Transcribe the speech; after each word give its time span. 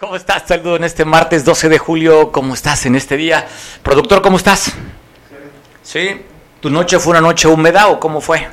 ¿Cómo 0.00 0.14
estás? 0.14 0.44
Saludo 0.46 0.76
en 0.76 0.84
este 0.84 1.04
martes 1.04 1.44
12 1.44 1.68
de 1.68 1.76
julio. 1.76 2.30
¿Cómo 2.30 2.54
estás 2.54 2.86
en 2.86 2.94
este 2.94 3.16
día? 3.16 3.44
Productor, 3.82 4.22
¿cómo 4.22 4.36
estás? 4.36 4.70
¿Sí? 5.82 6.22
¿Tu 6.60 6.70
noche 6.70 7.00
fue 7.00 7.10
una 7.10 7.20
noche 7.20 7.48
húmeda 7.48 7.88
o 7.88 7.98
cómo 7.98 8.20
fue? 8.20 8.46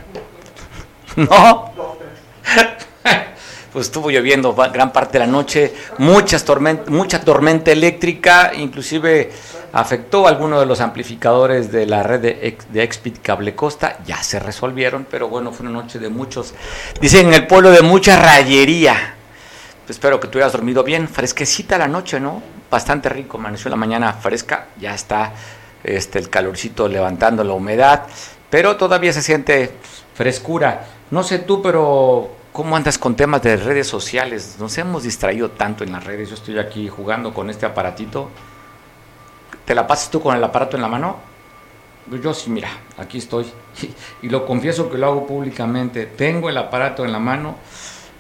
¿No? 1.16 1.72
Pues 3.72 3.88
estuvo 3.88 4.10
lloviendo 4.10 4.56
gran 4.56 4.94
parte 4.94 5.20
de 5.20 5.26
la 5.26 5.32
noche, 5.32 5.74
muchas 5.98 6.46
tormenta, 6.46 6.90
mucha 6.90 7.20
tormenta 7.20 7.74
eléctrica, 7.74 8.54
inclusive 8.56 9.34
afectó 9.74 10.26
a 10.26 10.30
algunos 10.30 10.62
de 10.62 10.66
los 10.66 10.80
amplificadores 10.80 11.74
de 11.74 11.86
la 11.86 12.02
red 12.02 12.22
de, 12.22 12.58
de 12.70 12.84
Expit 12.84 13.22
Cable 13.22 13.54
Costa, 13.54 14.00
ya 14.08 14.24
se 14.24 14.40
resolvieron, 14.40 15.06
pero 15.12 15.28
bueno, 15.28 15.52
fue 15.52 15.68
una 15.68 15.82
noche 15.82 16.00
de 16.00 16.08
muchos, 16.08 16.54
dicen 17.02 17.28
en 17.28 17.34
el 17.34 17.48
pueblo 17.48 17.70
de 17.70 17.82
mucha 17.82 18.18
rayería, 18.18 19.16
espero 19.88 20.20
que 20.20 20.28
tú 20.28 20.38
hayas 20.40 20.54
dormido 20.54 20.84
bien. 20.84 21.08
Fresquecita 21.08 21.78
la 21.78 21.88
noche, 21.88 22.20
¿no? 22.20 22.42
Bastante 22.70 23.10
rico. 23.10 23.38
Amaneció 23.38 23.70
la 23.70 23.76
mañana 23.76 24.14
fresca. 24.14 24.68
Ya 24.80 24.94
está 24.94 25.34
este, 25.84 26.20
el 26.20 26.30
calorcito 26.30 26.88
levantando 26.88 27.44
la 27.44 27.54
humedad. 27.54 28.04
Pero 28.50 28.78
todavía 28.78 29.14
se 29.14 29.22
siente 29.22 29.72
frescura. 30.14 30.86
No 31.12 31.24
sé 31.24 31.40
tú, 31.40 31.62
pero 31.62 32.30
¿cómo 32.52 32.76
andas 32.76 32.98
con 32.98 33.16
temas 33.16 33.42
de 33.42 33.58
redes 33.58 33.88
sociales? 33.88 34.56
Nos 34.60 34.78
hemos 34.78 35.04
distraído 35.04 35.52
tanto 35.52 35.84
en 35.84 35.92
las 35.92 36.04
redes. 36.04 36.30
Yo 36.30 36.36
estoy 36.36 36.58
aquí 36.60 36.88
jugando 36.88 37.34
con 37.34 37.50
este 37.50 37.66
aparatito. 37.66 38.30
¿Te 39.66 39.76
la 39.76 39.88
pasas 39.88 40.10
tú 40.10 40.22
con 40.22 40.36
el 40.36 40.44
aparato 40.44 40.78
en 40.78 40.82
la 40.82 40.88
mano? 40.88 41.18
Yo 42.22 42.34
sí, 42.34 42.50
mira, 42.50 42.70
aquí 42.98 43.18
estoy. 43.18 43.46
Y 44.22 44.30
lo 44.30 44.46
confieso 44.46 44.90
que 44.90 44.98
lo 44.98 45.08
hago 45.08 45.28
públicamente. 45.28 46.06
Tengo 46.06 46.50
el 46.50 46.58
aparato 46.58 47.04
en 47.04 47.12
la 47.12 47.20
mano 47.20 47.56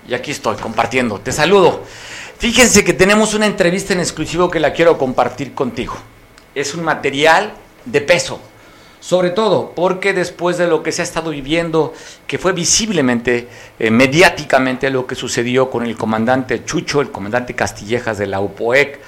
y 0.07 0.13
aquí 0.13 0.31
estoy 0.31 0.55
compartiendo. 0.57 1.19
Te 1.19 1.31
saludo. 1.31 1.83
Fíjense 2.37 2.83
que 2.83 2.93
tenemos 2.93 3.33
una 3.33 3.45
entrevista 3.45 3.93
en 3.93 3.99
exclusivo 3.99 4.51
que 4.51 4.59
la 4.59 4.73
quiero 4.73 4.97
compartir 4.97 5.53
contigo. 5.53 5.95
Es 6.53 6.73
un 6.75 6.83
material 6.83 7.53
de 7.85 8.01
peso. 8.01 8.39
Sobre 8.99 9.29
todo 9.29 9.71
porque 9.75 10.13
después 10.13 10.57
de 10.57 10.67
lo 10.67 10.81
que 10.81 10.91
se 10.91 11.01
ha 11.01 11.05
estado 11.05 11.29
viviendo, 11.29 11.93
que 12.25 12.39
fue 12.39 12.53
visiblemente, 12.53 13.47
eh, 13.77 13.91
mediáticamente, 13.91 14.89
lo 14.89 15.05
que 15.05 15.13
sucedió 15.13 15.69
con 15.69 15.85
el 15.85 15.95
comandante 15.95 16.65
Chucho, 16.65 17.01
el 17.01 17.11
comandante 17.11 17.53
Castillejas 17.53 18.17
de 18.17 18.25
la 18.25 18.39
UPOEC, 18.39 18.99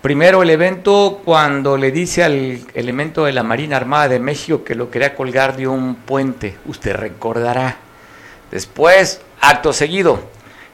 primero 0.00 0.44
el 0.44 0.50
evento 0.50 1.20
cuando 1.24 1.76
le 1.76 1.90
dice 1.90 2.22
al 2.22 2.60
elemento 2.74 3.24
de 3.24 3.32
la 3.32 3.42
Marina 3.42 3.76
Armada 3.76 4.08
de 4.08 4.20
México 4.20 4.62
que 4.62 4.76
lo 4.76 4.88
quería 4.88 5.16
colgar 5.16 5.56
de 5.56 5.66
un 5.66 5.96
puente, 5.96 6.56
usted 6.66 6.94
recordará. 6.94 7.78
Después, 8.52 9.20
acto 9.40 9.72
seguido, 9.72 10.22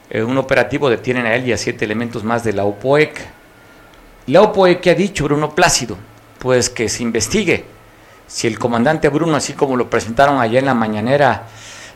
eh, 0.09 0.23
un 0.23 0.37
operativo 0.37 0.89
detienen 0.89 1.25
a 1.25 1.35
él 1.35 1.47
y 1.47 1.53
a 1.53 1.57
siete 1.57 1.85
elementos 1.85 2.23
más 2.23 2.43
de 2.43 2.53
la 2.53 2.63
OPOEC. 2.63 3.27
La 4.27 4.41
OPOEC 4.41 4.87
ha 4.87 4.93
dicho, 4.93 5.25
Bruno 5.25 5.53
Plácido, 5.53 5.97
pues 6.39 6.69
que 6.69 6.87
se 6.87 7.03
investigue. 7.03 7.65
Si 8.25 8.47
el 8.47 8.59
comandante 8.59 9.09
Bruno, 9.09 9.35
así 9.35 9.53
como 9.53 9.75
lo 9.75 9.89
presentaron 9.89 10.39
allá 10.39 10.59
en 10.59 10.65
la 10.65 10.73
mañanera, 10.73 11.47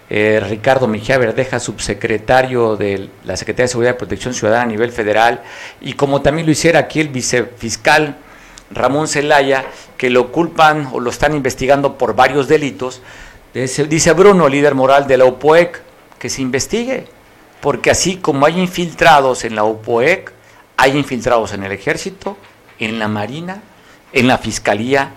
eh, 0.10 0.42
Ricardo 0.46 0.88
Mejía 0.88 1.18
Verdeja, 1.18 1.60
subsecretario 1.60 2.76
de 2.76 3.10
la 3.24 3.38
Secretaría 3.38 3.66
de 3.66 3.70
Seguridad 3.70 3.96
y 3.96 3.98
Protección 3.98 4.34
Ciudadana 4.34 4.64
a 4.64 4.68
nivel 4.68 4.92
federal, 4.92 5.42
y 5.80 5.94
como 5.94 6.22
también 6.22 6.46
lo 6.46 6.52
hiciera 6.52 6.80
aquí 6.80 7.00
el 7.00 7.10
vicefiscal 7.10 8.18
Ramón 8.72 9.08
Zelaya, 9.08 9.66
que 9.98 10.10
lo 10.10 10.32
culpan 10.32 10.90
o 10.92 11.00
lo 11.00 11.10
están 11.10 11.34
investigando 11.34 11.98
por 11.98 12.16
varios 12.16 12.48
delitos, 12.50 13.02
dice 13.54 14.14
Bruno, 14.14 14.50
líder 14.50 14.76
moral 14.76 15.08
de 15.08 15.18
la 15.18 15.26
OPOEC, 15.26 15.82
que 16.20 16.30
se 16.30 16.42
investigue 16.42 17.08
porque 17.62 17.92
así 17.92 18.18
como 18.18 18.46
hay 18.46 18.60
infiltrados 18.60 19.46
en 19.46 19.56
la 19.56 19.64
UPOEC, 19.64 20.34
hay 20.78 20.98
infiltrados 20.98 21.54
en 21.54 21.64
el 21.64 21.72
ejército, 21.72 22.38
en 22.80 22.98
la 23.00 23.08
marina, 23.08 23.62
en 24.14 24.28
la 24.28 24.38
fiscalía 24.38 25.14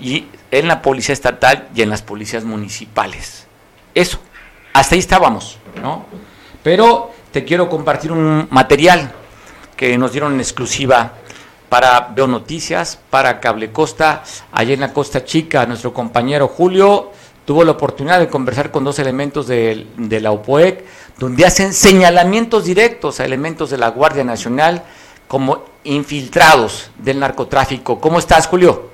y 0.00 0.26
en 0.50 0.68
la 0.68 0.80
policía 0.80 1.12
estatal 1.12 1.68
y 1.74 1.82
en 1.82 1.90
las 1.90 2.02
policías 2.02 2.44
municipales. 2.44 3.46
Eso, 3.94 4.20
hasta 4.72 4.94
ahí 4.94 5.00
estábamos, 5.00 5.58
¿no? 5.82 6.06
Pero 6.62 7.10
te 7.32 7.44
quiero 7.44 7.68
compartir 7.68 8.12
un 8.12 8.46
material 8.50 9.12
que 9.76 9.98
nos 9.98 10.12
dieron 10.12 10.34
en 10.34 10.40
exclusiva 10.40 11.14
para 11.68 12.12
Veo 12.14 12.26
Noticias, 12.26 12.98
para 13.10 13.40
Cable 13.40 13.72
Costa, 13.72 14.22
allá 14.52 14.72
en 14.72 14.80
la 14.80 14.92
Costa 14.92 15.24
Chica, 15.24 15.66
nuestro 15.66 15.92
compañero 15.92 16.48
Julio 16.48 17.12
tuvo 17.44 17.64
la 17.64 17.72
oportunidad 17.72 18.18
de 18.18 18.28
conversar 18.28 18.70
con 18.70 18.84
dos 18.84 18.98
elementos 18.98 19.46
de, 19.46 19.86
de 19.96 20.20
la 20.20 20.32
UPOEC, 20.32 20.84
donde 21.18 21.44
hacen 21.44 21.74
señalamientos 21.74 22.64
directos 22.64 23.20
a 23.20 23.24
elementos 23.24 23.70
de 23.70 23.78
la 23.78 23.88
Guardia 23.88 24.24
Nacional 24.24 24.84
como 25.26 25.64
infiltrados 25.84 26.90
del 26.96 27.18
narcotráfico. 27.18 28.00
¿Cómo 28.00 28.18
estás, 28.18 28.46
Julio? 28.46 28.90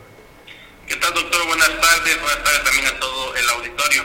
¿Qué 0.87 0.97
tal, 0.97 1.12
doctor? 1.15 1.47
Buenas 1.47 1.69
tardes. 1.69 2.21
Buenas 2.21 2.45
tardes 2.45 2.65
también 2.65 2.87
a 2.87 3.01
todo 3.01 3.35
el 3.35 3.49
auditorio. 3.51 4.03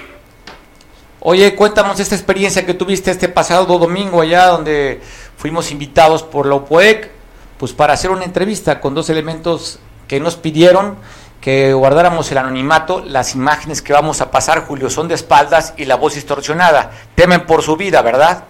Oye, 1.22 1.56
cuéntanos 1.56 2.00
esta 2.00 2.16
experiencia 2.16 2.66
que 2.66 2.74
tuviste 2.74 3.10
este 3.10 3.30
pasado 3.30 3.66
domingo 3.78 4.22
allá 4.22 4.48
donde 4.48 5.02
fuimos 5.38 5.72
invitados 5.72 6.22
por 6.24 6.46
la 6.46 6.56
UPOEC, 6.56 7.10
pues 7.58 7.72
para 7.72 7.94
hacer 7.94 8.12
una 8.12 8.26
entrevista 8.26 8.82
con 8.82 8.96
dos 8.96 9.10
elementos 9.10 9.80
que 10.08 10.20
nos 10.20 10.36
pidieron 10.36 10.98
que 11.42 11.74
guardáramos 11.74 12.32
el 12.32 12.38
anonimato. 12.38 13.04
Las 13.06 13.36
imágenes 13.36 13.82
que 13.82 13.94
vamos 13.94 14.22
a 14.22 14.32
pasar, 14.32 14.66
Julio, 14.66 14.90
son 14.90 15.08
de 15.08 15.16
espaldas 15.16 15.74
y 15.78 15.86
la 15.86 15.96
voz 15.96 16.16
distorsionada. 16.16 16.92
Temen 17.16 17.46
por 17.46 17.64
su 17.64 17.78
vida, 17.78 18.02
¿verdad? 18.02 18.46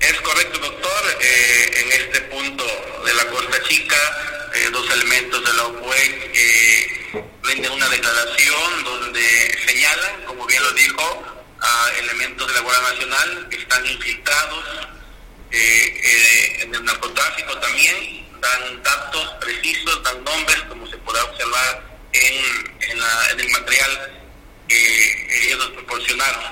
Es 0.00 0.20
correcto, 0.20 0.58
doctor. 0.58 0.90
Eh, 1.20 1.70
en 1.80 1.92
este 1.92 2.20
punto 2.22 2.64
de 3.06 3.14
la 3.14 3.24
Costa 3.26 3.62
Chica, 3.68 3.96
eh, 4.54 4.68
dos 4.72 4.90
elementos 4.90 5.44
de 5.44 5.52
la 5.54 5.62
OPUEC 5.64 6.30
eh, 6.34 7.24
rinden 7.42 7.72
una 7.72 7.88
declaración 7.88 8.84
donde 8.84 9.58
señalan, 9.66 10.24
como 10.26 10.44
bien 10.46 10.62
lo 10.62 10.72
dijo, 10.72 11.24
a 11.60 11.90
elementos 12.00 12.46
de 12.48 12.54
la 12.54 12.60
Guardia 12.60 12.90
Nacional 12.90 13.48
que 13.48 13.56
están 13.56 13.86
infiltrados 13.86 14.64
en 15.50 16.74
el 16.74 16.84
narcotráfico 16.84 17.56
también, 17.58 18.23
dan 18.44 18.82
datos 18.82 19.34
precisos, 19.40 20.02
dan 20.02 20.22
nombres, 20.24 20.60
como 20.68 20.86
se 20.86 20.96
podrá 20.98 21.24
observar 21.24 21.82
en, 22.12 23.40
el 23.40 23.50
material 23.50 23.90
que 24.68 25.46
ellos 25.46 25.58
nos 25.58 25.68
proporcionaron. 25.70 26.42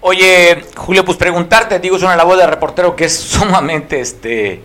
Oye, 0.00 0.64
Julio, 0.76 1.04
pues 1.04 1.18
preguntarte, 1.18 1.78
digo, 1.80 1.96
es 1.96 2.02
una 2.02 2.16
labor 2.16 2.38
de 2.38 2.46
reportero 2.46 2.94
que 2.94 3.06
es 3.06 3.18
sumamente, 3.34 4.00
este, 4.00 4.62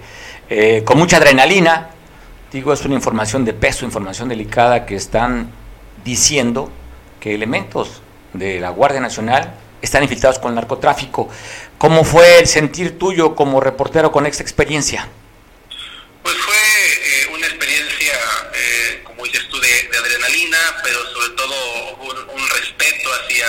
eh, 0.50 0.84
con 0.86 0.98
mucha 0.98 1.18
adrenalina. 1.18 1.90
Digo, 2.52 2.74
es 2.74 2.84
una 2.86 2.96
información 2.96 3.46
de 3.46 3.54
peso, 3.54 3.86
información 3.86 4.30
delicada 4.30 4.86
que 4.86 4.96
están 4.96 5.52
diciendo 6.04 6.70
que 7.20 7.34
elementos 7.34 8.02
de 8.34 8.60
la 8.60 8.70
Guardia 8.70 9.00
Nacional 9.00 9.54
están 9.82 10.04
infiltrados 10.04 10.38
con 10.38 10.50
el 10.50 10.56
narcotráfico. 10.56 11.30
¿Cómo 11.78 12.04
fue 12.04 12.40
el 12.40 12.48
sentir 12.48 13.00
tuyo 13.00 13.36
como 13.36 13.60
reportero 13.60 14.12
con 14.12 14.26
esta 14.26 14.44
experiencia? 14.44 15.08
Pues 16.24 16.36
fue 16.38 16.56
eh, 16.56 17.28
una 17.34 17.48
experiencia, 17.48 18.20
eh, 18.54 19.02
como 19.04 19.24
dices 19.26 19.48
tú, 19.50 19.60
de, 19.60 19.90
adrenalina, 19.98 20.58
pero 20.84 21.04
sobre 21.14 21.30
todo 21.30 21.96
un, 21.98 22.50
respeto 22.50 23.10
hacia, 23.14 23.48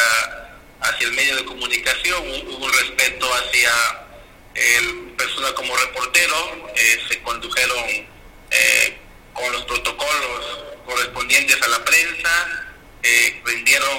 hacia 0.80 1.06
el 1.06 1.12
medio 1.12 1.36
de 1.36 1.44
comunicación, 1.44 2.22
un, 2.22 2.62
un 2.62 2.72
respeto 2.72 3.30
hacia 3.34 3.70
el 4.54 5.12
persona 5.16 5.52
como 5.54 5.76
reportero, 5.76 6.70
eh, 6.74 7.00
se 7.08 7.20
condujeron 7.22 8.12
con 9.32 9.50
los 9.50 9.64
protocolos 9.64 10.64
correspondientes 10.84 11.60
a 11.62 11.68
la 11.68 11.82
prensa, 11.84 12.74
vendieron 13.44 13.98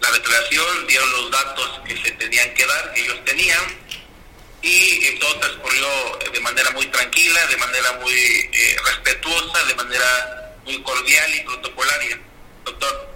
la 0.00 0.10
declaración, 0.12 0.86
dieron 0.86 1.10
los 1.10 1.30
datos 1.30 1.80
que 1.86 1.96
se 2.02 2.12
tenían 2.12 2.54
que 2.54 2.64
dar, 2.64 2.94
que 2.94 3.00
ellos 3.02 3.24
tenían, 3.26 3.60
y 4.62 5.18
todo 5.18 5.38
transcurrió 5.38 5.86
de 6.32 6.40
manera 6.40 6.70
muy 6.72 6.86
tranquila, 6.86 7.46
de 7.46 7.56
manera 7.56 7.92
muy 8.00 8.12
eh, 8.12 8.76
respetuosa, 8.84 9.64
de 9.64 9.74
manera 9.74 10.54
muy 10.64 10.82
cordial 10.82 11.34
y 11.34 11.40
protocolaria. 11.40 12.18
Doctor. 12.64 13.08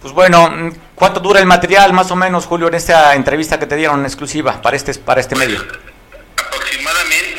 Pues 0.00 0.12
bueno, 0.12 0.72
¿cuánto 0.94 1.20
dura 1.20 1.40
el 1.40 1.46
material 1.46 1.92
más 1.92 2.10
o 2.10 2.16
menos, 2.16 2.46
Julio, 2.46 2.68
en 2.68 2.74
esta 2.74 3.14
entrevista 3.14 3.58
que 3.58 3.66
te 3.66 3.76
dieron 3.76 4.04
exclusiva 4.04 4.60
para 4.62 4.76
este, 4.76 4.94
para 4.94 5.20
este 5.20 5.36
medio? 5.36 5.64
Aproximadamente 6.36 7.36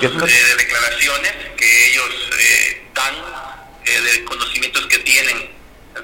de 0.00 0.56
declaraciones 0.56 1.32
que 1.56 1.88
ellos 1.88 2.10
dan, 2.94 3.14
de 3.84 4.24
conocimientos 4.24 4.86
que 4.86 4.98
tienen 4.98 5.50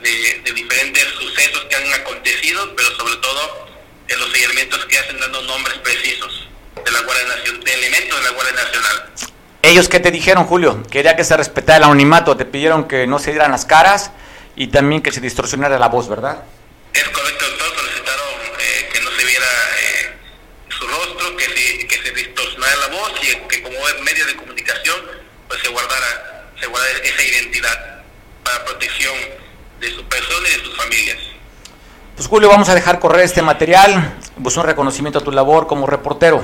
de, 0.03 0.53
diferentes 0.53 1.05
sucesos 1.19 1.65
que 1.65 1.77
han 1.77 1.93
acontecido, 1.95 2.75
pero 2.77 2.91
sobre 2.97 3.17
todo 3.17 3.69
en 4.09 4.21
los 4.21 4.31
seguimientos 4.31 4.85
que 4.87 4.99
hacen 4.99 5.19
dando 5.19 5.43
nombres 5.43 5.79
precisos 5.79 6.49
de 6.85 6.91
la 6.91 7.01
Guardia 7.01 7.27
Nacional, 7.27 7.65
de 7.65 7.75
elementos 7.75 8.19
de 8.19 8.25
la 8.25 8.31
Guardia 8.31 8.53
Nacional. 8.53 9.13
¿Ellos 9.63 9.89
qué 9.89 9.99
te 9.99 10.11
dijeron, 10.11 10.45
Julio? 10.45 10.83
Quería 10.91 11.17
que 11.17 11.25
se 11.25 11.37
respetara 11.37 11.79
el 11.79 11.85
anonimato, 11.85 12.37
te 12.37 12.45
pidieron 12.45 12.87
que 12.87 13.07
no 13.07 13.19
se 13.19 13.33
dieran 13.33 13.51
las 13.51 13.65
caras 13.65 14.13
y 14.55 14.69
también 14.69 15.03
que 15.03 15.11
se 15.11 15.21
distorsionara 15.21 15.79
la 15.79 15.89
voz, 15.89 16.09
¿verdad? 16.09 16.45
Es 16.95 17.09
correcto, 17.09 17.45
doctor, 17.47 17.69
solicitaron 17.77 18.29
eh, 18.61 18.89
que 18.93 19.01
no 19.01 19.11
se 19.11 19.25
viera 19.25 19.47
eh, 19.81 20.17
su 20.69 20.87
rostro, 20.87 21.37
que 21.37 21.45
se, 21.45 21.87
que 21.89 22.03
se 22.03 22.13
distorsionara 22.13 22.77
la 22.77 22.87
voz 22.89 23.13
y 23.23 23.49
que 23.49 23.63
como 23.63 23.77
medio 24.03 24.27
de 24.27 24.37
comunicación 24.37 24.97
pues 25.49 25.61
se 25.61 25.69
guardara, 25.69 26.53
se 26.61 26.67
guardara 26.67 26.99
esa 26.99 27.23
identidad 27.23 28.05
para 28.45 28.65
protección 28.65 29.15
de 29.81 29.91
su 29.95 30.05
persona 30.05 30.49
y 30.49 30.53
de 30.59 30.65
sus 30.65 30.77
familias. 30.77 31.19
Pues 32.17 32.29
Julio, 32.29 32.49
vamos 32.49 32.71
a 32.71 32.75
dejar 32.75 32.99
correr 32.99 33.27
este 33.27 33.43
material, 33.43 34.15
pues 34.43 34.57
un 34.57 34.65
reconocimiento 34.65 35.19
a 35.19 35.23
tu 35.23 35.31
labor 35.31 35.67
como 35.67 35.87
reportero. 35.87 36.43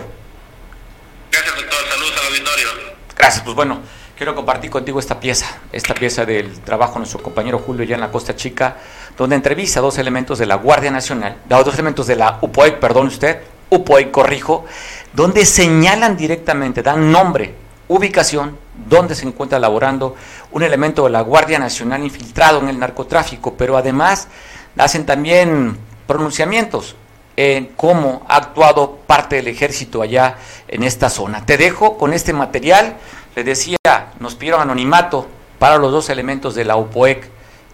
Gracias, 1.31 1.57
doctor. 1.57 1.79
Saludos 1.91 2.13
al 2.21 2.27
auditorio. 2.27 2.69
Gracias, 3.17 3.43
pues 3.43 3.57
bueno, 3.57 3.79
quiero 4.15 4.35
compartir 4.35 4.69
contigo 4.69 4.99
esta 4.99 5.19
pieza, 5.19 5.47
esta 5.73 5.95
pieza 5.95 6.27
del 6.27 6.61
trabajo 6.61 6.93
de 6.93 6.99
nuestro 6.99 7.23
compañero 7.23 7.59
Julio 7.59 7.85
ya 7.85 7.95
en 7.95 8.03
la 8.03 8.11
Costa 8.11 8.37
Chica, 8.37 8.77
donde 9.17 9.35
entrevista 9.35 9.81
dos 9.81 9.97
elementos 9.97 10.39
de 10.39 10.45
la 10.45 10.57
Guardia 10.57 10.91
Nacional, 10.91 11.39
dos 11.49 11.73
elementos 11.73 12.07
de 12.07 12.17
la 12.17 12.37
UPOEC, 12.43 12.79
perdón 12.79 13.07
usted, 13.07 13.41
UPOEC, 13.71 14.11
corrijo, 14.11 14.67
donde 15.15 15.47
señalan 15.47 16.19
directamente, 16.19 16.83
dan 16.83 17.11
nombre, 17.11 17.55
ubicación, 17.89 18.59
donde 18.75 19.15
se 19.15 19.27
encuentra 19.27 19.59
laborando 19.59 20.17
un 20.51 20.63
elemento 20.63 21.05
de 21.05 21.11
la 21.11 21.23
Guardia 21.23 21.59
Nacional 21.59 22.05
infiltrado 22.05 22.61
en 22.61 22.69
el 22.69 22.79
narcotráfico, 22.79 23.55
pero 23.55 23.79
además 23.79 24.29
hacen 24.77 25.07
también 25.07 25.79
pronunciamientos 26.07 26.97
en 27.37 27.67
cómo 27.77 28.25
ha 28.29 28.37
actuado 28.37 28.97
parte 29.07 29.37
del 29.37 29.49
ejército 29.49 30.03
allá 30.03 30.37
en 30.69 30.83
esta 30.83 31.09
zona. 31.11 31.47
Te 31.47 31.57
dejo 31.57 31.97
con 31.99 32.13
este 32.13 32.33
material, 32.33 32.97
les 33.35 33.45
decía, 33.45 33.79
nos 34.21 34.35
pidieron 34.35 34.63
anonimato 34.63 35.27
para 35.59 35.79
los 35.79 35.93
dos 35.93 36.11
elementos 36.11 36.55
de 36.55 36.65
la 36.65 36.77
UPOEC, 36.77 37.29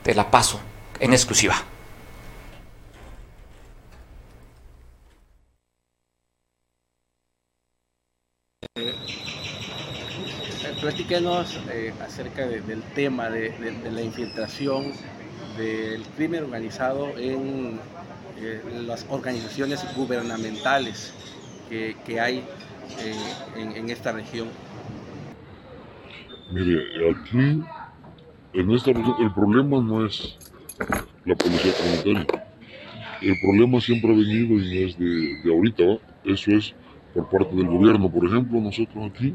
de 0.05 0.15
la 0.15 0.31
paso 0.31 0.61
en 1.00 1.12
exclusiva. 1.12 1.56
platíquenos 10.81 11.59
eh, 11.73 11.93
acerca 12.00 12.47
del 12.47 12.83
tema 12.95 13.29
de, 13.31 13.53
la 13.91 14.00
infiltración 14.00 14.93
del 15.59 16.03
crimen 16.17 16.45
organizado 16.45 17.09
en 17.19 17.79
eh, 18.41 18.63
las 18.87 19.05
organizaciones 19.11 19.85
gubernamentales 19.97 21.13
que, 21.69 22.21
hay 22.21 22.39
eh, 22.39 23.75
en, 23.77 23.91
esta 23.91 24.13
región. 24.13 24.49
Mire, 26.51 26.81
aquí, 27.11 27.63
en 28.55 28.71
esta 28.71 28.93
región, 28.93 29.17
el 29.21 29.35
problema 29.35 29.83
no 29.83 30.07
es 30.07 30.39
la 31.27 31.35
policía 31.35 31.73
comunitaria. 31.75 32.27
El 33.21 33.37
problema 33.41 33.81
siempre 33.81 34.13
ha 34.13 34.17
venido 34.17 34.55
y 34.55 34.81
no 34.81 34.87
es 34.87 34.99
de, 34.99 35.43
de 35.43 35.53
ahorita, 35.53 35.85
eso 36.25 36.53
es 36.53 36.75
por 37.13 37.29
parte 37.29 37.55
del 37.55 37.67
gobierno. 37.67 38.11
Por 38.11 38.27
ejemplo, 38.27 38.61
nosotros 38.61 39.11
aquí 39.11 39.35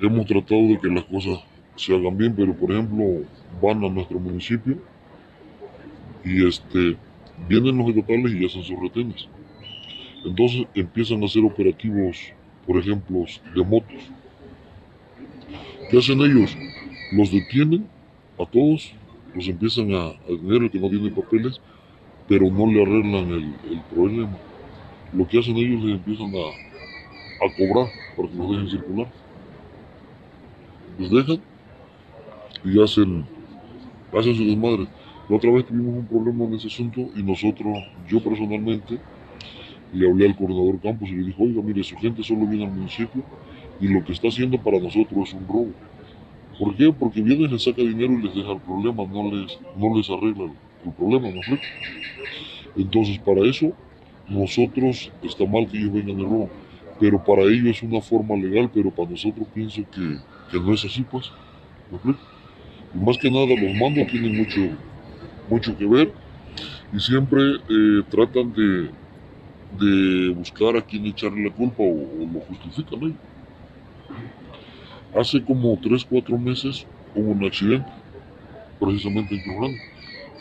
hemos 0.00 0.26
tratado 0.26 0.60
de 0.62 0.78
que 0.78 0.88
las 0.88 1.04
cosas 1.04 1.38
se 1.76 1.94
hagan 1.94 2.16
bien, 2.16 2.34
pero 2.34 2.54
por 2.54 2.72
ejemplo 2.72 3.24
van 3.60 3.84
a 3.84 3.88
nuestro 3.88 4.18
municipio 4.18 4.78
y 6.24 6.46
este 6.46 6.96
vienen 7.48 7.78
los 7.78 7.88
estatales 7.88 8.32
y 8.32 8.44
hacen 8.44 8.62
sus 8.62 8.80
retenes. 8.80 9.28
Entonces 10.24 10.66
empiezan 10.74 11.22
a 11.22 11.26
hacer 11.26 11.44
operativos, 11.44 12.32
por 12.66 12.78
ejemplo, 12.78 13.24
de 13.54 13.64
motos. 13.64 14.10
¿Qué 15.90 15.98
hacen 15.98 16.20
ellos? 16.20 16.56
Los 17.12 17.30
detienen 17.30 17.86
a 18.38 18.46
todos, 18.46 18.92
los 19.34 19.46
empiezan 19.46 19.92
a, 19.94 20.12
detener 20.28 20.62
el 20.64 20.70
que 20.70 20.80
no 20.80 20.88
tiene 20.88 21.10
papeles, 21.10 21.60
pero 22.26 22.50
no 22.50 22.66
le 22.66 22.82
arreglan 22.82 23.30
el, 23.30 23.80
problema. 23.94 24.36
Lo 25.12 25.28
que 25.28 25.38
hacen 25.38 25.56
ellos 25.56 25.84
les 25.84 25.96
empiezan 25.96 26.32
a, 26.34 27.44
a 27.44 27.56
cobrar 27.56 27.92
para 28.16 28.28
que 28.28 28.34
los 28.34 28.50
dejen 28.50 28.68
circular 28.70 29.06
los 30.98 31.10
dejan 31.10 31.40
y 32.64 32.82
hacen, 32.82 33.24
hacen 34.18 34.34
su 34.34 34.44
desmadre. 34.44 34.86
La 35.28 35.36
otra 35.36 35.50
vez 35.50 35.66
tuvimos 35.66 35.94
un 35.96 36.06
problema 36.06 36.44
en 36.44 36.54
ese 36.54 36.68
asunto 36.68 37.08
y 37.16 37.22
nosotros, 37.22 37.78
yo 38.08 38.22
personalmente, 38.22 38.98
le 39.92 40.08
hablé 40.08 40.26
al 40.26 40.36
coordinador 40.36 40.80
Campos 40.80 41.08
y 41.08 41.14
le 41.14 41.26
dije, 41.26 41.42
oiga, 41.42 41.62
mire, 41.62 41.82
su 41.82 41.96
gente 41.96 42.22
solo 42.22 42.46
viene 42.46 42.64
al 42.64 42.72
municipio 42.72 43.22
y 43.80 43.88
lo 43.88 44.04
que 44.04 44.12
está 44.12 44.28
haciendo 44.28 44.58
para 44.58 44.78
nosotros 44.78 45.28
es 45.28 45.34
un 45.34 45.46
robo. 45.46 45.72
¿Por 46.58 46.74
qué? 46.76 46.92
Porque 46.92 47.20
viene 47.20 47.44
y 47.44 47.48
les 47.48 47.62
saca 47.64 47.82
dinero 47.82 48.12
y 48.12 48.22
les 48.22 48.34
deja 48.34 48.52
el 48.52 48.60
problema, 48.60 49.04
no 49.04 49.30
les, 49.30 49.58
no 49.76 49.96
les 49.96 50.08
arregla 50.10 50.44
el, 50.84 50.92
problema, 50.92 51.28
¿no 51.30 51.40
es 51.40 51.60
Entonces, 52.76 53.18
para 53.18 53.40
eso, 53.42 53.72
nosotros, 54.28 55.10
está 55.22 55.44
mal 55.46 55.66
que 55.68 55.78
ellos 55.78 55.92
vengan 55.92 56.16
de 56.16 56.22
robo, 56.22 56.50
pero 56.98 57.22
para 57.22 57.42
ellos 57.42 57.76
es 57.76 57.82
una 57.82 58.00
forma 58.00 58.36
legal, 58.36 58.70
pero 58.72 58.90
para 58.90 59.10
nosotros 59.10 59.46
pienso 59.52 59.82
que 59.90 60.18
que 60.50 60.60
no 60.60 60.72
es 60.72 60.84
así, 60.84 61.02
pues. 61.02 61.30
Más 63.00 63.18
que 63.18 63.30
nada, 63.30 63.46
los 63.46 63.74
mandos 63.74 64.06
tienen 64.08 64.36
mucho, 64.36 64.60
mucho 65.48 65.76
que 65.76 65.86
ver 65.86 66.12
y 66.92 67.00
siempre 67.00 67.40
eh, 67.68 68.02
tratan 68.10 68.52
de, 68.52 68.90
de, 69.78 70.28
buscar 70.30 70.76
a 70.76 70.82
quien 70.82 71.06
echarle 71.06 71.44
la 71.44 71.50
culpa 71.50 71.82
o, 71.82 72.06
lo 72.32 72.40
justifican 72.40 73.04
ahí. 73.04 73.14
Hace 75.18 75.42
como 75.42 75.78
3, 75.82 76.04
4 76.04 76.38
meses 76.38 76.86
hubo 77.14 77.30
un 77.30 77.44
accidente, 77.44 77.88
precisamente 78.78 79.34
en 79.34 79.42
Cruz 79.42 79.76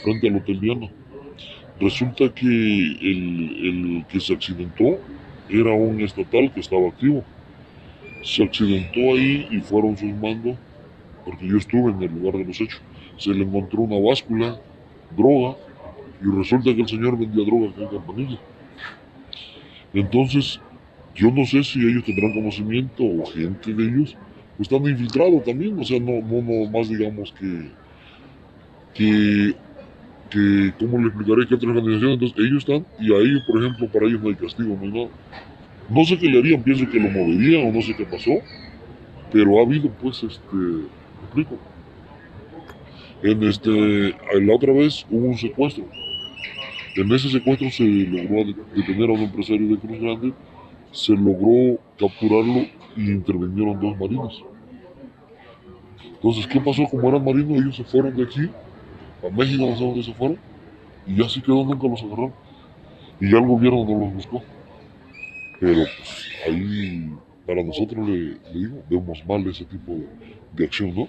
frente 0.04 0.28
al 0.28 0.38
Hotel 0.38 0.60
Viana. 0.60 0.90
Resulta 1.80 2.30
que 2.34 2.46
el, 2.46 4.02
el 4.02 4.06
que 4.08 4.20
se 4.20 4.34
accidentó 4.34 5.00
era 5.50 5.74
un 5.74 6.02
estatal 6.02 6.52
que 6.54 6.60
estaba 6.62 6.88
activo 6.88 7.24
se 8.26 8.44
accidentó 8.44 9.00
ahí 9.00 9.48
y 9.52 9.60
fueron 9.60 9.96
sus 9.96 10.12
mandos, 10.16 10.58
porque 11.26 11.48
yo 11.48 11.58
estuve 11.58 11.92
en 11.92 12.02
el 12.02 12.12
lugar 12.14 12.38
de 12.38 12.46
los 12.46 12.62
hechos. 12.62 12.82
Se 13.18 13.32
le 13.32 13.44
encontró 13.44 13.82
una 13.82 14.00
báscula, 14.00 14.60
droga, 15.16 15.58
y 16.22 16.38
resulta 16.38 16.74
que 16.74 16.82
el 16.82 16.88
señor 16.88 17.18
vendía 17.18 17.46
droga 17.46 17.70
aquí 17.70 17.82
en 17.82 17.90
Campanilla. 17.90 18.40
Entonces, 19.94 20.60
yo 21.16 21.32
no 21.32 21.46
sé 21.46 21.64
si 21.64 21.80
ellos 21.80 22.04
tendrán 22.04 22.34
conocimiento 22.34 23.04
o 23.04 23.26
gente 23.26 23.74
de 23.74 23.84
ellos, 23.84 24.16
pues 24.58 24.72
están 24.72 24.88
infiltrados 24.88 25.44
también, 25.44 25.80
o 25.80 25.84
sea, 25.84 26.00
no, 26.00 26.22
no, 26.22 26.42
no 26.42 26.70
más 26.70 26.90
digamos 26.90 27.34
que, 27.34 27.70
que, 28.94 29.56
que, 30.30 30.74
¿cómo 30.80 30.98
le 31.00 31.08
explicaré 31.08 31.48
que 31.48 31.56
otras 31.56 31.76
organizaciones? 31.76 32.14
Entonces, 32.14 32.38
ellos 32.38 32.58
están, 32.60 32.86
y 33.00 33.14
ahí, 33.14 33.40
por 33.48 33.62
ejemplo, 33.62 33.88
para 33.88 34.06
ellos 34.08 34.22
no 34.22 34.30
hay 34.30 34.36
castigo, 34.36 34.76
no 34.76 34.82
hay 34.82 34.92
nada. 34.92 35.10
No 35.90 36.04
sé 36.04 36.18
qué 36.18 36.28
le 36.28 36.40
harían, 36.40 36.64
pienso 36.64 36.90
que 36.90 37.00
lo 37.00 37.10
moverían 37.10 37.68
o 37.68 37.72
no 37.72 37.82
sé 37.82 37.96
qué 37.96 38.06
pasó, 38.06 38.32
pero 39.32 39.60
ha 39.60 39.64
habido 39.64 39.90
pues 39.90 40.24
este, 40.24 40.56
¿me 40.56 41.05
explico? 41.42 41.58
En 43.24 43.44
este, 43.44 44.16
la 44.42 44.56
otra 44.56 44.74
vez 44.74 45.06
hubo 45.10 45.28
un 45.28 45.38
secuestro. 45.38 45.86
En 46.96 47.12
ese 47.12 47.30
secuestro 47.30 47.70
se 47.70 47.84
logró 47.84 48.54
detener 48.76 49.10
a 49.10 49.14
un 49.14 49.22
empresario 49.22 49.68
de 49.68 49.78
Cruz 49.78 50.00
Grande, 50.00 50.34
se 50.92 51.14
logró 51.14 51.80
capturarlo 52.00 52.66
y 52.96 53.12
intervinieron 53.12 53.80
dos 53.80 53.98
marinos. 53.98 54.44
Entonces, 56.14 56.48
¿qué 56.48 56.60
pasó? 56.62 56.84
Como 56.86 57.10
eran 57.10 57.24
marinos, 57.24 57.60
ellos 57.60 57.76
se 57.76 57.84
fueron 57.84 58.16
de 58.16 58.24
aquí 58.24 58.50
a 59.26 59.30
México, 59.30 59.66
no 59.66 59.76
sé 59.76 59.84
dónde 59.84 60.04
se 60.04 60.14
fueron, 60.14 60.38
y 61.06 61.16
ya 61.16 61.30
se 61.30 61.42
quedó, 61.42 61.64
nunca 61.66 61.88
los 61.88 62.02
agarraron. 62.02 62.34
Y 63.20 63.32
ya 63.32 63.38
el 63.38 63.46
gobierno 63.46 63.86
no 63.86 64.00
los 64.00 64.14
buscó. 64.14 64.44
Pero 65.60 65.84
pues, 65.84 66.28
ahí, 66.48 67.12
para 67.46 67.64
nosotros, 67.64 68.08
le, 68.08 68.38
digo, 68.54 68.84
vemos 68.90 69.26
mal 69.26 69.48
ese 69.48 69.66
tipo 69.66 69.96
de, 70.54 70.66
acción, 70.66 70.96
¿no? 70.96 71.08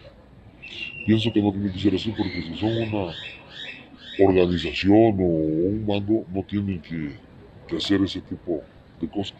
Pienso 1.04 1.32
que 1.32 1.40
no 1.40 1.52
tiene 1.52 1.72
que 1.72 1.78
ser 1.78 1.94
así 1.94 2.12
porque 2.16 2.42
si 2.42 2.56
son 2.56 2.76
una 2.76 3.14
organización 4.18 5.16
o 5.18 5.24
un 5.24 5.84
mando, 5.86 6.24
no 6.32 6.42
tienen 6.42 6.80
que, 6.80 7.76
hacer 7.76 8.00
ese 8.02 8.20
tipo 8.20 8.62
de 9.00 9.08
cosas. 9.08 9.36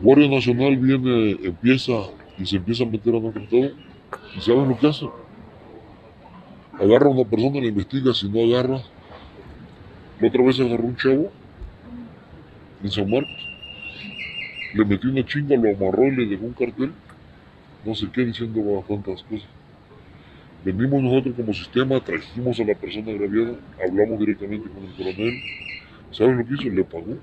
Guardia 0.00 0.28
Nacional 0.28 0.76
viene, 0.76 1.32
empieza 1.42 1.92
y 2.38 2.46
se 2.46 2.56
empieza 2.56 2.84
a 2.84 2.86
meter 2.86 3.14
a 3.14 3.20
nuestro 3.20 3.42
estado 3.42 3.70
y 4.36 4.40
saben 4.40 4.68
lo 4.68 4.78
que 4.78 4.86
hace. 4.86 5.06
Agarra 6.80 7.06
a 7.06 7.10
una 7.10 7.24
persona, 7.24 7.60
la 7.60 7.66
investiga, 7.66 8.12
si 8.12 8.28
no 8.28 8.40
agarra, 8.40 8.82
la 10.20 10.28
otra 10.28 10.42
vez 10.42 10.58
agarró 10.60 10.84
un 10.84 10.96
chavo 10.96 11.30
en 12.82 12.90
San 12.90 13.08
Marcos 13.08 13.54
le 14.74 14.84
metió 14.84 15.08
una 15.08 15.24
chinga, 15.24 15.56
lo 15.56 15.70
amarró 15.70 16.06
y 16.08 16.16
le 16.16 16.26
dejó 16.26 16.46
un 16.46 16.52
cartel, 16.52 16.92
no 17.84 17.94
sé 17.94 18.08
qué, 18.12 18.24
diciendo 18.24 18.60
bastantes 18.74 19.22
cosas. 19.22 19.48
Venimos 20.64 21.02
nosotros 21.02 21.34
como 21.36 21.52
sistema, 21.52 22.00
trajimos 22.00 22.58
a 22.58 22.64
la 22.64 22.74
persona 22.74 23.10
agraviada, 23.10 23.54
hablamos 23.86 24.18
directamente 24.18 24.66
con 24.70 24.82
el 24.84 24.94
coronel, 24.94 25.42
¿saben 26.10 26.38
lo 26.38 26.46
que 26.46 26.54
hizo? 26.54 26.74
Le 26.74 26.84
pagó. 26.84 27.18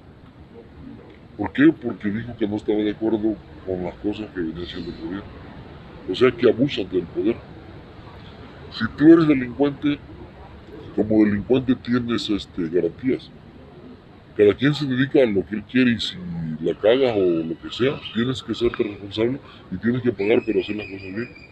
¿Por 1.37 1.51
qué? 1.51 1.73
Porque 1.81 2.09
dijo 2.09 2.37
que 2.37 2.47
no 2.47 2.57
estaba 2.57 2.77
de 2.77 2.91
acuerdo 2.91 3.35
con 3.65 3.83
las 3.83 3.95
cosas 3.95 4.29
que 4.35 4.41
venía 4.41 4.63
haciendo 4.63 4.91
el 4.91 4.97
gobierno. 4.97 5.23
O 6.07 6.13
sea 6.13 6.31
que 6.31 6.49
abusan 6.49 6.87
del 6.89 7.03
poder. 7.03 7.35
Si 8.73 8.85
tú 8.95 9.11
eres 9.11 9.27
delincuente, 9.27 9.97
como 10.95 11.25
delincuente 11.25 11.75
tienes 11.75 12.29
este, 12.29 12.69
garantías. 12.69 13.31
Cada 14.37 14.53
quien 14.53 14.75
se 14.75 14.85
dedica 14.85 15.23
a 15.23 15.25
lo 15.25 15.43
que 15.47 15.55
él 15.55 15.63
quiere 15.63 15.91
y 15.93 15.99
si 15.99 16.15
la 16.59 16.75
cagas 16.75 17.17
o 17.17 17.43
lo 17.43 17.59
que 17.59 17.69
sea, 17.71 17.99
tienes 18.13 18.43
que 18.43 18.53
serte 18.53 18.83
responsable 18.83 19.39
y 19.71 19.77
tienes 19.77 20.03
que 20.03 20.11
pagar 20.11 20.43
pero 20.45 20.59
hacer 20.59 20.75
las 20.75 20.87
cosas 20.87 21.15
bien. 21.15 21.50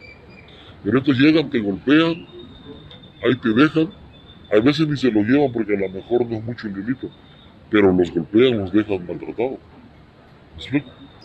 Pero 0.83 0.99
estos 0.99 1.17
llegan, 1.17 1.49
te 1.49 1.59
golpean, 1.59 2.25
ahí 3.23 3.35
te 3.41 3.49
dejan, 3.49 3.89
a 4.51 4.59
veces 4.59 4.87
ni 4.87 4.97
se 4.97 5.11
lo 5.11 5.21
llevan 5.21 5.51
porque 5.51 5.75
a 5.75 5.79
lo 5.79 5.89
mejor 5.89 6.25
no 6.25 6.37
es 6.37 6.43
mucho 6.43 6.67
el 6.67 6.73
delito, 6.73 7.09
pero 7.69 7.91
los 7.91 8.11
golpean, 8.11 8.59
los 8.59 8.71
dejan 8.71 9.05
maltratados. 9.05 9.59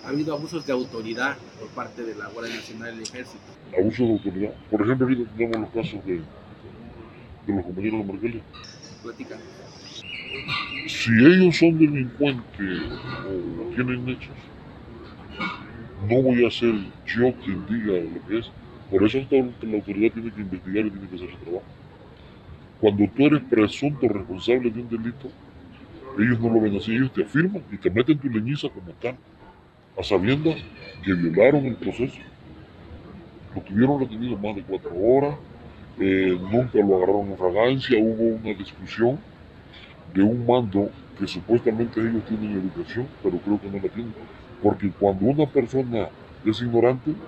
Ha 0.05 0.09
habido 0.09 0.35
abusos 0.35 0.67
de 0.67 0.73
autoridad 0.73 1.37
por 1.59 1.69
parte 1.71 2.03
de 2.05 2.15
la 2.15 2.29
Guardia 2.29 2.55
Nacional 2.57 2.95
y 2.95 2.99
el 2.99 3.03
Ejército. 3.03 3.39
Abusos 3.79 4.07
de 4.07 4.13
autoridad. 4.13 4.55
Por 4.71 4.83
ejemplo, 4.83 5.07
ahorita 5.07 5.31
tenemos 5.37 5.61
los 5.61 5.71
casos 5.71 6.05
de, 6.05 6.15
de 7.47 7.55
los 7.55 7.65
compañeros 7.65 8.21
de. 8.21 8.43
Platica. 9.03 9.37
Si 10.87 11.11
ellos 11.11 11.57
son 11.57 11.79
delincuentes 11.79 12.83
o 13.27 13.75
tienen 13.75 14.09
hechos, 14.09 14.37
no 16.09 16.23
voy 16.23 16.45
a 16.45 16.51
ser 16.51 16.75
yo 17.07 17.33
quien 17.45 17.65
diga 17.67 17.93
lo 17.93 18.29
que 18.29 18.39
es. 18.39 18.51
Por 18.88 19.05
eso 19.05 19.19
la 19.31 19.76
autoridad 19.76 20.12
tiene 20.14 20.33
que 20.33 20.41
investigar 20.41 20.87
y 20.87 20.91
tiene 20.91 21.09
que 21.09 21.17
hacer 21.17 21.31
su 21.31 21.38
trabajo. 21.38 21.69
Cuando 22.76 23.05
tú 23.12 23.26
eres 23.26 23.43
presunto 23.49 24.07
responsable 24.09 24.71
de 24.71 24.81
un 24.81 24.88
delito, 24.88 25.35
ellos 26.17 26.41
no 26.41 26.50
lo 26.50 26.61
ven 26.62 26.76
así, 26.76 26.93
ellos 26.95 27.12
te 27.12 27.25
afirman 27.25 27.67
y 27.71 27.79
te 27.79 27.91
meten 27.91 28.21
tu 28.21 28.29
leñiza 28.29 28.71
como 28.71 28.95
tal, 28.97 29.21
a 29.97 30.03
sabiendas 30.05 30.57
que 31.03 31.14
violaron 31.14 31.67
el 31.67 31.79
proceso. 31.79 32.23
Lo 33.50 33.62
tuvieron 33.62 34.00
retenido 34.00 34.37
más 34.38 34.55
de 34.57 34.64
cuatro 34.64 34.91
horas, 34.95 35.41
eh, 35.97 36.38
nunca 36.41 36.79
lo 36.81 36.97
agarraron 36.97 37.31
en 37.31 37.38
fragancia, 37.38 37.99
hubo 38.00 38.37
una 38.37 38.55
discusión 38.55 39.25
de 40.05 40.23
un 40.23 40.47
mando 40.47 40.97
que 41.17 41.26
supuestamente 41.29 42.00
ellos 42.00 42.25
tienen 42.25 42.53
educación, 42.53 43.17
pero 43.23 43.41
creo 43.43 43.61
que 43.61 43.71
no 43.71 43.79
la 43.81 43.91
tienen. 43.91 44.17
Porque 44.61 44.95
cuando 44.95 45.26
una 45.26 45.50
persona 45.50 46.12
es 46.43 46.61
ignorante, 46.61 47.23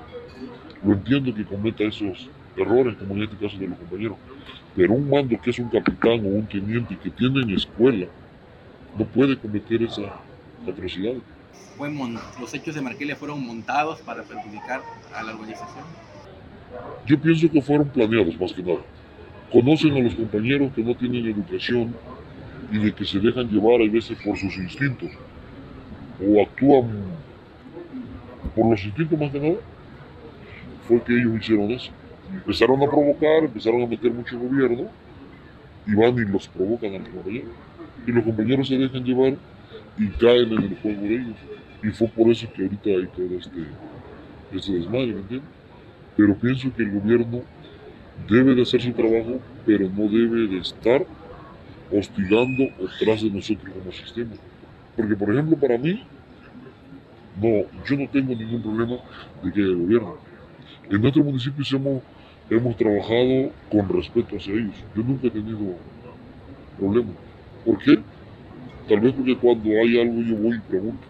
lo 0.86 0.92
entiendo 0.92 1.34
que 1.34 1.44
cometa 1.44 1.82
esos 1.82 2.28
errores, 2.56 2.94
como 2.96 3.14
en 3.14 3.24
este 3.24 3.36
caso 3.36 3.58
de 3.58 3.66
los 3.66 3.78
compañeros. 3.78 4.16
Pero 4.76 4.94
un 4.94 5.10
mando 5.10 5.36
que 5.40 5.50
es 5.50 5.58
un 5.58 5.68
capitán 5.68 6.24
o 6.24 6.28
un 6.28 6.46
teniente 6.46 6.96
que 6.96 7.10
tiene 7.10 7.42
en 7.42 7.50
escuela, 7.50 8.06
no 8.96 9.04
puede 9.06 9.36
cometer 9.36 9.82
esa 9.82 10.02
atrocidad. 10.66 11.14
¿Los 12.40 12.54
hechos 12.54 12.74
de 12.74 12.80
Marquelia 12.80 13.16
fueron 13.16 13.44
montados 13.44 14.00
para 14.00 14.22
perjudicar 14.22 14.80
a 15.14 15.22
la 15.22 15.34
organización? 15.34 15.84
Yo 17.04 17.20
pienso 17.20 17.50
que 17.50 17.60
fueron 17.60 17.88
planeados 17.88 18.40
más 18.40 18.52
que 18.52 18.62
nada. 18.62 18.80
Conocen 19.52 19.96
a 19.96 20.00
los 20.00 20.14
compañeros 20.14 20.72
que 20.74 20.82
no 20.82 20.94
tienen 20.94 21.26
educación 21.26 21.94
y 22.72 22.78
de 22.78 22.94
que 22.94 23.04
se 23.04 23.18
dejan 23.18 23.48
llevar 23.48 23.80
a 23.80 23.90
veces 23.90 24.16
por 24.24 24.36
sus 24.38 24.56
instintos 24.56 25.10
o 26.20 26.42
actúan 26.42 26.90
por 28.54 28.70
los 28.70 28.84
instintos 28.84 29.18
más 29.18 29.30
que 29.32 29.40
nada. 29.40 29.56
Fue 30.86 31.02
que 31.02 31.14
ellos 31.14 31.36
hicieron 31.40 31.70
eso. 31.70 31.90
Empezaron 32.32 32.82
a 32.82 32.86
provocar, 32.86 33.44
empezaron 33.44 33.82
a 33.82 33.86
meter 33.86 34.12
mucho 34.12 34.38
gobierno 34.38 34.88
y 35.86 35.94
van 35.94 36.16
y 36.16 36.24
los 36.24 36.48
provocan 36.48 36.94
a 36.94 36.98
los 36.98 37.08
compañeros. 37.08 37.50
Y 38.06 38.12
los 38.12 38.24
compañeros 38.24 38.68
se 38.68 38.76
dejan 38.76 39.04
llevar 39.04 39.36
y 39.98 40.08
caen 40.08 40.52
en 40.52 40.62
el 40.64 40.76
juego 40.76 41.02
de 41.02 41.14
ellos. 41.14 41.36
Y 41.82 41.88
fue 41.90 42.08
por 42.08 42.28
eso 42.30 42.48
que 42.52 42.62
ahorita 42.62 42.90
hay 42.90 43.06
todo 43.06 43.38
este, 43.38 43.64
este 44.52 44.72
desmadre, 44.72 45.06
¿me 45.06 45.20
entiendes? 45.20 45.50
Pero 46.16 46.34
pienso 46.36 46.72
que 46.74 46.82
el 46.82 46.90
gobierno 46.92 47.42
debe 48.28 48.54
de 48.54 48.62
hacer 48.62 48.80
su 48.80 48.92
trabajo, 48.92 49.40
pero 49.64 49.88
no 49.88 50.08
debe 50.08 50.48
de 50.48 50.58
estar 50.58 51.04
hostigando 51.92 52.64
tras 52.98 53.22
de 53.22 53.30
nosotros 53.30 53.72
como 53.72 53.92
sistema. 53.92 54.32
Porque, 54.96 55.14
por 55.14 55.32
ejemplo, 55.32 55.56
para 55.56 55.78
mí, 55.78 56.02
no, 57.40 57.66
yo 57.84 57.96
no 57.96 58.08
tengo 58.08 58.34
ningún 58.34 58.62
problema 58.62 58.96
de 59.42 59.52
que 59.52 59.60
haya 59.60 59.74
gobierno. 59.74 60.16
En 60.88 61.00
nuestro 61.02 61.24
municipio 61.24 61.64
hemos, 61.76 62.02
hemos 62.48 62.76
trabajado 62.76 63.50
con 63.70 63.88
respeto 63.88 64.36
hacia 64.36 64.54
ellos. 64.54 64.76
Yo 64.94 65.02
nunca 65.02 65.26
he 65.26 65.30
tenido 65.30 65.58
problemas. 66.78 67.14
¿Por 67.64 67.78
qué? 67.78 67.98
Tal 68.88 69.00
vez 69.00 69.12
porque 69.12 69.36
cuando 69.36 69.68
hay 69.70 70.00
algo 70.00 70.22
yo 70.22 70.36
voy 70.36 70.56
y 70.56 70.60
pregunto. 70.60 71.06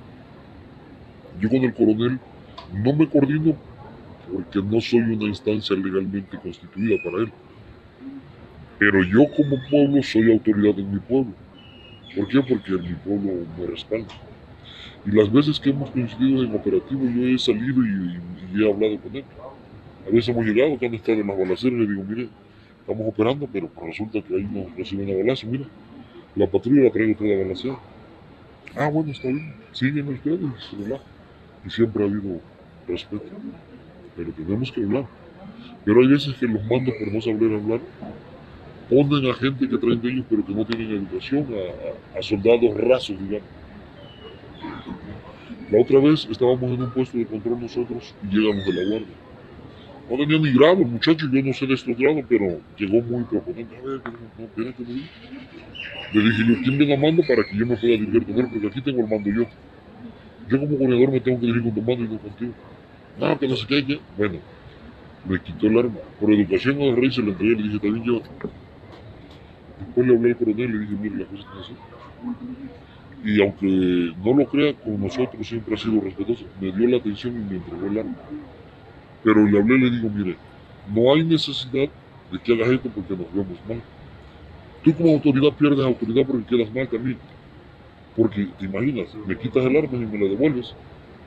Yo 1.40 1.48
con 1.50 1.58
el 1.58 1.74
coronel 1.74 2.18
no 2.72 2.92
me 2.94 3.06
coordino 3.06 3.54
porque 4.32 4.62
no 4.62 4.80
soy 4.80 5.00
una 5.00 5.24
instancia 5.24 5.76
legalmente 5.76 6.38
constituida 6.38 6.96
para 7.04 7.18
él. 7.18 7.32
Pero 8.78 9.02
yo 9.04 9.24
como 9.36 9.56
pueblo 9.70 10.02
soy 10.02 10.32
autoridad 10.32 10.78
en 10.78 10.92
mi 10.92 11.00
pueblo. 11.00 11.32
¿Por 12.14 12.28
qué? 12.28 12.40
Porque 12.40 12.72
mi 12.72 12.94
pueblo 12.94 13.46
me 13.58 13.66
respalda. 13.66 14.08
Y 15.04 15.10
las 15.10 15.30
veces 15.30 15.60
que 15.60 15.70
hemos 15.70 15.90
coincidido 15.90 16.42
en 16.42 16.54
operativo 16.54 17.04
yo 17.04 17.26
he 17.28 17.38
salido 17.38 17.84
y, 17.84 18.18
he 18.58 18.72
hablado 18.72 18.98
con 19.00 19.16
él. 19.16 19.24
A 20.06 20.10
veces 20.10 20.28
hemos 20.28 20.46
llegado, 20.46 20.78
que 20.78 20.86
han 20.86 20.94
estado 20.94 21.20
en 21.20 21.26
las 21.26 21.38
balaceras, 21.38 21.74
y 21.74 21.80
le 21.80 21.86
digo, 21.88 22.04
mire, 22.04 22.28
estamos 22.80 23.08
operando, 23.08 23.48
pero 23.52 23.68
resulta 23.82 24.22
que 24.22 24.34
ahí 24.34 24.44
nos 24.44 24.74
reciben 24.76 25.10
a 25.10 25.16
balazo, 25.16 25.46
mira, 25.48 25.64
la 26.36 26.46
patrulla 26.46 26.84
la 26.84 26.90
trae 26.90 27.14
toda 27.14 27.36
balacera. 27.36 27.78
Ah, 28.76 28.88
bueno, 28.88 29.10
está 29.10 29.28
bien, 29.28 29.54
siguen 29.72 30.08
ustedes, 30.08 30.40
relaja. 30.78 31.02
Y 31.66 31.70
siempre 31.70 32.04
ha 32.04 32.06
habido 32.06 32.40
respeto, 32.86 33.24
pero 34.14 34.30
tenemos 34.32 34.70
que 34.70 34.82
hablar. 34.82 35.06
Pero 35.84 36.00
hay 36.00 36.08
veces 36.08 36.34
que 36.34 36.46
los 36.46 36.62
mandos 36.66 36.94
por 36.98 37.12
no 37.12 37.20
saber 37.20 37.54
hablar 37.54 37.80
ponen 38.88 39.30
a 39.30 39.34
gente 39.34 39.68
que 39.68 39.78
traen 39.78 40.00
de 40.00 40.10
ellos 40.10 40.26
pero 40.28 40.46
que 40.46 40.54
no 40.54 40.64
tienen 40.64 40.92
educación, 40.92 41.46
a, 42.16 42.22
soldados 42.22 42.76
rasos, 42.76 43.16
digamos. 43.18 43.48
La 45.70 45.80
otra 45.80 45.98
vez 45.98 46.28
estábamos 46.30 46.70
en 46.70 46.82
un 46.82 46.90
puesto 46.90 47.18
de 47.18 47.26
control 47.26 47.60
nosotros 47.60 48.14
y 48.22 48.36
llegamos 48.36 48.64
de 48.64 48.72
la 48.72 48.90
guardia. 48.90 49.25
No 50.08 50.16
tenía 50.16 50.38
ni 50.38 50.52
grado 50.52 50.82
el 50.82 50.86
muchacho, 50.86 51.26
yo 51.32 51.42
no 51.42 51.52
sé 51.52 51.66
de 51.66 51.74
estos 51.74 51.96
grados, 51.96 52.24
pero 52.28 52.60
llegó 52.78 53.02
muy 53.02 53.24
proponente. 53.24 53.76
A 53.76 53.80
ver, 53.80 54.00
no, 54.38 54.44
espérate, 54.44 54.84
Le 56.12 56.20
dije 56.22 56.44
yo, 56.46 56.54
¿quién 56.62 56.78
me 56.78 56.96
mando 56.96 57.22
para 57.26 57.42
que 57.42 57.56
yo 57.56 57.66
me 57.66 57.76
pueda 57.76 57.92
dirigir 57.94 58.24
con 58.24 58.38
él? 58.38 58.46
Porque 58.52 58.66
aquí 58.68 58.80
tengo 58.82 59.00
el 59.00 59.08
mando 59.08 59.30
yo. 59.30 59.46
Yo 60.48 60.60
como 60.60 60.78
corredor 60.78 61.10
me 61.10 61.20
tengo 61.20 61.40
que 61.40 61.46
dirigir 61.46 61.64
con 61.64 61.74
tu 61.74 61.82
mando 61.82 62.04
y 62.04 62.08
no 62.08 62.18
contigo. 62.18 62.52
No, 63.18 63.38
que 63.38 63.48
no 63.48 63.56
sé 63.56 63.66
qué, 63.66 63.84
qué. 63.84 64.00
Bueno, 64.16 64.38
me 65.28 65.40
quitó 65.40 65.66
el 65.66 65.78
arma. 65.78 65.98
Por 66.20 66.32
educación 66.32 66.80
a 66.82 66.94
rey 66.94 67.10
se 67.10 67.22
lo 67.22 67.32
entregué, 67.32 67.56
le 67.56 67.62
dije, 67.64 67.78
también 67.80 68.04
yo. 68.04 68.22
Después 69.78 70.06
le 70.06 70.14
hablé 70.14 70.30
al 70.30 70.36
coronel 70.36 70.70
y 70.70 70.72
le 70.72 70.78
dije, 70.78 70.94
mire, 71.00 71.16
la 71.16 71.24
cosa 71.26 71.42
está 71.42 71.60
así. 71.60 71.74
Y 73.24 73.42
aunque 73.42 74.14
no 74.22 74.36
lo 74.36 74.46
crea, 74.46 74.72
con 74.74 75.00
nosotros 75.00 75.46
siempre 75.48 75.74
ha 75.74 75.78
sido 75.78 76.00
respetuoso. 76.00 76.44
Me 76.60 76.70
dio 76.70 76.88
la 76.88 76.98
atención 76.98 77.34
y 77.34 77.44
me 77.50 77.56
entregó 77.56 77.86
el 77.86 77.98
arma. 77.98 78.16
Pero 79.26 79.44
le 79.44 79.58
hablé 79.58 79.74
y 79.74 79.80
le 79.80 79.90
digo, 79.90 80.08
mire, 80.08 80.36
no 80.94 81.12
hay 81.12 81.24
necesidad 81.24 81.90
de 82.30 82.38
que 82.44 82.52
hagas 82.52 82.68
esto 82.68 82.88
porque 82.94 83.16
nos 83.16 83.32
vemos 83.34 83.58
mal. 83.68 83.82
Tú 84.84 84.94
como 84.94 85.14
autoridad 85.14 85.52
pierdes 85.58 85.84
autoridad 85.84 86.24
porque 86.24 86.46
quedas 86.46 86.72
mal 86.72 86.88
también. 86.88 87.18
Porque 88.14 88.46
te 88.56 88.66
imaginas, 88.66 89.08
me 89.26 89.36
quitas 89.36 89.64
el 89.64 89.76
arma 89.76 89.98
y 89.98 90.06
me 90.06 90.18
la 90.18 90.30
devuelves. 90.30 90.72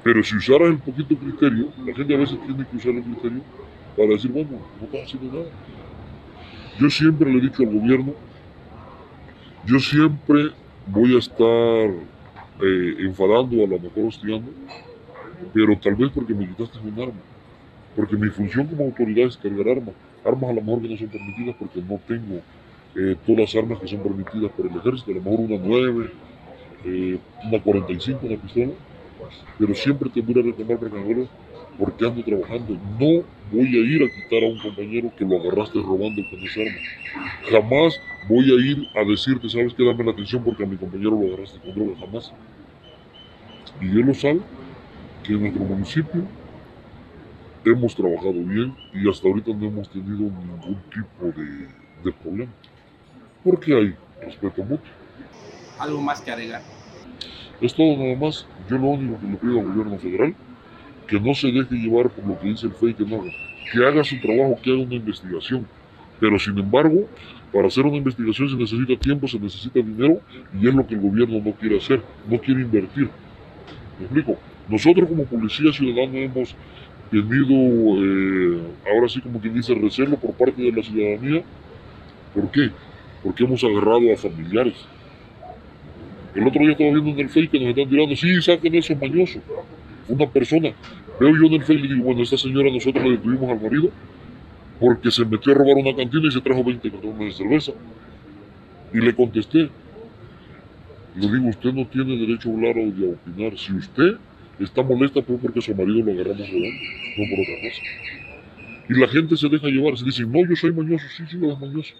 Pero 0.02 0.24
si 0.24 0.38
usaras 0.38 0.70
el 0.70 0.80
poquito 0.80 1.14
criterio, 1.18 1.74
la 1.86 1.94
gente 1.94 2.16
a 2.16 2.20
veces 2.20 2.40
tiene 2.46 2.66
que 2.66 2.78
usar 2.78 2.94
el 2.94 3.04
criterio 3.04 3.42
para 3.98 4.10
decir, 4.12 4.32
bueno, 4.32 4.62
no 4.80 4.86
estás 4.86 5.02
haciendo 5.04 5.38
nada. 5.38 5.52
Yo 6.80 6.90
siempre 6.90 7.30
le 7.30 7.40
he 7.40 7.42
dicho 7.42 7.64
al 7.64 7.74
gobierno 7.74 8.14
yo 9.66 9.78
siempre 9.80 10.52
voy 10.88 11.16
a 11.16 11.20
estar 11.20 11.90
eh, 12.62 12.96
enfadando, 13.00 13.64
a 13.64 13.68
lo 13.68 13.80
mejor 13.80 14.06
hostigando, 14.08 14.52
pero 15.54 15.78
tal 15.78 15.96
vez 15.96 16.12
porque 16.14 16.34
me 16.34 16.48
quitaste 16.48 16.80
un 16.80 17.00
arma. 17.00 17.29
Porque 17.96 18.16
mi 18.16 18.30
función 18.30 18.68
como 18.68 18.86
autoridad 18.86 19.28
es 19.28 19.38
cargar 19.38 19.70
armas. 19.70 19.96
Armas 20.24 20.50
a 20.50 20.54
lo 20.54 20.62
mejor 20.62 20.82
que 20.82 20.90
no 20.90 20.98
son 20.98 21.08
permitidas 21.08 21.56
porque 21.58 21.82
no 21.82 22.00
tengo 22.08 22.42
eh, 22.96 23.16
todas 23.26 23.40
las 23.42 23.56
armas 23.56 23.80
que 23.80 23.88
son 23.88 24.00
permitidas 24.00 24.52
por 24.52 24.66
el 24.66 24.78
ejército. 24.78 25.12
A 25.12 25.16
lo 25.16 25.22
mejor 25.22 25.40
una 25.40 25.58
9, 25.58 26.12
eh, 26.86 27.20
una 27.46 27.60
45, 27.62 28.26
una 28.26 28.38
pistola. 28.38 28.74
Pero 29.58 29.76
siempre 29.76 30.10
te 30.10 30.22
voy 30.22 30.40
a 30.40 30.44
reclamar 30.44 30.80
que 30.80 31.28
porque 31.78 32.06
ando 32.06 32.24
trabajando. 32.24 32.74
No 33.00 33.24
voy 33.52 33.68
a 33.68 33.80
ir 33.80 34.04
a 34.04 34.10
quitar 34.10 34.44
a 34.44 34.48
un 34.48 34.60
compañero 34.60 35.12
que 35.18 35.26
lo 35.26 35.38
agarraste 35.38 35.80
robando 35.80 36.22
con 36.30 36.40
esa 36.44 36.62
arma. 36.62 36.80
Jamás 37.50 38.00
voy 38.28 38.46
a 38.52 38.72
ir 38.72 38.88
a 38.96 39.04
decirte, 39.06 39.50
sabes 39.50 39.74
que 39.74 39.86
dame 39.86 40.04
la 40.04 40.12
atención 40.12 40.44
porque 40.44 40.64
a 40.64 40.68
mi 40.68 40.78
compañero 40.78 41.12
lo 41.12 41.28
agarraste 41.28 41.60
con 41.60 41.74
droga, 41.74 41.94
jamás. 42.00 42.34
Y 43.82 43.86
él 43.86 44.06
lo 44.06 44.14
sabe. 44.14 44.42
que 45.24 45.34
en 45.34 45.42
nuestro 45.42 45.64
municipio 45.64 46.24
hemos 47.66 47.96
trabajado 47.96 48.34
bien 48.34 48.74
y 48.94 49.10
hasta 49.10 49.28
ahorita 49.28 49.52
no 49.54 49.68
hemos 49.68 49.90
tenido 49.90 50.18
ningún 50.18 50.78
tipo 50.92 51.40
de, 51.40 51.68
de 52.04 52.12
problema. 52.22 52.52
Porque 53.44 53.76
hay 53.76 53.96
respeto 54.22 54.64
mutuo. 54.64 54.86
Algo 55.80 56.02
más 56.02 56.22
que 56.22 56.32
agregar. 56.32 56.62
Es 57.62 57.74
todo 57.74 57.98
nada 57.98 58.16
más. 58.16 58.46
Yo 58.70 58.78
lo 58.78 58.88
único 58.88 59.20
que 59.20 59.28
le 59.28 59.36
pido 59.38 59.60
al 59.60 59.66
gobierno 59.66 59.98
federal, 59.98 60.36
que 61.08 61.20
no 61.20 61.34
se 61.34 61.52
deje 61.52 61.76
llevar 61.76 62.10
por 62.10 62.26
lo 62.26 62.40
que 62.40 62.48
dice 62.48 62.68
el 62.68 62.74
FEI 62.74 62.94
que 62.94 63.06
no 63.06 63.22
haga. 63.22 63.32
Que 63.72 63.86
haga 63.86 64.04
su 64.04 64.20
trabajo, 64.20 64.58
que 64.62 64.72
haga 64.72 64.82
una 64.82 64.96
investigación. 64.96 65.68
Pero 66.20 66.38
sin 66.38 66.58
embargo, 66.58 67.08
para 67.54 67.68
hacer 67.68 67.86
una 67.86 67.98
investigación 67.98 68.50
se 68.50 68.56
necesita 68.56 68.96
tiempo, 68.98 69.28
se 69.28 69.40
necesita 69.40 69.80
dinero 69.80 70.22
y 70.60 70.68
es 70.68 70.74
lo 70.74 70.86
que 70.86 70.96
el 70.96 71.02
gobierno 71.02 71.40
no 71.40 71.52
quiere 71.54 71.78
hacer, 71.78 72.02
no 72.30 72.40
quiere 72.40 72.62
invertir. 72.62 73.10
¿Me 73.98 74.06
explico? 74.06 74.38
Nosotros 74.68 75.10
como 75.10 75.24
policía 75.26 75.72
ciudadana 75.74 76.20
hemos 76.20 76.56
tenido, 77.10 77.56
eh, 78.04 78.62
ahora 78.92 79.10
sí 79.10 79.22
como 79.22 79.40
quien 79.40 79.54
dice, 79.54 79.74
recelo 79.74 80.16
por 80.18 80.34
parte 80.34 80.62
de 80.62 80.72
la 80.72 80.84
ciudadanía. 80.84 81.44
¿Por 82.34 82.52
qué? 82.52 82.70
Porque 83.24 83.44
hemos 83.44 83.64
agarrado 83.64 84.14
a 84.14 84.18
familiares. 84.18 84.76
El 86.36 86.48
otro 86.48 86.62
día 86.62 86.72
estaba 86.72 86.92
viendo 86.92 87.10
en 87.10 87.20
el 87.20 87.30
Facebook 87.30 87.52
que 87.52 87.60
nos 87.60 87.70
están 87.70 87.90
tirando, 87.90 88.16
sí, 88.16 88.42
saquen 88.42 88.76
eso 88.76 88.96
mañoso. 88.96 89.40
Una 90.08 90.28
persona. 90.28 90.72
Veo 91.20 91.36
yo 91.36 91.48
en 91.48 91.54
el 91.54 91.64
Facebook 91.64 91.86
y 91.86 91.94
digo, 91.94 92.06
bueno, 92.06 92.22
esta 92.22 92.38
señora 92.38 92.72
nosotros 92.72 93.04
le 93.04 93.12
detuvimos 93.12 93.50
al 93.50 93.62
marido 93.62 93.90
porque 94.80 95.12
se 95.12 95.26
metió 95.26 95.52
a 95.52 95.56
robar 95.56 95.76
una 95.76 95.96
cantina 95.96 96.28
y 96.28 96.32
se 96.32 96.40
trajo 96.40 96.64
20 96.64 96.90
cartones 96.90 97.20
de 97.20 97.32
cerveza. 97.32 97.72
Y 98.94 99.00
le 99.00 99.14
contesté, 99.14 99.70
le 101.16 101.28
digo, 101.28 101.50
usted 101.50 101.74
no 101.74 101.86
tiene 101.86 102.16
derecho 102.18 102.50
a 102.50 102.54
hablar 102.54 102.78
o 102.78 102.92
de 102.92 103.14
opinar. 103.14 103.58
Si 103.58 103.74
usted 103.74 104.18
está 104.66 104.84
molesta 104.84 105.22
fue 105.22 105.38
porque 105.38 105.62
su 105.62 105.74
marido 105.74 106.06
lo 106.06 106.12
agarramos 106.12 106.48
robando, 106.50 106.82
no 107.18 107.24
por 107.30 107.40
otra 107.40 107.56
cosa. 107.64 107.82
Y 108.90 108.94
la 108.94 109.08
gente 109.08 109.38
se 109.38 109.48
deja 109.48 109.68
llevar, 109.68 109.98
se 109.98 110.06
dice, 110.06 110.24
no, 110.24 110.48
yo 110.48 110.56
soy 110.56 110.74
mañoso, 110.74 111.06
sí, 111.16 111.24
sí, 111.30 111.38
lo 111.38 111.54
es 111.54 111.60
mañoso. 111.60 111.94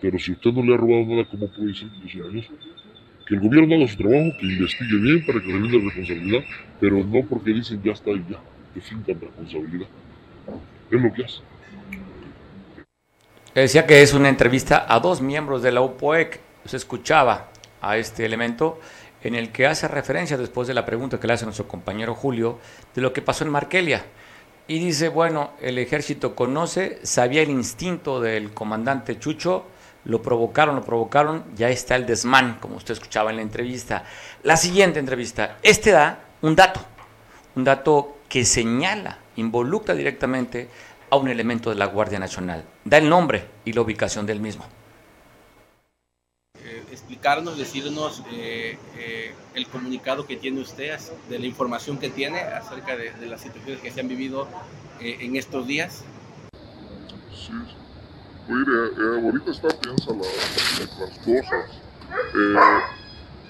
Pero 0.00 0.18
si 0.18 0.32
usted 0.32 0.52
no 0.52 0.62
le 0.62 0.74
ha 0.74 0.76
robado 0.76 1.06
nada, 1.06 1.24
¿cómo 1.24 1.46
puede 1.48 1.68
decir 1.68 1.88
que 1.90 2.18
mañoso? 2.18 2.52
Que 3.26 3.34
el 3.34 3.40
gobierno 3.40 3.76
haga 3.76 3.88
su 3.88 3.96
trabajo, 3.96 4.36
que 4.40 4.46
investigue 4.46 4.96
bien 4.96 5.24
para 5.24 5.40
que 5.40 5.46
se 5.46 5.52
la 5.52 5.84
responsabilidad, 5.84 6.44
pero 6.80 7.04
no 7.04 7.22
porque 7.28 7.52
dicen 7.52 7.80
ya 7.82 7.92
está 7.92 8.10
y 8.10 8.24
ya, 8.28 8.38
que 8.74 8.80
fincan 8.80 9.20
responsabilidad. 9.20 9.86
Es 10.90 11.00
lo 11.00 11.12
que 11.12 11.24
hace. 11.24 11.40
Decía 13.54 13.86
que 13.86 14.02
es 14.02 14.14
una 14.14 14.28
entrevista 14.28 14.86
a 14.88 14.98
dos 14.98 15.20
miembros 15.20 15.62
de 15.62 15.72
la 15.72 15.82
UPOEC. 15.82 16.40
Se 16.64 16.76
escuchaba 16.76 17.50
a 17.82 17.98
este 17.98 18.24
elemento 18.24 18.80
en 19.22 19.34
el 19.34 19.52
que 19.52 19.66
hace 19.66 19.88
referencia 19.88 20.36
después 20.36 20.68
de 20.68 20.74
la 20.74 20.84
pregunta 20.84 21.20
que 21.20 21.26
le 21.26 21.34
hace 21.34 21.44
nuestro 21.44 21.68
compañero 21.68 22.14
Julio 22.14 22.58
de 22.94 23.02
lo 23.02 23.12
que 23.12 23.22
pasó 23.22 23.44
en 23.44 23.50
Markelia. 23.50 24.04
Y 24.66 24.78
dice, 24.78 25.08
bueno, 25.08 25.52
el 25.60 25.78
ejército 25.78 26.34
conoce, 26.34 26.98
sabía 27.02 27.42
el 27.42 27.50
instinto 27.50 28.20
del 28.20 28.52
comandante 28.52 29.18
Chucho, 29.18 29.64
lo 30.04 30.22
provocaron, 30.22 30.76
lo 30.76 30.84
provocaron, 30.84 31.44
ya 31.56 31.68
está 31.68 31.96
el 31.96 32.06
desmán, 32.06 32.58
como 32.60 32.76
usted 32.76 32.94
escuchaba 32.94 33.30
en 33.30 33.36
la 33.36 33.42
entrevista. 33.42 34.04
La 34.42 34.56
siguiente 34.56 34.98
entrevista, 34.98 35.58
este 35.62 35.90
da 35.90 36.20
un 36.42 36.56
dato, 36.56 36.80
un 37.54 37.64
dato 37.64 38.18
que 38.28 38.44
señala, 38.44 39.18
involucra 39.36 39.94
directamente 39.94 40.68
a 41.10 41.16
un 41.16 41.28
elemento 41.28 41.70
de 41.70 41.76
la 41.76 41.86
Guardia 41.86 42.18
Nacional, 42.18 42.64
da 42.84 42.98
el 42.98 43.08
nombre 43.08 43.46
y 43.64 43.72
la 43.72 43.82
ubicación 43.82 44.26
del 44.26 44.40
mismo 44.40 44.64
explicarnos, 46.92 47.56
decirnos 47.56 48.22
eh, 48.30 48.78
eh, 48.96 49.34
el 49.54 49.66
comunicado 49.66 50.26
que 50.26 50.36
tiene 50.36 50.60
usted, 50.60 50.98
de 51.28 51.38
la 51.38 51.46
información 51.46 51.98
que 51.98 52.10
tiene 52.10 52.40
acerca 52.40 52.96
de, 52.96 53.26
las 53.26 53.40
situaciones 53.40 53.80
que 53.80 53.90
se 53.90 54.00
han 54.00 54.08
vivido 54.08 54.46
eh, 55.00 55.16
en 55.20 55.36
estos 55.36 55.66
días? 55.66 56.04
Sí, 57.34 57.52
mire, 58.46 59.24
ahorita 59.24 59.50
está 59.50 59.68
piensa 59.68 60.12
las 60.12 61.18
cosas. 61.18 61.80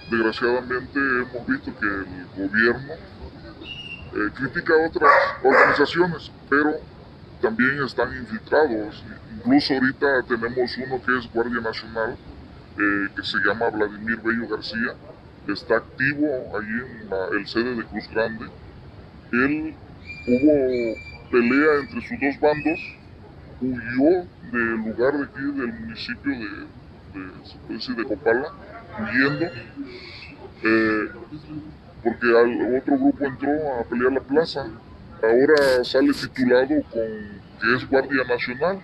desgraciadamente 0.08 0.98
hemos 0.98 1.46
visto 1.46 1.72
que 1.80 1.86
el 1.86 2.48
gobierno 2.48 2.94
critica 4.34 4.74
a 4.74 4.86
otras 4.86 5.10
organizaciones, 5.42 6.30
pero 6.48 6.74
también 7.40 7.82
están 7.82 8.16
infiltrados. 8.16 9.02
Incluso 9.36 9.74
ahorita 9.74 10.22
tenemos 10.28 10.76
uno 10.76 11.02
que 11.04 11.18
es 11.18 11.32
Guardia 11.32 11.60
Nacional, 11.60 12.16
eh, 12.78 13.08
que 13.14 13.22
se 13.22 13.38
llama 13.46 13.70
Vladimir 13.70 14.18
Bello 14.22 14.48
García, 14.48 14.94
está 15.48 15.76
activo 15.76 16.26
ahí 16.56 17.32
en 17.32 17.38
el 17.38 17.46
sede 17.46 17.74
de 17.76 17.84
Cruz 17.84 18.08
Grande. 18.10 18.46
Él 19.32 19.74
hubo 20.26 20.96
pelea 21.30 21.80
entre 21.80 22.00
sus 22.00 22.20
dos 22.20 22.40
bandos, 22.40 22.80
huyó 23.60 24.26
del 24.52 24.76
lugar 24.76 25.14
de 25.18 25.24
aquí, 25.24 25.42
del 25.42 25.72
municipio 25.72 26.32
de, 26.32 26.48
de, 27.68 27.94
de 27.96 28.04
Copala, 28.04 28.48
huyendo, 28.98 29.46
eh, 30.64 31.10
porque 32.02 32.32
otro 32.32 32.98
grupo 32.98 33.24
entró 33.24 33.50
a 33.80 33.84
pelear 33.84 34.12
la 34.12 34.20
plaza. 34.20 34.66
Ahora 35.22 35.84
sale 35.84 36.12
titulado 36.12 36.82
con 36.90 37.42
que 37.60 37.76
es 37.76 37.88
Guardia 37.88 38.24
Nacional 38.24 38.82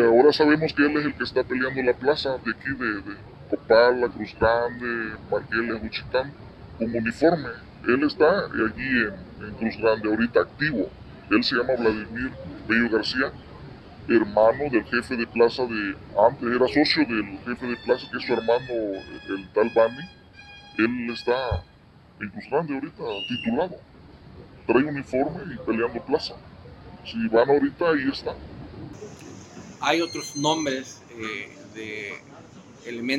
ahora 0.00 0.32
sabemos 0.32 0.72
que 0.72 0.86
él 0.86 0.96
es 0.96 1.04
el 1.04 1.14
que 1.14 1.24
está 1.24 1.44
peleando 1.44 1.82
la 1.82 1.92
plaza 1.92 2.38
de 2.38 2.50
aquí, 2.50 2.70
de, 2.70 2.94
de 3.02 3.16
Copala, 3.50 4.08
Cruz 4.08 4.34
Grande, 4.40 5.16
Marqueles, 5.30 5.80
Juchitán, 5.80 6.32
con 6.78 6.94
uniforme. 6.94 7.48
Él 7.86 8.02
está 8.04 8.46
allí 8.46 9.06
en, 9.40 9.54
Cruz 9.58 9.76
Grande, 9.76 10.08
ahorita 10.08 10.40
activo. 10.40 10.88
Él 11.30 11.44
se 11.44 11.56
llama 11.56 11.74
Vladimir 11.78 12.30
Bello 12.68 12.90
García, 12.90 13.32
hermano 14.08 14.64
del 14.70 14.84
jefe 14.84 15.16
de 15.16 15.26
plaza 15.26 15.64
de 15.66 15.96
antes, 16.18 16.48
era 16.48 16.68
socio 16.68 17.06
del 17.06 17.38
jefe 17.44 17.66
de 17.66 17.76
plaza, 17.76 18.06
que 18.10 18.18
es 18.18 18.24
su 18.24 18.32
hermano, 18.32 18.68
el 18.68 19.48
tal 19.52 19.70
Bani. 19.74 20.08
Él 20.78 21.10
está 21.10 21.62
en 22.20 22.30
Cruz 22.30 22.44
Grande 22.50 22.74
ahorita, 22.74 23.02
titulado. 23.28 23.76
Trae 24.66 24.84
uniforme 24.84 25.54
y 25.54 25.58
peleando 25.66 26.02
plaza. 26.04 26.34
Si 27.04 27.28
van 27.28 27.50
ahorita, 27.50 27.90
ahí 27.90 28.08
está 28.10 28.34
hay 29.82 30.00
otros 30.00 30.36
nombres 30.36 31.02
eh, 31.18 31.48
de 31.74 32.14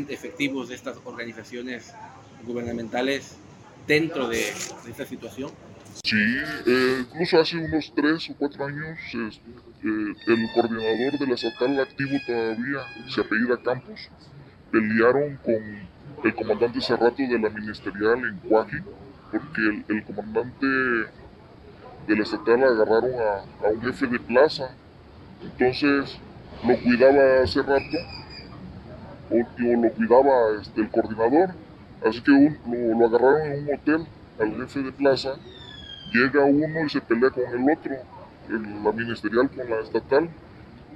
efectivos 0.10 0.70
de 0.70 0.76
estas 0.76 0.98
organizaciones 1.06 1.94
gubernamentales 2.46 3.36
dentro 3.88 4.28
de, 4.28 4.50
esta 4.50 5.06
situación? 5.06 5.52
Sí, 6.04 6.18
eh, 6.66 7.06
incluso 7.12 7.40
hace 7.40 7.58
unos 7.58 7.94
tres 7.96 8.30
o 8.30 8.36
cuatro 8.36 8.66
años 8.66 8.98
eh, 9.14 10.14
el 10.28 10.52
coordinador 10.54 11.20
de 11.20 11.28
la 11.28 11.36
estatal 11.36 11.80
activo 11.80 12.18
todavía, 12.26 12.80
se 13.10 13.22
apellida 13.22 13.58
Campos, 13.64 14.10
pelearon 14.72 15.38
con 15.38 16.24
el 16.24 16.36
comandante 16.36 16.82
Cerrato 16.82 17.18
de 17.18 17.40
la 17.40 17.50
ministerial 17.50 18.20
en 18.26 18.38
Cuaji, 18.50 18.78
porque 19.32 19.84
el, 19.90 20.04
comandante 20.04 20.66
de 20.66 22.16
la 22.16 22.24
estatal 22.24 22.64
agarraron 22.64 23.12
a, 23.16 23.68
a 23.68 23.72
un 23.72 23.82
jefe 23.82 24.08
de 24.08 24.20
plaza. 24.20 24.76
Entonces 25.42 26.18
lo 26.68 26.78
cuidaba 26.78 27.44
hace 27.44 27.62
rato 27.62 27.98
o, 29.30 29.38
lo 29.38 29.92
cuidaba 29.92 30.62
este, 30.62 30.82
el 30.82 30.90
coordinador. 30.90 31.50
Así 32.06 32.22
que 32.22 32.32
lo, 32.32 33.06
agarraron 33.06 33.42
en 33.42 33.64
un 33.64 33.74
hotel 33.74 34.08
al 34.40 34.56
jefe 34.58 34.84
de 34.84 34.92
plaza, 34.92 35.36
llega 36.14 36.44
uno 36.44 36.86
y 36.86 36.90
se 36.90 37.02
pelea 37.02 37.30
con 37.30 37.44
el 37.44 37.78
otro, 37.78 37.96
la 38.84 38.92
ministerial 38.92 39.50
con 39.50 39.70
la 39.70 39.80
estatal, 39.80 40.30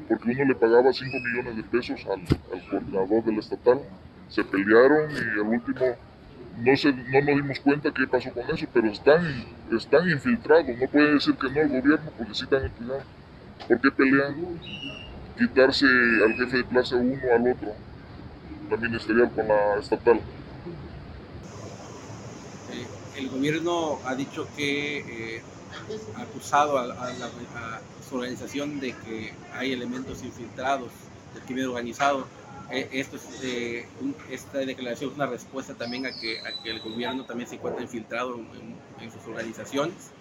porque 0.08 0.32
uno 0.32 0.46
le 0.46 0.56
pagaba 0.56 0.92
5 0.92 1.18
millones 1.18 1.56
de 1.56 1.64
pesos 1.64 2.06
al, 2.08 2.22
coordinador 2.70 3.24
de 3.24 3.32
la 3.32 3.40
estatal. 3.40 3.80
Se 4.30 4.44
pelearon 4.44 5.10
y 5.12 5.40
al 5.40 5.48
último 5.48 5.86
no, 6.60 6.76
se, 6.76 6.92
no 6.92 7.22
nos 7.22 7.36
dimos 7.36 7.60
cuenta 7.62 7.94
qué 7.94 8.06
pasó 8.08 8.32
con 8.34 8.44
eso, 8.54 8.66
pero 8.74 8.88
están, 8.88 9.46
están 9.72 10.10
infiltrados. 10.10 10.78
No 10.78 10.88
puede 10.88 11.14
decir 11.14 11.36
que 11.36 11.50
no 11.50 11.62
el 11.62 11.70
gobierno 11.70 12.12
porque 12.18 12.34
sí 12.34 12.44
están 12.44 12.70
cuidado. 12.70 13.04
¿Por 13.68 13.80
qué 13.80 13.92
pelean? 13.92 14.36
Quitarse 15.38 15.86
al 15.86 16.34
jefe 16.36 16.58
de 16.58 16.64
plaza 16.64 16.96
uno 16.96 17.18
al 17.34 17.52
otro, 17.52 17.74
la 18.70 18.78
ministerial 18.78 19.32
con 19.32 19.48
la 19.48 19.78
estatal. 19.80 20.18
Eh, 22.72 22.88
el 23.18 23.30
gobierno 23.30 24.00
ha 24.06 24.16
dicho 24.16 24.48
que 24.56 25.36
eh, 25.36 25.42
ha 26.16 26.22
acusado 26.22 26.78
a, 26.78 27.12
su 28.08 28.16
organización 28.16 28.80
de 28.80 28.94
que 28.94 29.34
hay 29.54 29.74
elementos 29.74 30.24
infiltrados 30.24 30.90
del 31.34 31.44
crimen 31.44 31.68
organizado. 31.68 32.26
Eh, 32.72 32.90
esto 32.94 33.16
es, 33.18 33.86
esta 34.30 34.58
declaración 34.60 35.12
es 35.12 35.16
una 35.16 35.28
respuesta 35.28 35.74
también 35.74 36.06
a 36.06 36.12
que, 36.12 36.40
el 36.66 36.80
gobierno 36.82 37.26
también 37.26 37.50
se 37.50 37.56
encuentra 37.56 37.82
infiltrado 37.82 38.36
en, 38.36 38.76
en 39.02 39.12
sus 39.12 39.26
organizaciones. 39.28 40.12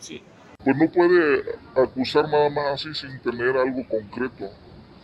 Sí 0.00 0.22
pues 0.64 0.76
no 0.76 0.88
puede 0.90 1.42
acusar 1.76 2.28
nada 2.28 2.50
más 2.50 2.74
así 2.74 2.94
sin 2.94 3.18
tener 3.20 3.56
algo 3.56 3.86
concreto. 3.88 4.50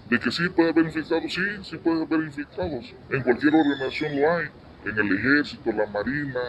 De 0.08 0.18
que 0.18 0.30
sí 0.30 0.48
puede 0.48 0.70
haber 0.70 0.86
infiltrados, 0.86 1.32
sí, 1.32 1.42
sí 1.62 1.76
puede 1.76 2.02
haber 2.02 2.20
infiltrados. 2.20 2.94
En 3.10 3.22
cualquier 3.22 3.54
organización 3.54 4.20
lo 4.20 4.32
hay, 4.32 4.46
en 4.86 4.98
el 4.98 5.18
ejército, 5.18 5.70
la 5.72 5.86
marina. 5.86 6.40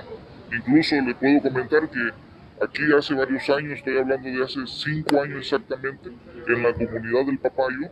Incluso 0.51 0.95
le 0.95 1.13
puedo 1.15 1.41
comentar 1.41 1.89
que 1.89 2.11
Aquí 2.61 2.81
hace 2.93 3.13
varios 3.13 3.49
años, 3.49 3.77
estoy 3.77 3.97
hablando 3.97 4.27
de 4.27 4.43
hace 4.43 4.59
cinco 4.67 5.21
años 5.21 5.37
exactamente, 5.39 6.09
en 6.09 6.63
la 6.63 6.73
comunidad 6.73 7.25
del 7.25 7.37
Papayo, 7.37 7.87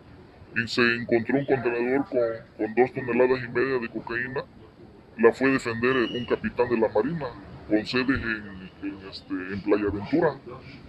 y 0.58 0.67
se 0.67 0.82
encontró 0.82 1.39
un 1.39 1.45
contenedor 1.45 2.06
con, 2.06 2.75
dos 2.75 2.93
toneladas 2.93 3.43
y 3.45 3.47
media 3.47 3.80
de 3.80 3.88
cocaína. 3.88 4.43
La 5.19 5.32
fue 5.32 5.51
a 5.51 5.53
defender 5.53 5.95
un 5.95 6.25
capitán 6.25 6.69
de 6.69 6.77
la 6.80 6.89
Marina, 6.89 7.27
con 7.69 7.86
sede 7.86 8.13
en, 8.13 8.57
este, 9.10 9.34
en 9.34 9.62
Playa 9.62 9.90
Ventura. 9.92 10.38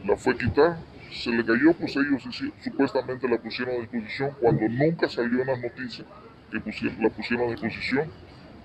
La 0.04 0.16
fue 0.16 0.34
a 0.34 0.36
quitar, 0.36 0.78
se 1.12 1.30
le 1.30 1.44
cayó, 1.44 1.72
pues 1.74 1.96
ellos 1.96 2.22
supuestamente 2.62 3.28
la 3.28 3.38
pusieron 3.38 3.76
a 3.76 3.80
disposición 3.80 4.30
cuando 4.40 4.68
nunca 4.68 5.08
salió 5.08 5.40
en 5.40 5.46
las 5.46 5.60
noticias 5.60 6.06
que 6.50 6.92
la 7.00 7.10
pusieron 7.10 7.48
a 7.48 7.50
disposición. 7.52 8.10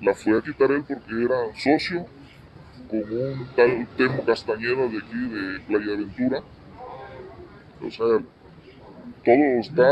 La 0.02 0.14
fue 0.14 0.38
a 0.38 0.42
quitar 0.42 0.72
él 0.72 0.84
porque 0.88 1.24
era 1.24 1.56
socio 1.56 2.06
con 2.90 3.00
un 3.00 3.48
tal 3.56 3.88
Temo 3.98 4.26
Castañeda 4.26 4.88
de 4.88 4.98
aquí, 4.98 5.28
de 5.30 5.60
Playa 5.62 5.98
Ventura. 5.98 6.40
O 7.86 7.92
sea, 7.92 8.06
todo 9.26 9.60
está, 9.60 9.88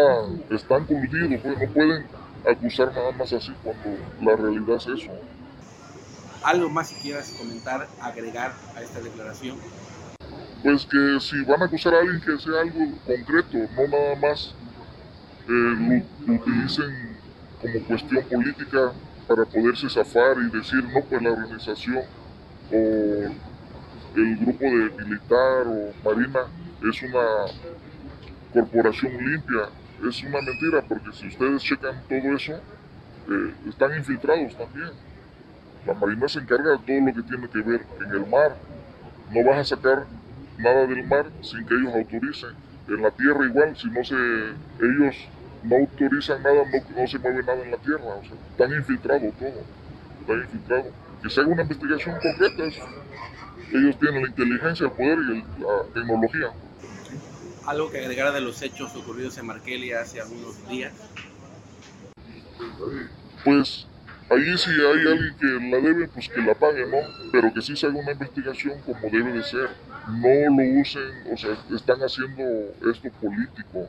están 0.49 0.85
pues 0.85 1.01
no 1.13 1.73
pueden 1.73 2.05
acusar 2.49 2.93
nada 2.93 3.11
más 3.11 3.31
así 3.33 3.53
cuando 3.63 3.97
la 4.21 4.35
realidad 4.35 4.77
es 4.77 4.87
eso. 4.87 5.11
¿Algo 6.43 6.69
más 6.69 6.89
si 6.89 6.95
quieras 6.95 7.35
comentar, 7.37 7.87
agregar 8.01 8.53
a 8.75 8.81
esta 8.81 8.99
declaración? 8.99 9.57
Pues 10.63 10.85
que 10.85 11.19
si 11.19 11.43
van 11.43 11.61
a 11.61 11.65
acusar 11.65 11.93
a 11.93 11.99
alguien 11.99 12.19
que 12.21 12.37
sea 12.39 12.61
algo 12.61 12.79
concreto, 13.05 13.57
no 13.75 13.87
nada 13.87 14.15
más 14.15 14.55
eh, 15.47 16.03
lo, 16.25 16.33
utilicen 16.33 17.17
como 17.61 17.79
cuestión 17.85 18.23
política 18.25 18.91
para 19.27 19.45
poderse 19.45 19.89
zafar 19.89 20.37
y 20.39 20.55
decir, 20.55 20.83
no, 20.83 21.01
pues 21.03 21.21
la 21.21 21.31
organización 21.31 22.03
o 22.71 23.31
el 24.15 24.37
grupo 24.37 24.65
de 24.65 25.05
militar 25.05 25.67
o 25.67 25.93
marina 26.03 26.41
es 26.89 27.03
una 27.03 27.25
corporación 28.53 29.13
limpia. 29.13 29.69
Es 30.07 30.23
una 30.23 30.41
mentira 30.41 30.81
porque 30.87 31.13
si 31.13 31.27
ustedes 31.27 31.61
checan 31.61 32.01
todo 32.09 32.35
eso, 32.35 32.53
eh, 32.53 33.53
están 33.69 33.95
infiltrados 33.95 34.57
también. 34.57 34.89
La 35.85 35.93
marina 35.95 36.27
se 36.27 36.39
encarga 36.39 36.71
de 36.71 36.77
todo 36.77 36.99
lo 36.99 37.13
que 37.13 37.23
tiene 37.23 37.49
que 37.49 37.61
ver 37.61 37.85
en 38.05 38.11
el 38.11 38.27
mar. 38.27 38.55
No 39.31 39.43
vas 39.49 39.59
a 39.59 39.75
sacar 39.75 40.05
nada 40.57 40.85
del 40.85 41.05
mar 41.07 41.25
sin 41.41 41.65
que 41.65 41.73
ellos 41.73 41.93
autoricen. 41.95 42.51
En 42.87 43.01
la 43.01 43.11
tierra 43.11 43.45
igual, 43.45 43.75
si 43.75 43.87
no 43.87 44.03
se, 44.03 44.15
ellos 44.15 45.15
no 45.63 45.75
autorizan 45.77 46.43
nada, 46.43 46.63
no, 46.95 47.07
se 47.07 47.19
mueve 47.19 47.43
nada 47.43 47.63
en 47.63 47.71
la 47.71 47.77
tierra. 47.77 48.03
O 48.03 48.21
sea, 48.23 48.33
están 48.51 48.71
infiltrados 48.77 49.33
todo. 49.35 49.63
Están 50.21 50.39
infiltrados. 50.41 50.93
Que 51.23 51.29
se 51.29 51.41
haga 51.41 51.49
una 51.49 51.61
investigación 51.63 52.15
concreta. 52.19 52.63
ellos 53.73 53.99
tienen 53.99 54.21
la 54.23 54.27
inteligencia, 54.27 54.85
el 54.85 54.91
poder 54.91 55.17
y 55.19 55.61
la 55.61 55.93
tecnología. 55.93 56.51
¿Algo 57.65 57.91
que 57.91 57.99
agregar 57.99 58.33
de 58.33 58.41
los 58.41 58.61
hechos 58.61 58.95
ocurridos 58.95 59.37
en 59.37 59.45
Markelia 59.45 60.01
hace 60.01 60.19
algunos 60.19 60.67
días? 60.67 60.93
Pues 63.43 63.87
ahí 64.31 64.57
si 64.57 64.69
hay 64.71 65.07
alguien 65.07 65.35
que 65.39 65.45
la 65.69 65.77
debe, 65.77 66.07
pues 66.07 66.29
que 66.29 66.41
la 66.41 66.55
pague, 66.55 66.85
¿no? 66.85 66.97
Pero 67.31 67.53
que 67.53 67.61
sí 67.61 67.75
se 67.75 67.87
haga 67.87 67.99
una 67.99 68.11
investigación 68.11 68.79
como 68.85 68.99
debe 69.11 69.33
de 69.33 69.43
ser. 69.43 69.69
No 70.07 70.55
lo 70.57 70.79
usen, 70.81 71.11
o 71.31 71.37
sea, 71.37 71.57
están 71.75 71.99
haciendo 72.01 72.43
esto 72.89 73.09
político. 73.21 73.87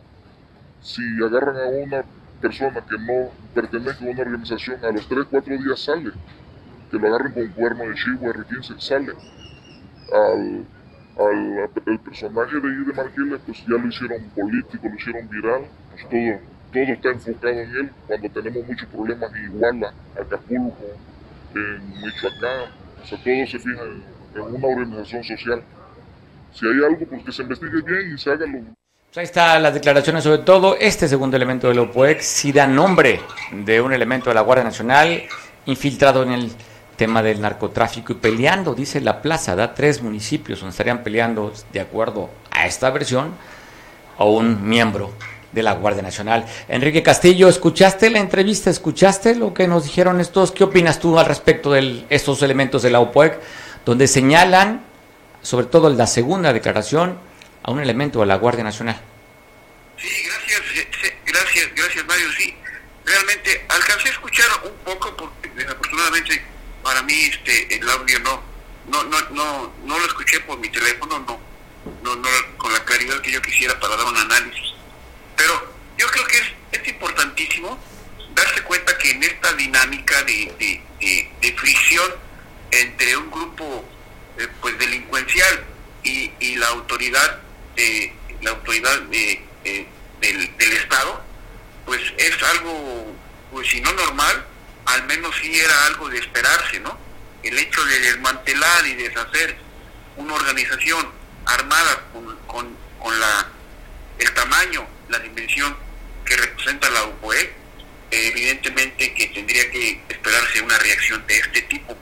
Si 0.80 1.02
agarran 1.24 1.56
a 1.56 1.68
una 1.68 2.04
persona 2.40 2.84
que 2.84 2.98
no 2.98 3.30
pertenece 3.54 4.04
a 4.04 4.10
una 4.10 4.22
organización, 4.22 4.84
a 4.84 4.90
los 4.90 5.08
3, 5.08 5.26
4 5.30 5.58
días 5.58 5.80
sale. 5.80 6.10
Que 6.90 6.98
lo 6.98 7.06
agarren 7.06 7.32
con 7.32 7.48
cuerno 7.48 7.84
de 7.84 7.94
chivo, 7.94 8.26
R15, 8.26 8.78
sale. 8.78 9.12
Al, 10.12 10.66
al 11.18 12.00
personaje 12.00 12.60
de 12.60 12.68
ahí 12.68 12.84
de 12.84 13.38
pues 13.38 13.58
ya 13.60 13.76
lo 13.78 13.86
hicieron 13.86 14.22
político, 14.30 14.88
lo 14.88 14.94
hicieron 14.94 15.28
viral, 15.28 15.62
pues 15.90 16.08
todo, 16.08 16.51
todo 16.72 16.82
está 16.82 17.10
enfocado 17.10 17.52
en 17.52 17.76
él, 17.76 17.90
cuando 18.06 18.28
tenemos 18.30 18.66
muchos 18.66 18.88
problemas 18.88 19.30
en 19.34 19.44
Iguala, 19.44 19.92
Acapulco, 20.18 20.76
en 21.54 21.88
Michoacán, 22.00 22.72
o 23.02 23.06
sea, 23.06 23.18
todo 23.18 23.46
se 23.46 23.58
fija 23.58 23.80
en, 23.80 24.02
una 24.40 24.66
organización 24.66 25.22
social. 25.22 25.62
Si 26.54 26.66
hay 26.66 26.84
algo, 26.84 27.06
pues 27.06 27.24
que 27.24 27.32
se 27.32 27.42
investigue 27.42 27.82
bien 27.82 28.14
y 28.14 28.18
se 28.18 28.30
haga 28.30 28.46
lo... 28.46 28.58
Pues 28.60 29.18
ahí 29.18 29.24
están 29.24 29.62
las 29.62 29.74
declaraciones 29.74 30.24
sobre 30.24 30.38
todo. 30.38 30.76
Este 30.78 31.06
segundo 31.06 31.36
elemento 31.36 31.68
del 31.68 31.78
OPOEX 31.80 32.24
sí 32.24 32.52
da 32.52 32.66
nombre 32.66 33.20
de 33.52 33.80
un 33.80 33.92
elemento 33.92 34.30
de 34.30 34.34
la 34.34 34.40
Guardia 34.40 34.64
Nacional 34.64 35.22
infiltrado 35.66 36.22
en 36.22 36.32
el 36.32 36.52
tema 36.96 37.22
del 37.22 37.40
narcotráfico 37.40 38.12
y 38.12 38.16
peleando, 38.16 38.74
dice 38.74 39.02
la 39.02 39.20
plaza, 39.20 39.54
da 39.54 39.74
tres 39.74 40.02
municipios 40.02 40.60
donde 40.60 40.70
estarían 40.70 41.02
peleando, 41.02 41.52
de 41.72 41.80
acuerdo 41.80 42.30
a 42.50 42.66
esta 42.66 42.88
versión, 42.90 43.32
a 44.16 44.24
un 44.24 44.66
miembro 44.66 45.12
de 45.52 45.62
la 45.62 45.74
Guardia 45.74 46.02
Nacional. 46.02 46.46
Enrique 46.68 47.02
Castillo, 47.02 47.48
¿escuchaste 47.48 48.10
la 48.10 48.18
entrevista? 48.18 48.70
¿Escuchaste 48.70 49.34
lo 49.34 49.54
que 49.54 49.68
nos 49.68 49.84
dijeron 49.84 50.20
estos? 50.20 50.50
¿Qué 50.50 50.64
opinas 50.64 50.98
tú 50.98 51.18
al 51.18 51.26
respecto 51.26 51.72
de 51.72 52.04
estos 52.10 52.42
elementos 52.42 52.82
de 52.82 52.90
la 52.90 53.00
OPOEC, 53.00 53.38
donde 53.84 54.08
señalan, 54.08 54.84
sobre 55.42 55.66
todo 55.66 55.90
la 55.90 56.06
segunda 56.06 56.52
declaración, 56.52 57.18
a 57.62 57.70
un 57.70 57.80
elemento 57.80 58.20
de 58.20 58.26
la 58.26 58.36
Guardia 58.36 58.64
Nacional? 58.64 59.00
Sí, 59.98 60.08
gracias, 60.24 60.62
gracias, 61.26 61.70
gracias 61.74 62.06
Mario. 62.06 62.26
Sí, 62.38 62.54
realmente 63.04 63.64
alcancé 63.68 64.08
a 64.08 64.12
escuchar 64.12 64.46
un 64.64 64.92
poco, 64.92 65.14
porque 65.16 65.50
desafortunadamente 65.54 66.42
para 66.82 67.02
mí 67.02 67.14
este 67.14 67.76
el 67.76 67.88
audio 67.88 68.18
no 68.20 68.42
no 68.88 69.04
no 69.04 69.20
no 69.30 69.72
no 69.84 69.98
lo 69.98 70.06
escuché 70.06 70.40
por 70.40 70.58
mi 70.58 70.68
teléfono 70.68 71.18
no 71.20 71.38
no 72.02 72.16
no 72.16 72.28
con 72.56 72.72
la 72.72 72.84
claridad 72.84 73.20
que 73.20 73.30
yo 73.30 73.40
quisiera 73.40 73.78
para 73.78 73.96
dar 73.96 74.06
un 74.06 74.16
análisis 74.16 74.74
pero 75.36 75.74
yo 75.98 76.06
creo 76.08 76.26
que 76.26 76.38
es, 76.38 76.88
importantísimo 76.88 77.78
darse 78.34 78.60
cuenta 78.62 78.96
que 78.98 79.12
en 79.12 79.22
esta 79.22 79.52
dinámica 79.54 80.22
de, 80.24 80.80
de, 81.00 81.52
fricción 81.56 82.10
entre 82.72 83.16
un 83.16 83.30
grupo 83.30 83.84
eh, 84.38 84.48
pues 84.60 84.76
delincuencial 84.78 85.64
y, 86.02 86.32
y 86.40 86.56
la 86.56 86.66
autoridad 86.68 87.40
eh, 87.76 88.12
la 88.40 88.50
autoridad 88.50 89.00
eh, 89.12 89.44
del, 90.20 90.56
del 90.56 90.72
estado 90.72 91.22
pues 91.86 92.00
es 92.18 92.42
algo 92.42 93.14
pues 93.52 93.68
si 93.68 93.80
no 93.80 93.92
normal 93.92 94.44
al 94.86 95.06
menos 95.06 95.34
sí 95.40 95.58
era 95.58 95.86
algo 95.86 96.08
de 96.08 96.18
esperarse, 96.18 96.80
¿no? 96.80 96.98
El 97.42 97.58
hecho 97.58 97.84
de 97.84 97.98
desmantelar 98.00 98.86
y 98.86 98.94
deshacer 98.94 99.56
una 100.16 100.34
organización 100.34 101.08
armada 101.46 102.04
con, 102.12 102.76
con, 102.98 103.20
la, 103.20 103.48
el 104.18 104.32
tamaño, 104.34 104.86
la 105.12 105.20
dimensión 105.20 105.76
que 106.24 106.36
representa 106.36 106.90
la 106.90 107.04
UPOE, 107.04 107.52
evidentemente 108.10 109.14
que 109.14 109.28
tendría 109.28 109.70
que 109.70 110.00
esperarse 110.08 110.60
una 110.60 110.78
reacción 110.78 111.24
de 111.26 111.38
este 111.38 111.62
tipo. 111.62 111.96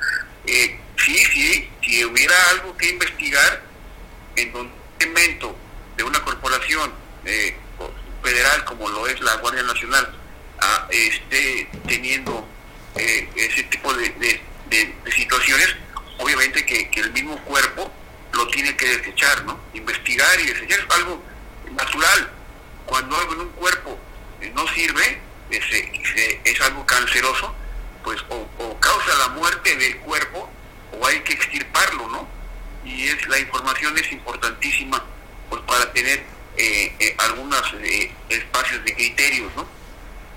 Eh, 0.46 0.78
sí, 0.96 1.16
sí, 1.32 1.70
si 1.82 2.04
hubiera 2.04 2.34
algo 2.50 2.76
que 2.76 2.88
investigar 2.88 3.62
en 4.36 4.56
un 4.56 4.70
elemento 4.98 5.56
de 5.96 6.04
una 6.04 6.22
corporación 6.22 6.92
eh, 7.26 7.54
federal 8.22 8.64
como 8.64 8.88
lo 8.88 9.06
es 9.06 9.20
la 9.20 9.36
Guardia 9.36 9.62
Nacional 9.62 10.14
ah, 10.60 10.88
esté 10.90 11.68
teniendo 11.86 12.46
eh, 12.96 13.28
ese 13.36 13.62
tipo 13.64 13.92
de, 13.94 14.40
situaciones, 15.14 15.76
obviamente 16.18 16.64
que, 16.66 16.88
el 17.00 17.12
mismo 17.12 17.36
cuerpo 17.44 17.90
lo 18.32 18.46
tiene 18.48 18.76
que 18.76 18.96
desechar, 18.96 19.44
¿no? 19.44 19.60
Investigar 19.74 20.40
y 20.40 20.46
desechar 20.46 20.80
es 20.80 20.96
algo 20.96 21.22
natural. 21.72 22.30
Cuando 22.86 23.16
algo 23.16 23.34
en 23.34 23.40
un 23.40 23.48
cuerpo 23.50 23.98
eh, 24.40 24.52
no 24.54 24.66
sirve, 24.68 25.20
es, 25.50 26.60
algo 26.60 26.84
canceroso, 26.84 27.54
pues 28.04 28.20
o, 28.28 28.78
causa 28.80 29.14
la 29.18 29.28
muerte 29.28 29.76
del 29.76 29.96
cuerpo 29.98 30.50
o 30.92 31.06
hay 31.06 31.20
que 31.20 31.32
extirparlo, 31.34 32.08
¿no? 32.08 32.28
Y 32.84 33.08
es 33.08 33.26
la 33.28 33.38
información 33.38 33.96
es 33.98 34.10
importantísima 34.12 35.04
pues 35.48 35.62
para 35.62 35.92
tener 35.92 36.24
eh, 36.56 37.14
algunos 37.18 37.62
espacios 38.28 38.84
de 38.84 38.94
criterios, 38.94 39.54
¿no? 39.56 39.66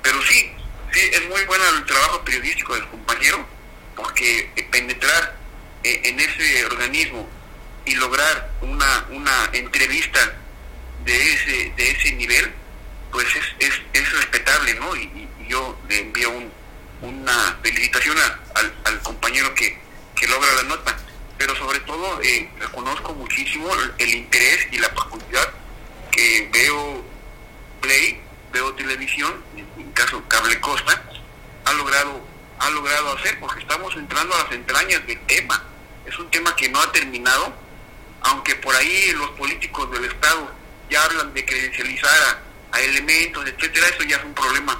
Pero 0.01 0.21
sí, 0.23 0.51
Sí, 0.93 0.99
es 1.11 1.27
muy 1.27 1.43
bueno 1.45 1.63
el 1.75 1.85
trabajo 1.85 2.23
periodístico 2.23 2.75
del 2.75 2.87
compañero, 2.87 3.43
porque 3.95 4.47
penetrar 4.69 5.35
eh, 5.83 6.01
en 6.03 6.19
ese 6.19 6.65
organismo 6.65 7.27
y 7.85 7.95
lograr 7.95 8.51
una, 8.61 9.07
una 9.09 9.49
entrevista 9.53 10.19
de 11.03 11.33
ese, 11.33 11.73
de 11.75 11.91
ese 11.91 12.11
nivel, 12.13 12.53
pues 13.11 13.25
es, 13.35 13.67
es, 13.67 13.81
es 13.93 14.11
respetable, 14.13 14.75
¿no? 14.75 14.95
Y, 14.95 15.27
yo 15.49 15.77
le 15.89 15.99
envío 15.99 16.31
una 17.01 17.59
felicitación 17.61 18.17
al, 18.55 18.73
al, 18.85 18.99
compañero 19.01 19.53
que, 19.53 19.77
que 20.15 20.27
logra 20.27 20.51
la 20.53 20.63
nota, 20.63 20.97
pero 21.37 21.55
sobre 21.57 21.81
todo 21.81 22.21
eh, 22.21 22.49
reconozco 22.59 23.13
muchísimo 23.13 23.69
el, 23.97 24.15
interés 24.15 24.67
y 24.71 24.77
la 24.77 24.89
profundidad 24.93 25.51
que 26.11 26.49
veo 26.51 27.03
Play, 27.81 28.21
veo 28.53 28.73
televisión 28.73 29.43
en 29.77 29.91
caso 29.91 30.23
Cable 30.27 30.59
Costa, 30.59 31.01
ha 31.65 31.73
logrado, 31.73 32.21
ha 32.59 32.69
logrado 32.71 33.17
hacer, 33.17 33.39
porque 33.39 33.61
estamos 33.61 33.95
entrando 33.95 34.35
a 34.35 34.43
las 34.43 34.51
entrañas 34.51 35.05
del 35.07 35.19
tema. 35.21 35.63
Es 36.05 36.17
un 36.19 36.29
tema 36.29 36.55
que 36.55 36.69
no 36.69 36.79
ha 36.81 36.91
terminado, 36.91 37.53
aunque 38.21 38.55
por 38.55 38.75
ahí 38.75 39.11
los 39.15 39.29
políticos 39.31 39.91
del 39.91 40.05
Estado 40.05 40.51
ya 40.89 41.03
hablan 41.03 41.33
de 41.33 41.45
credencializar 41.45 42.39
a, 42.71 42.81
elementos, 43.63 43.81
etcétera, 43.81 43.87
eso 43.87 44.03
ya 44.03 44.17
es 44.17 44.23
un 44.23 44.33
problema 44.33 44.79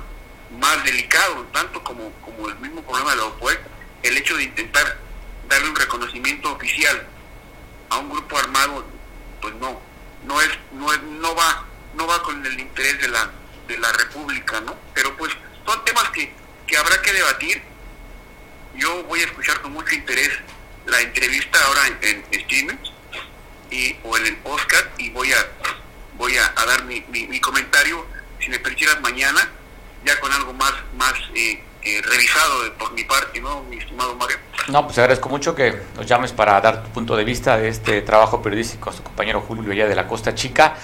más 0.60 0.84
delicado, 0.84 1.46
tanto 1.52 1.84
como, 1.84 2.12
como 2.22 2.50
el 2.50 2.56
mismo 2.60 2.82
problema 2.84 3.12
de 3.12 3.18
la 3.18 3.26
OPUEC, 3.26 3.60
el 4.04 4.18
hecho 4.18 4.36
de 4.38 4.44
intentar 4.44 4.98
darle 5.48 5.70
un 5.70 5.76
reconocimiento 5.76 6.52
oficial 6.52 7.08
a 7.90 7.98
un 7.98 8.10
grupo 8.10 8.38
armado, 8.38 8.86
pues 9.42 9.54
no, 9.56 9.80
no 10.26 10.42
es, 10.42 10.50
no 10.74 10.92
es, 10.94 11.02
no 11.04 11.36
va, 11.36 11.66
no 11.96 12.08
va 12.08 12.22
con 12.24 12.46
el 12.46 12.60
interés 12.60 13.02
de 13.02 13.08
la, 13.08 13.32
de 13.68 13.78
la 13.78 13.92
República, 13.94 14.62
¿no? 14.62 14.76
Pero 14.94 15.16
pues 15.18 15.34
son 15.66 15.84
temas 15.86 16.10
que, 16.10 16.32
que 16.68 16.78
habrá 16.78 17.02
que 17.02 17.14
debatir. 17.14 17.62
Yo 18.76 19.04
voy 19.04 19.22
a 19.22 19.26
escuchar 19.26 19.62
con 19.62 19.74
mucho 19.74 19.94
interés 19.94 20.32
la 20.86 21.00
entrevista 21.02 21.64
ahora 21.66 21.82
en, 22.02 22.26
streaming 22.32 22.78
y, 23.70 23.96
o 24.04 24.18
en 24.18 24.28
el 24.28 24.38
Oscar 24.44 24.92
y 24.98 25.10
voy 25.10 25.32
a 25.32 25.48
voy 26.18 26.38
a, 26.38 26.54
dar 26.66 26.86
mi, 26.86 27.04
mi, 27.10 27.40
comentario, 27.40 28.06
si 28.40 28.50
me 28.50 28.60
permitieras 28.60 29.02
mañana, 29.02 29.50
ya 30.06 30.20
con 30.20 30.32
algo 30.32 30.54
más, 30.54 30.74
más 30.96 31.14
eh, 31.36 31.62
eh, 31.82 32.02
revisado 32.04 32.74
por 32.78 32.94
mi 32.94 33.04
parte, 33.04 33.42
¿no, 33.42 33.64
mi 33.64 33.78
estimado 33.78 34.16
Mario? 34.16 34.38
No, 34.68 34.83
pues 34.94 35.00
agradezco 35.00 35.28
mucho 35.28 35.56
que 35.56 35.74
nos 35.96 36.06
llames 36.06 36.34
para 36.34 36.62
dar 36.62 36.84
tu 36.84 36.90
punto 36.92 37.16
de 37.16 37.24
vista 37.24 37.58
de 37.58 37.68
este 37.68 38.04
trabajo 38.04 38.44
periodístico 38.44 38.92
a 38.92 38.94
su 38.94 39.02
compañero 39.02 39.42
Julio 39.42 39.72
allá 39.72 39.88
de 39.88 39.96
la 39.96 40.06
Costa 40.08 40.36
Chica, 40.36 40.76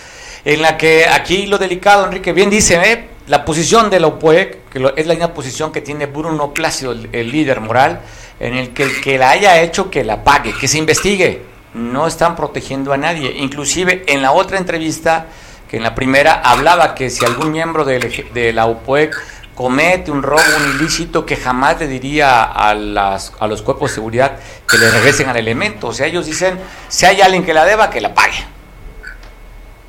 en 0.43 0.63
la 0.63 0.77
que 0.77 1.05
aquí 1.05 1.45
lo 1.45 1.59
delicado, 1.59 2.07
Enrique, 2.07 2.33
bien 2.33 2.49
dice, 2.49 2.81
¿eh? 2.91 3.09
la 3.27 3.45
posición 3.45 3.91
de 3.91 3.99
la 3.99 4.07
OPUEC, 4.07 4.67
que 4.69 4.93
es 4.95 5.05
la 5.05 5.13
misma 5.13 5.31
posición 5.35 5.71
que 5.71 5.81
tiene 5.81 6.07
Bruno 6.07 6.55
Plácido, 6.55 6.91
el, 6.91 7.31
líder 7.31 7.61
moral, 7.61 8.01
en 8.39 8.55
el 8.55 8.71
que 8.71 8.81
el 8.81 8.99
que 8.99 9.19
la 9.19 9.29
haya 9.29 9.61
hecho, 9.61 9.91
que 9.91 10.03
la 10.03 10.23
pague, 10.23 10.55
que 10.59 10.67
se 10.67 10.79
investigue. 10.79 11.43
No 11.75 12.07
están 12.07 12.35
protegiendo 12.35 12.91
a 12.91 12.97
nadie. 12.97 13.31
Inclusive 13.37 14.05
en 14.07 14.23
la 14.23 14.31
otra 14.31 14.57
entrevista, 14.57 15.27
que 15.69 15.77
en 15.77 15.83
la 15.83 15.93
primera 15.93 16.41
hablaba 16.43 16.95
que 16.95 17.11
si 17.11 17.23
algún 17.25 17.51
miembro 17.51 17.85
de, 17.85 18.53
la 18.53 18.65
OPUEC 18.65 19.15
comete 19.59 20.09
un 20.09 20.23
robo, 20.23 20.41
un 20.55 20.79
ilícito, 20.79 21.25
que 21.25 21.35
jamás 21.35 21.77
le 21.81 21.87
diría 21.89 22.43
a, 22.43 22.73
las, 22.73 23.33
a 23.41 23.45
los 23.45 23.61
cuerpos 23.61 23.91
de 23.91 23.95
seguridad 23.95 24.39
que 24.65 24.77
le 24.77 24.89
regresen 24.89 25.27
al 25.27 25.35
elemento. 25.35 25.87
O 25.87 25.93
sea, 25.93 26.07
ellos 26.07 26.25
dicen, 26.25 26.57
si 26.87 27.05
hay 27.05 27.19
alguien 27.19 27.45
que 27.45 27.53
la 27.53 27.65
deba, 27.65 27.89
que 27.89 27.99
la 27.99 28.13
pague. 28.13 28.41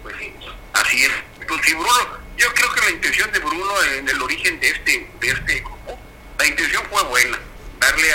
Pues 0.02 0.16
sí, 0.18 0.34
así 0.72 1.04
es. 1.04 1.10
Pues 1.46 1.60
Bruno, 1.72 2.18
yo 2.36 2.52
creo 2.52 2.72
que 2.72 2.80
la 2.80 2.90
intención 2.90 3.30
de 3.30 3.38
Bruno 3.38 3.64
en 3.96 4.08
el 4.08 4.20
origen 4.20 4.58
de 4.58 4.70
este, 4.70 5.08
de 5.20 5.28
este 5.28 5.60
grupo, 5.60 5.96
la 6.36 6.46
intención 6.46 6.82
fue 6.90 7.04
buena, 7.04 7.38
darle 7.78 8.12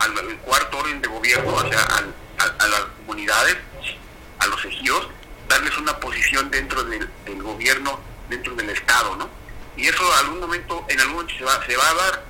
al 0.00 0.36
cuarto 0.38 0.78
orden 0.78 1.00
de 1.00 1.06
gobierno, 1.06 1.54
o 1.54 1.68
sea, 1.68 1.86
a, 2.38 2.66
las 2.66 2.80
comunidades, 3.06 3.56
a 4.40 4.46
los 4.48 4.64
ejidos, 4.64 5.06
darles 5.48 5.78
una 5.78 6.00
posición 6.00 6.50
dentro 6.50 6.82
del 6.82 7.08
gobierno, 7.44 8.00
dentro 8.28 8.56
del 8.56 8.70
Estado, 8.70 9.14
¿no? 9.14 9.45
Y 9.76 9.86
eso 9.86 10.14
algún 10.16 10.40
momento, 10.40 10.84
en 10.88 11.00
algún 11.00 11.16
momento 11.16 11.34
se 11.38 11.44
va, 11.44 11.64
se 11.66 11.76
va 11.76 11.88
a 11.88 11.94
dar, 11.94 12.24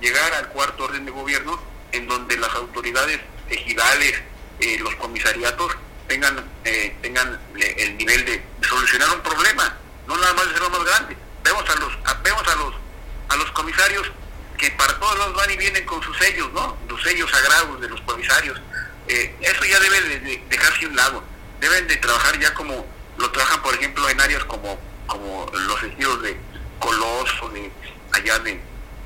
llegar 0.00 0.32
al 0.34 0.48
cuarto 0.48 0.84
orden 0.84 1.04
de 1.04 1.10
gobierno, 1.10 1.60
en 1.92 2.06
donde 2.08 2.36
las 2.36 2.54
autoridades 2.54 3.20
ejidales, 3.48 4.14
eh, 4.60 4.78
los 4.80 4.94
comisariatos, 4.96 5.76
tengan, 6.08 6.44
eh, 6.64 6.96
tengan 7.02 7.38
el 7.56 7.96
nivel 7.96 8.24
de 8.24 8.42
solucionar 8.66 9.08
un 9.14 9.20
problema, 9.20 9.76
no 10.06 10.16
nada 10.16 10.34
más 10.34 10.46
de 10.48 10.52
ser 10.52 10.62
lo 10.62 10.70
más 10.70 10.84
grande. 10.84 11.16
Vemos 11.44 11.68
a 11.70 11.74
los, 11.76 11.92
vemos 12.22 12.48
a 12.48 12.54
los, 12.56 12.74
a 13.28 13.36
los 13.36 13.50
comisarios 13.52 14.10
que 14.58 14.70
para 14.72 14.98
todos 14.98 15.16
los 15.18 15.34
van 15.34 15.50
y 15.50 15.56
vienen 15.56 15.86
con 15.86 16.02
sus 16.02 16.16
sellos, 16.18 16.52
¿no? 16.52 16.76
Los 16.88 17.02
sellos 17.02 17.30
sagrados 17.30 17.80
de 17.80 17.88
los 17.88 18.00
comisarios. 18.02 18.60
Eh, 19.08 19.34
eso 19.40 19.64
ya 19.64 19.80
debe 19.80 20.00
de, 20.02 20.42
dejarse 20.50 20.84
a 20.84 20.88
un 20.88 20.96
lado. 20.96 21.24
Deben 21.60 21.86
de 21.86 21.96
trabajar 21.96 22.38
ya 22.38 22.52
como 22.54 22.86
lo 23.16 23.30
trabajan, 23.30 23.62
por 23.62 23.74
ejemplo, 23.74 24.08
en 24.08 24.20
áreas 24.20 24.44
como, 24.44 24.78
como 25.06 25.46
los 25.52 25.82
ejidos 25.84 26.22
de, 26.22 26.36
Coloso, 26.80 27.48
de 27.50 27.70
allá 28.12 28.38
de, 28.40 28.60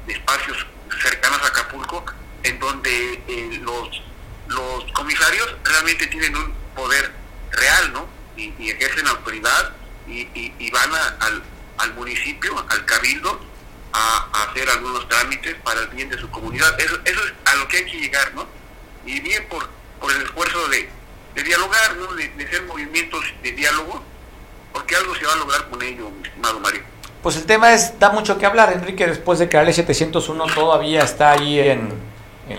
espacios 0.09 0.67
cercanos 1.03 1.41
a 1.43 1.49
Acapulco, 1.49 2.05
en 2.43 2.59
donde 2.59 3.23
eh, 3.27 3.61
los, 3.63 4.03
los 4.49 4.93
comisarios 4.93 5.55
realmente 5.65 6.07
tienen 6.07 6.37
un 6.37 6.55
poder 6.75 7.13
real, 7.53 7.93
¿no? 7.93 8.09
Y, 8.37 8.71
ejercen 8.71 9.07
autoridad 9.07 9.73
y, 10.07 10.71
van 10.71 10.91
al, 11.21 11.43
al, 11.79 11.95
municipio, 11.95 12.65
al 12.69 12.85
cabildo, 12.85 13.41
a, 13.93 14.45
hacer 14.45 14.69
algunos 14.71 15.09
trámites 15.09 15.55
para 15.65 15.81
el 15.81 15.89
bien 15.89 16.09
de 16.11 16.19
su 16.19 16.31
comunidad. 16.31 16.79
Eso, 16.81 16.99
es 17.05 17.17
a 17.45 17.55
lo 17.57 17.69
que 17.69 17.79
hay 17.79 17.85
que 17.85 17.99
llegar, 17.99 18.35
¿no? 18.35 18.47
Y 19.07 19.21
bien 19.21 19.47
por, 19.49 19.69
por 20.01 20.13
el 20.13 20.23
esfuerzo 20.23 20.69
de, 20.69 20.89
de 21.35 21.43
dialogar, 21.43 21.97
¿no? 21.97 22.13
De, 22.15 22.29
de, 22.29 22.45
hacer 22.45 22.63
movimientos 22.65 23.25
de 23.43 23.53
diálogo, 23.53 24.03
porque 24.73 24.97
algo 24.97 25.15
se 25.15 25.25
va 25.25 25.33
a 25.33 25.37
lograr 25.37 25.69
con 25.71 25.83
ello, 25.83 26.11
mi 26.11 26.27
estimado 26.27 26.61
Mario. 26.61 26.94
Pues 27.25 27.37
el 27.37 27.47
tema 27.47 27.73
es, 27.73 27.99
da 27.99 28.11
mucho 28.11 28.37
que 28.37 28.45
hablar, 28.45 28.71
Enrique, 28.75 29.07
después 29.07 29.39
de 29.39 29.49
que 29.49 29.57
la 29.57 29.65
ley 29.65 29.73
701 29.73 30.45
todavía 30.55 31.03
está 31.03 31.31
ahí 31.31 31.59
en, 31.59 31.89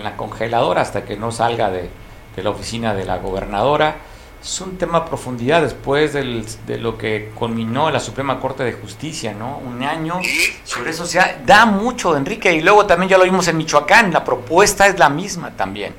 la 0.02 0.16
congeladora 0.16 0.82
hasta 0.82 1.04
que 1.04 1.16
no 1.16 1.30
salga 1.30 1.70
de, 1.70 1.88
la 2.34 2.50
oficina 2.50 2.92
de 2.92 3.04
la 3.04 3.18
gobernadora. 3.18 3.98
Es 4.42 4.60
un 4.60 4.76
tema 4.76 4.98
a 4.98 5.04
profundidad 5.04 5.62
después 5.62 6.14
de 6.14 6.78
lo 6.78 6.98
que 6.98 7.30
culminó 7.36 7.92
la 7.92 8.00
Suprema 8.00 8.40
Corte 8.40 8.64
de 8.64 8.72
Justicia, 8.72 9.34
¿no? 9.34 9.58
Un 9.58 9.84
año 9.84 10.20
sobre 10.64 10.90
eso, 10.90 11.04
o 11.04 11.06
sea, 11.06 11.40
da 11.46 11.64
mucho, 11.66 12.16
Enrique, 12.16 12.52
y 12.52 12.60
luego 12.60 12.86
también 12.86 13.08
ya 13.08 13.18
lo 13.18 13.24
vimos 13.24 13.46
en 13.46 13.58
Michoacán, 13.58 14.12
la 14.12 14.24
propuesta 14.24 14.88
es 14.88 14.98
la 14.98 15.08
misma 15.08 15.52
también. 15.52 15.94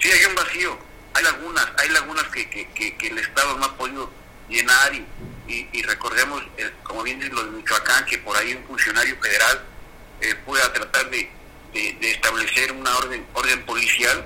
Sí, 0.00 0.08
hay 0.10 0.24
un 0.24 0.34
vacío, 0.34 0.76
hay 1.14 1.22
lagunas, 1.22 1.68
hay 1.80 1.90
lagunas 1.90 2.24
que, 2.24 2.50
que, 2.50 2.96
que 2.96 3.06
el 3.06 3.18
Estado 3.18 3.56
no 3.56 3.66
ha 3.66 3.72
podido 3.76 4.10
llenar 4.48 4.92
y 4.92 5.06
y, 5.46 5.82
recordemos, 5.82 6.42
eh, 6.56 6.70
como 6.82 7.02
bien 7.02 7.20
dice 7.20 7.32
lo 7.32 7.44
de 7.44 7.50
Michoacán, 7.50 8.06
que 8.06 8.18
por 8.18 8.36
ahí 8.36 8.54
un 8.54 8.64
funcionario 8.64 9.16
federal 9.20 9.62
eh, 10.20 10.34
pueda 10.46 10.72
tratar 10.72 11.10
de, 11.10 11.30
establecer 11.74 12.70
una 12.70 12.96
orden 12.96 13.26
orden 13.32 13.64
policial 13.64 14.24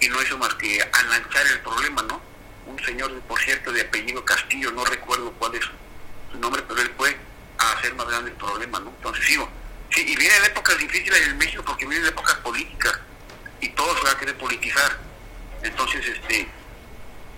y 0.00 0.08
no 0.08 0.20
hizo 0.20 0.36
más 0.38 0.52
que 0.54 0.82
alanzar 0.82 1.46
el 1.46 1.60
problema, 1.60 2.02
¿no? 2.02 2.20
Un 2.66 2.84
señor, 2.84 3.12
por 3.22 3.40
cierto, 3.40 3.70
de 3.70 3.82
apellido 3.82 4.24
Castillo, 4.24 4.72
no 4.72 4.84
recuerdo 4.84 5.32
cuál 5.38 5.54
es 5.54 5.62
su 6.32 6.38
nombre, 6.38 6.62
pero 6.66 6.82
él 6.82 6.92
fue 6.96 7.16
a 7.58 7.72
hacer 7.72 7.94
más 7.94 8.08
grande 8.08 8.30
el 8.30 8.36
problema, 8.36 8.80
¿no? 8.80 8.90
Entonces, 8.90 9.24
sí, 9.24 9.38
sí 9.94 10.00
y 10.00 10.16
vienen 10.16 10.44
épocas 10.44 10.76
difíciles 10.78 11.28
en 11.28 11.38
México 11.38 11.62
porque 11.64 11.86
vienen 11.86 12.08
épocas 12.08 12.34
políticas 12.36 12.98
y 13.60 13.68
todo 13.70 13.96
se 13.96 14.04
va 14.04 14.10
a 14.10 14.18
querer 14.18 14.36
politizar. 14.36 14.98
Entonces, 15.62 16.04
este, 16.06 16.48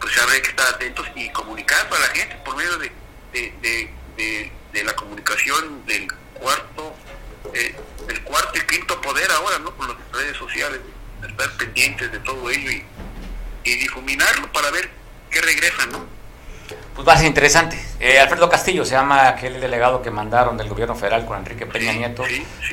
pues 0.00 0.18
habrá 0.18 0.40
que 0.40 0.48
estar 0.48 0.74
atentos 0.74 1.06
y 1.14 1.30
comunicar 1.30 1.88
para 1.88 2.06
la 2.06 2.14
gente 2.14 2.36
por 2.44 2.56
medio 2.56 2.78
de 2.78 3.01
de, 3.32 3.90
de, 4.16 4.84
la 4.84 4.94
comunicación 4.94 5.84
del 5.86 6.08
cuarto, 6.34 6.94
eh, 7.54 7.74
del 8.06 8.22
cuarto 8.22 8.58
y 8.58 8.66
quinto 8.66 9.00
poder 9.00 9.30
ahora, 9.30 9.58
¿no? 9.58 9.76
Con 9.76 9.88
las 9.88 9.96
redes 10.12 10.36
sociales, 10.36 10.80
estar 11.26 11.56
pendientes 11.56 12.10
de 12.10 12.18
todo 12.20 12.50
ello 12.50 12.70
y, 12.70 12.84
y 13.64 13.76
difuminarlo 13.76 14.50
para 14.52 14.70
ver 14.70 14.90
qué 15.30 15.40
regresa, 15.40 15.86
¿no? 15.86 16.12
Pues 16.94 17.08
va 17.08 17.14
a 17.14 17.16
ser 17.16 17.26
interesante. 17.26 17.78
Eh, 18.00 18.18
Alfredo 18.18 18.50
Castillo 18.50 18.84
se 18.84 18.92
llama 18.92 19.28
aquel 19.28 19.60
delegado 19.60 20.02
que 20.02 20.10
mandaron 20.10 20.58
del 20.58 20.68
gobierno 20.68 20.94
federal 20.94 21.24
con 21.24 21.38
Enrique 21.38 21.64
Peña 21.66 21.92
Nieto 21.92 22.22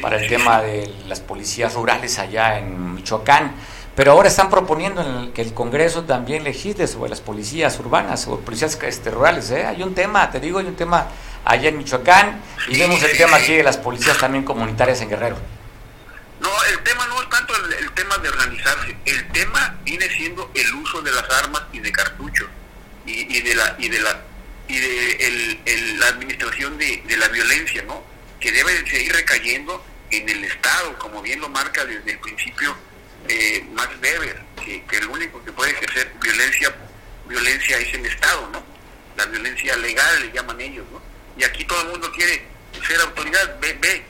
para 0.01 0.17
el 0.17 0.27
tema 0.27 0.61
de 0.61 0.93
las 1.07 1.21
policías 1.21 1.73
rurales 1.73 2.19
allá 2.19 2.57
en 2.57 2.95
Michoacán. 2.95 3.53
Pero 3.99 4.13
ahora 4.13 4.29
están 4.29 4.49
proponiendo 4.49 5.29
que 5.33 5.41
el 5.41 5.53
Congreso 5.53 6.05
también 6.05 6.45
legisle 6.45 6.88
sobre 6.88 7.09
las 7.09 7.19
policías 7.19 7.77
urbanas 7.81 8.25
o 8.29 8.39
policías 8.39 8.79
este, 8.81 9.12
rurales. 9.12 9.51
¿eh? 9.51 9.65
Hay 9.65 9.83
un 9.83 9.93
tema, 9.93 10.31
te 10.31 10.39
digo, 10.39 10.59
hay 10.59 10.67
un 10.67 10.77
tema 10.77 11.07
allá 11.43 11.67
en 11.67 11.77
Michoacán 11.77 12.41
y 12.69 12.79
vemos 12.79 13.03
el 13.03 13.17
tema 13.17 13.35
aquí 13.35 13.55
de 13.55 13.63
las 13.63 13.75
policías 13.75 14.17
también 14.17 14.45
comunitarias 14.45 15.01
en 15.01 15.09
Guerrero. 15.09 15.38
No, 16.39 16.49
el 16.71 16.81
tema 16.81 17.07
no 17.07 17.21
es 17.21 17.27
tanto 17.27 17.53
el, 17.53 17.91
tema 17.91 18.17
de 18.19 18.29
organizarse, 18.29 18.95
el 19.03 19.27
tema 19.33 19.75
viene 19.83 20.07
siendo 20.07 20.49
el 20.55 20.73
uso 20.75 21.01
de 21.01 21.12
las 21.12 21.29
armas 21.43 21.63
y 21.73 21.81
de 21.81 21.91
cartuchos 21.91 22.47
y, 23.05 23.41
de 23.41 23.53
la 23.53 23.75
y 23.79 23.89
de 23.89 23.99
la 23.99 24.21
y 24.69 24.77
de 24.77 25.95
la 25.99 26.07
administración 26.07 26.77
de, 26.77 27.03
de 27.05 27.17
la 27.17 27.27
violencia, 27.27 27.83
¿no? 27.83 28.01
Que 28.39 28.53
debe 28.53 28.77
seguir 28.89 29.12
recayendo 29.12 29.83
en 30.09 30.29
el 30.29 30.45
Estado, 30.45 30.97
como 30.99 31.21
bien 31.21 31.41
lo 31.41 31.49
marca 31.49 31.83
desde 31.83 32.12
el 32.12 32.19
principio 32.19 32.73
eh, 33.27 33.65
Max 33.73 33.93
Weber, 34.01 34.41
que, 34.63 34.97
el 34.97 35.08
único 35.08 35.43
que 35.43 35.51
puede 35.51 35.71
ejercer 35.71 36.12
violencia 36.21 36.73
violencia 37.29 37.77
es 37.77 37.93
el 37.93 38.05
Estado, 38.05 38.49
¿no? 38.51 38.63
La 39.15 39.25
violencia 39.27 39.75
legal 39.77 40.21
le 40.21 40.32
llaman 40.32 40.60
ellos, 40.60 40.86
¿no? 40.91 41.01
Y 41.38 41.43
aquí 41.43 41.63
todo 41.63 41.82
el 41.84 41.89
mundo 41.89 42.12
quiere 42.12 42.43
ser 42.86 42.99
autoridad, 43.01 43.60
ve, 43.62 43.77
ve, 43.79 44.03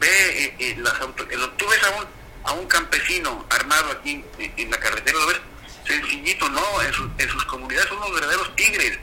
ve 0.00 0.44
eh, 0.44 0.56
eh, 0.58 0.76
las 0.78 1.00
autoridades. 1.00 1.56
Tú 1.56 1.66
ves 1.68 1.82
a 1.84 1.90
un, 1.90 2.06
a 2.44 2.52
un 2.52 2.66
campesino 2.66 3.46
armado 3.48 3.92
aquí 3.92 4.24
en, 4.38 4.70
la 4.70 4.78
carretera, 4.78 5.18
lo 5.18 5.26
ves 5.28 5.40
sencillito, 5.86 6.48
¿no? 6.48 6.82
En, 6.82 6.92
en 7.18 7.28
sus 7.30 7.44
comunidades 7.44 7.88
son 7.88 7.98
unos 7.98 8.14
verdaderos 8.14 8.56
tigres, 8.56 8.98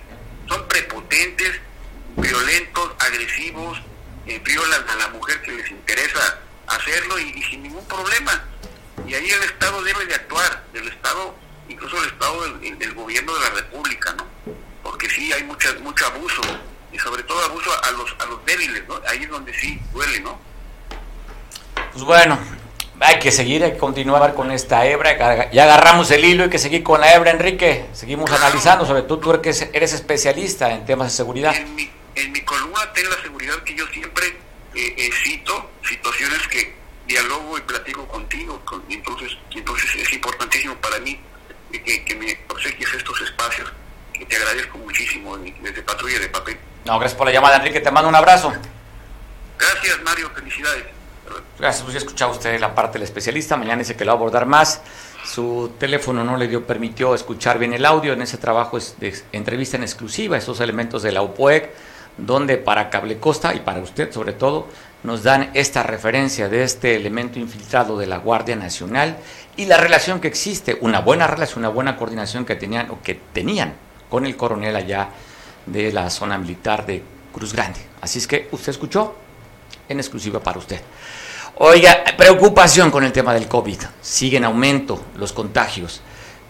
son 0.50 0.68
prepotentes, 0.68 1.62
violentos, 2.18 2.92
agresivos, 3.00 3.82
eh, 4.28 4.40
violan 4.44 4.90
a 4.90 4.96
la 4.96 5.08
mujer 5.10 5.42
que 5.42 5.54
les 5.54 5.72
interesa 5.72 6.40
hacerlo 6.68 7.20
y 7.20 7.42
sin 7.44 7.64
ningún 7.64 7.86
problema 7.88 8.44
y 9.08 9.14
ahí 9.14 9.30
el 9.30 9.44
Estado 9.44 9.84
debe 9.84 10.06
de 10.06 10.16
actuar, 10.16 10.64
el 10.74 10.88
Estado 10.88 11.36
incluso 11.72 11.98
el 11.98 12.10
Estado 12.10 12.44
del, 12.44 12.78
del 12.78 12.94
gobierno 12.94 13.34
de 13.34 13.40
la 13.40 13.50
República, 13.50 14.14
¿no? 14.14 14.26
Porque 14.84 15.10
sí 15.10 15.32
hay 15.32 15.44
mucha, 15.44 15.74
mucho 15.82 16.06
abuso, 16.08 16.42
y 16.92 17.00
sobre 17.00 17.24
todo 17.24 17.44
abuso 17.46 17.72
a 17.84 17.92
los, 17.92 18.16
a 18.20 18.26
los 18.26 18.46
débiles, 18.46 18.88
¿no? 18.88 19.00
Ahí 19.08 19.24
es 19.24 19.30
donde 19.30 19.54
sí 19.54 19.80
duele, 19.94 20.20
¿no? 20.20 20.40
Pues 21.94 22.04
bueno, 22.04 22.38
hay 23.00 23.20
que 23.20 23.32
seguir, 23.32 23.64
hay 23.64 23.74
que 23.74 23.78
continuar 23.78 24.34
con 24.34 24.52
esta 24.52 24.86
hebra. 24.86 25.52
Ya 25.52 25.64
agarramos 25.64 26.12
el 26.12 26.24
hilo, 26.24 26.44
hay 26.44 26.50
que 26.50 26.60
seguir 26.60 26.84
con 26.84 27.02
la 27.02 27.14
hebra, 27.14 27.32
Enrique. 27.32 27.86
Seguimos 27.94 28.32
analizando, 28.32 28.86
sobre 28.86 29.04
todo 29.04 29.20
tú 29.20 29.32
eres, 29.34 29.70
eres 29.74 29.94
especialista 29.94 30.72
en 30.72 30.86
temas 30.86 31.12
de 31.12 31.18
seguridad. 31.18 31.56
En 31.56 31.76
mi, 31.76 31.90
en 32.16 32.32
mi 32.32 32.42
columna 32.42 32.92
ten 32.94 33.10
la 33.10 33.22
seguridad 33.22 33.56
que 33.64 33.76
yo 33.76 33.86
siempre 33.88 34.28
eh, 34.76 34.96
eh, 34.98 35.10
cito 35.24 35.70
situaciones 35.84 36.48
que 36.48 36.81
dialogo 37.08 37.58
y 37.58 37.62
platico 37.62 38.08
contigo. 38.08 38.62
Con, 38.66 38.84
entonces, 38.90 39.38
entonces 39.52 39.96
es 39.96 40.14
importantísimo 40.14 40.76
para 40.76 41.00
mí 41.00 41.20
que, 41.72 42.06
que 42.06 42.16
me 42.16 42.38
obsequies 42.50 42.94
estos 42.94 43.22
espacios. 43.22 43.72
Que 44.14 44.26
te 44.26 44.36
agradezco 44.36 44.78
muchísimo 44.78 45.38
desde 45.38 45.82
Patrulla 45.82 46.20
de 46.20 46.30
Papel. 46.30 46.58
No, 46.86 47.00
gracias 47.00 47.18
por 47.18 47.28
la 47.28 47.34
llamada, 47.34 47.58
Enrique. 47.58 47.80
Te 47.80 47.92
mando 47.92 48.10
un 48.10 48.16
abrazo. 48.16 48.54
Gracias, 49.58 50.02
Mario. 50.04 50.30
Felicidades. 50.34 51.02
Gracias, 51.60 51.84
pues 51.84 51.94
ya 51.94 52.00
escuchaba 52.00 52.32
usted 52.32 52.60
la 52.60 52.74
parte 52.74 52.94
del 52.94 53.04
especialista, 53.04 53.56
mañana 53.56 53.80
dice 53.80 53.96
que 53.96 54.04
lo 54.04 54.10
va 54.10 54.14
a 54.14 54.18
abordar 54.18 54.46
más. 54.46 54.82
Su 55.24 55.74
teléfono 55.78 56.24
no 56.24 56.36
le 56.36 56.48
dio, 56.48 56.66
permitió 56.66 57.14
escuchar 57.14 57.60
bien 57.60 57.74
el 57.74 57.86
audio 57.86 58.14
en 58.14 58.22
ese 58.22 58.38
trabajo 58.38 58.78
es 58.78 59.00
de 59.00 59.14
entrevista 59.32 59.78
en 59.78 59.84
exclusiva, 59.84 60.38
esos 60.38 60.60
elementos 60.60 61.04
de 61.04 61.12
la 61.12 61.22
UPOEC, 61.22 61.70
donde 62.18 62.58
para 62.58 62.90
Cable 62.90 63.20
Costa 63.20 63.54
y 63.54 63.60
para 63.60 63.80
usted 63.80 64.12
sobre 64.12 64.34
todo, 64.34 64.68
nos 65.04 65.24
dan 65.24 65.50
esta 65.54 65.84
referencia 65.84 66.48
de 66.48 66.64
este 66.64 66.96
elemento 66.96 67.40
infiltrado 67.40 67.98
de 67.98 68.08
la 68.08 68.18
Guardia 68.18 68.56
Nacional 68.56 69.18
y 69.58 69.66
la 69.66 69.78
relación 69.78 70.20
que 70.20 70.28
existe, 70.28 70.78
una 70.82 71.00
buena 71.00 71.28
relación, 71.28 71.60
una 71.60 71.70
buena 71.70 71.98
coordinación 71.98 72.46
que 72.46 72.56
tenían 72.56 72.92
o 72.92 73.02
que 73.02 73.16
tenían 73.34 73.74
con 74.10 74.26
el 74.26 74.36
coronel 74.36 74.76
allá 74.76 75.10
de 75.66 75.92
la 75.92 76.10
zona 76.10 76.38
militar 76.38 76.86
de 76.86 77.04
Cruz 77.34 77.54
Grande. 77.54 77.80
Así 78.02 78.20
es 78.20 78.28
que 78.28 78.48
usted 78.52 78.72
escuchó 78.72 79.16
en 79.88 80.00
exclusiva 80.00 80.40
para 80.40 80.60
usted. 80.60 80.82
Oiga, 81.58 82.04
preocupación 82.18 82.90
con 82.92 83.04
el 83.04 83.12
tema 83.12 83.34
del 83.34 83.48
COVID. 83.48 83.80
Sigue 84.02 84.38
en 84.38 84.46
aumento 84.46 85.04
los 85.18 85.34
contagios. 85.34 86.02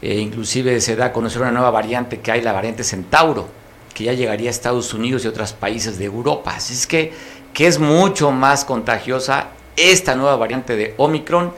Eh, 0.02 0.16
inclusive 0.16 0.80
se 0.82 0.96
da 0.96 1.06
a 1.06 1.14
conocer 1.14 1.42
una 1.42 1.52
nueva 1.52 1.70
variante 1.70 2.20
que 2.22 2.32
hay, 2.32 2.42
la 2.42 2.54
variante 2.54 2.84
Centauro, 2.84 3.50
que 3.94 4.06
ya 4.06 4.14
llegaría 4.14 4.50
a 4.50 4.52
Estados 4.52 4.94
Unidos 4.94 5.26
y 5.26 5.28
otros 5.28 5.54
países 5.54 6.00
de 6.00 6.06
Europa. 6.06 6.54
Así 6.56 6.74
es 6.74 6.88
que, 6.88 7.14
que 7.54 7.68
es 7.68 7.80
mucho 7.80 8.32
más 8.32 8.66
contagiosa 8.66 9.48
esta 9.76 10.16
nueva 10.16 10.36
variante 10.36 10.76
de 10.76 10.94
Omicron. 10.98 11.54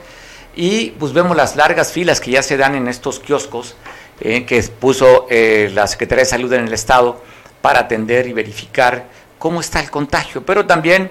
Y 0.56 0.90
pues 0.92 1.12
vemos 1.12 1.36
las 1.36 1.56
largas 1.56 1.92
filas 1.92 2.20
que 2.20 2.30
ya 2.30 2.42
se 2.42 2.56
dan 2.56 2.74
en 2.74 2.86
estos 2.86 3.18
kioscos 3.18 3.74
eh, 4.20 4.44
que 4.44 4.62
puso 4.62 5.26
eh, 5.28 5.70
la 5.74 5.86
Secretaría 5.86 6.24
de 6.24 6.30
Salud 6.30 6.52
en 6.52 6.66
el 6.66 6.72
Estado 6.72 7.22
para 7.60 7.80
atender 7.80 8.26
y 8.26 8.32
verificar 8.32 9.06
cómo 9.38 9.60
está 9.60 9.80
el 9.80 9.90
contagio. 9.90 10.44
Pero 10.44 10.66
también, 10.66 11.10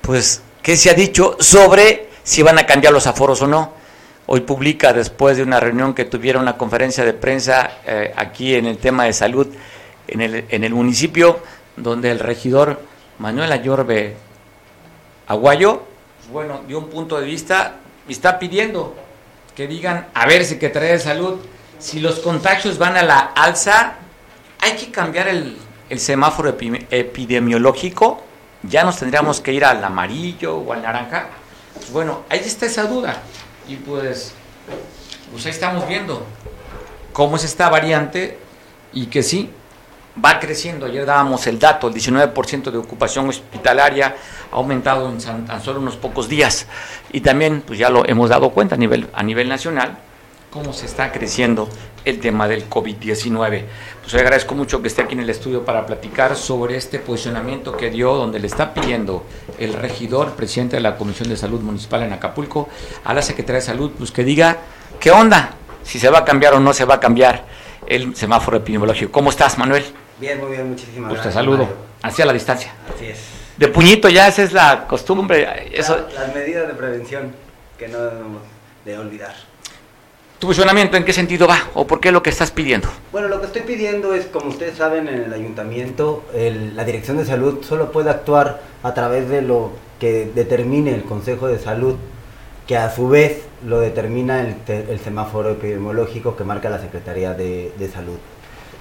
pues 0.00 0.42
¿Qué 0.68 0.76
se 0.76 0.90
ha 0.90 0.94
dicho 0.94 1.38
sobre 1.40 2.10
si 2.22 2.42
van 2.42 2.58
a 2.58 2.66
cambiar 2.66 2.92
los 2.92 3.06
aforos 3.06 3.40
o 3.40 3.46
no. 3.46 3.72
Hoy 4.26 4.40
publica, 4.40 4.92
después 4.92 5.38
de 5.38 5.42
una 5.42 5.58
reunión 5.60 5.94
que 5.94 6.04
tuvieron 6.04 6.42
una 6.42 6.58
conferencia 6.58 7.06
de 7.06 7.14
prensa 7.14 7.78
eh, 7.86 8.12
aquí 8.14 8.54
en 8.54 8.66
el 8.66 8.76
tema 8.76 9.04
de 9.04 9.14
salud 9.14 9.46
en 10.06 10.20
el, 10.20 10.44
en 10.50 10.64
el 10.64 10.74
municipio, 10.74 11.40
donde 11.76 12.10
el 12.10 12.18
regidor 12.18 12.82
Manuel 13.18 13.52
Ayorbe 13.52 14.16
Aguayo, 15.26 15.82
pues 16.18 16.30
bueno, 16.30 16.62
dio 16.66 16.78
un 16.78 16.88
punto 16.88 17.18
de 17.20 17.26
vista 17.26 17.76
está 18.08 18.38
pidiendo 18.38 18.94
que 19.54 19.66
digan, 19.66 20.06
a 20.14 20.26
ver, 20.26 20.44
Secretaría 20.44 20.92
de 20.92 20.98
Salud, 20.98 21.38
si 21.78 22.00
los 22.00 22.20
contagios 22.20 22.78
van 22.78 22.96
a 22.96 23.02
la 23.02 23.18
alza, 23.18 23.94
hay 24.60 24.76
que 24.76 24.90
cambiar 24.90 25.28
el, 25.28 25.58
el 25.90 26.00
semáforo 26.00 26.56
epidemiológico 26.90 28.22
ya 28.62 28.84
nos 28.84 28.98
tendríamos 28.98 29.40
que 29.40 29.52
ir 29.52 29.64
al 29.64 29.82
amarillo 29.82 30.56
o 30.56 30.72
al 30.72 30.82
naranja. 30.82 31.28
Pues 31.74 31.90
bueno, 31.92 32.22
ahí 32.28 32.40
está 32.40 32.66
esa 32.66 32.84
duda. 32.84 33.22
Y 33.68 33.76
pues, 33.76 34.32
pues 35.30 35.46
ahí 35.46 35.52
estamos 35.52 35.86
viendo 35.86 36.26
cómo 37.12 37.36
es 37.36 37.44
esta 37.44 37.68
variante 37.68 38.38
y 38.92 39.06
que 39.06 39.22
sí, 39.22 39.50
va 40.24 40.40
creciendo. 40.40 40.86
Ayer 40.86 41.06
dábamos 41.06 41.46
el 41.46 41.58
dato, 41.58 41.88
el 41.88 41.94
19% 41.94 42.70
de 42.70 42.78
ocupación 42.78 43.28
hospitalaria 43.28 44.16
ha 44.50 44.56
aumentado 44.56 45.08
en 45.08 45.18
tan 45.46 45.62
solo 45.62 45.80
unos 45.80 45.96
pocos 45.96 46.28
días. 46.28 46.66
Y 47.12 47.20
también, 47.20 47.62
pues 47.66 47.78
ya 47.78 47.90
lo 47.90 48.06
hemos 48.06 48.30
dado 48.30 48.50
cuenta 48.50 48.74
a 48.74 48.78
nivel, 48.78 49.08
a 49.12 49.22
nivel 49.22 49.48
nacional, 49.48 49.98
cómo 50.50 50.72
se 50.72 50.86
está 50.86 51.12
creciendo 51.12 51.68
el 52.04 52.20
tema 52.20 52.48
del 52.48 52.68
COVID-19. 52.68 53.64
Pues 54.00 54.12
le 54.14 54.20
agradezco 54.20 54.54
mucho 54.54 54.80
que 54.80 54.88
esté 54.88 55.02
aquí 55.02 55.14
en 55.14 55.20
el 55.20 55.30
estudio 55.30 55.64
para 55.64 55.84
platicar 55.84 56.36
sobre 56.36 56.76
este 56.76 56.98
posicionamiento 56.98 57.76
que 57.76 57.90
dio, 57.90 58.14
donde 58.14 58.38
le 58.38 58.46
está 58.46 58.72
pidiendo 58.72 59.24
el 59.58 59.74
regidor, 59.74 60.32
presidente 60.32 60.76
de 60.76 60.82
la 60.82 60.96
Comisión 60.96 61.28
de 61.28 61.36
Salud 61.36 61.60
Municipal 61.60 62.02
en 62.02 62.12
Acapulco, 62.12 62.68
a 63.04 63.12
la 63.12 63.22
Secretaría 63.22 63.60
de 63.60 63.66
Salud, 63.66 63.92
pues 63.98 64.10
que 64.10 64.24
diga 64.24 64.58
qué 64.98 65.10
onda, 65.10 65.54
si 65.82 65.98
se 65.98 66.08
va 66.08 66.20
a 66.20 66.24
cambiar 66.24 66.54
o 66.54 66.60
no 66.60 66.72
se 66.72 66.84
va 66.84 66.94
a 66.94 67.00
cambiar 67.00 67.44
el 67.86 68.14
semáforo 68.16 68.56
epidemiológico. 68.56 69.12
¿Cómo 69.12 69.30
estás, 69.30 69.58
Manuel? 69.58 69.84
Bien, 70.20 70.40
muy 70.40 70.50
bien, 70.50 70.68
muchísimas 70.68 71.10
pues 71.10 71.22
gracias. 71.22 71.34
Saludo, 71.34 71.68
hacia 72.02 72.26
la 72.26 72.32
distancia. 72.32 72.72
Así 72.94 73.06
es. 73.06 73.18
De 73.56 73.68
puñito 73.68 74.08
ya, 74.08 74.28
esa 74.28 74.42
es 74.42 74.52
la 74.52 74.86
costumbre. 74.86 75.68
Eso... 75.72 76.06
las 76.14 76.34
medidas 76.34 76.68
de 76.68 76.74
prevención 76.74 77.32
que 77.76 77.88
no 77.88 77.98
debemos 77.98 78.42
de 78.84 78.98
olvidar. 78.98 79.34
¿Tu 80.38 80.46
funcionamiento 80.46 80.96
en 80.96 81.04
qué 81.04 81.12
sentido 81.12 81.48
va 81.48 81.58
o 81.74 81.84
por 81.84 82.00
qué 82.00 82.08
es 82.08 82.14
lo 82.14 82.22
que 82.22 82.30
estás 82.30 82.52
pidiendo? 82.52 82.88
Bueno, 83.10 83.26
lo 83.26 83.40
que 83.40 83.46
estoy 83.46 83.62
pidiendo 83.62 84.14
es, 84.14 84.26
como 84.26 84.50
ustedes 84.50 84.76
saben, 84.76 85.08
en 85.08 85.22
el 85.22 85.32
ayuntamiento, 85.32 86.24
la 86.32 86.84
Dirección 86.84 87.16
de 87.16 87.24
Salud 87.24 87.64
solo 87.64 87.90
puede 87.90 88.10
actuar 88.10 88.60
a 88.84 88.94
través 88.94 89.28
de 89.28 89.42
lo 89.42 89.72
que 89.98 90.30
determine 90.32 90.94
el 90.94 91.02
Consejo 91.02 91.48
de 91.48 91.58
Salud, 91.58 91.96
que 92.68 92.76
a 92.76 92.94
su 92.94 93.08
vez 93.08 93.42
lo 93.66 93.80
determina 93.80 94.40
el, 94.40 95.00
semáforo 95.00 95.50
epidemiológico 95.50 96.36
que 96.36 96.44
marca 96.44 96.70
la 96.70 96.80
Secretaría 96.80 97.34
de, 97.34 97.90
Salud. 97.92 98.18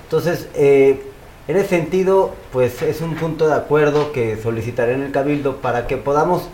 Entonces, 0.03 0.49
eh, 0.53 1.01
en 1.47 1.57
ese 1.57 1.69
sentido, 1.69 2.33
pues 2.51 2.81
es 2.81 3.01
un 3.01 3.15
punto 3.15 3.47
de 3.47 3.55
acuerdo 3.55 4.11
que 4.11 4.37
solicitaré 4.37 4.93
en 4.93 5.03
el 5.03 5.11
Cabildo 5.11 5.57
para 5.57 5.87
que 5.87 5.97
podamos, 5.97 6.49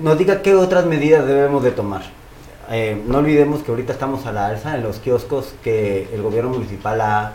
nos 0.00 0.16
diga 0.18 0.42
qué 0.42 0.54
otras 0.54 0.86
medidas 0.86 1.26
debemos 1.26 1.62
de 1.62 1.70
tomar 1.70 2.02
eh, 2.70 3.02
no 3.06 3.18
olvidemos 3.18 3.62
que 3.62 3.70
ahorita 3.70 3.92
estamos 3.92 4.24
a 4.26 4.32
la 4.32 4.46
alza 4.46 4.74
en 4.76 4.82
los 4.82 4.98
kioscos 4.98 5.54
que 5.62 6.08
el 6.12 6.22
gobierno 6.22 6.50
municipal 6.50 7.00
ha, 7.00 7.34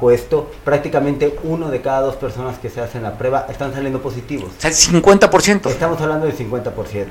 puesto. 0.00 0.50
Prácticamente 0.64 1.38
uno 1.42 1.70
de 1.70 1.82
cada 1.82 2.00
dos 2.00 2.16
personas 2.16 2.58
que 2.58 2.70
se 2.70 2.80
hacen 2.80 3.02
la 3.02 3.18
prueba 3.18 3.46
están 3.50 3.74
saliendo 3.74 4.00
positivos. 4.00 4.50
O 4.56 4.60
sea, 4.60 4.70
el 4.70 4.76
50%. 4.76 5.66
Estamos 5.68 6.00
hablando 6.00 6.24
del 6.24 6.34
50%. 6.34 7.08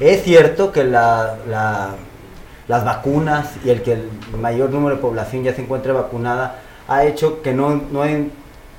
Es 0.00 0.24
cierto 0.24 0.72
que 0.72 0.82
la, 0.82 1.36
las 2.66 2.84
vacunas 2.84 3.50
y 3.64 3.70
el 3.70 3.82
que 3.82 3.92
el 3.92 4.10
mayor 4.40 4.70
número 4.70 4.96
de 4.96 5.00
población 5.00 5.44
ya 5.44 5.54
se 5.54 5.62
encuentre 5.62 5.92
vacunada 5.92 6.60
ha 6.88 7.04
hecho 7.04 7.42
que 7.42 7.54
no, 7.54 7.80
no 7.92 8.02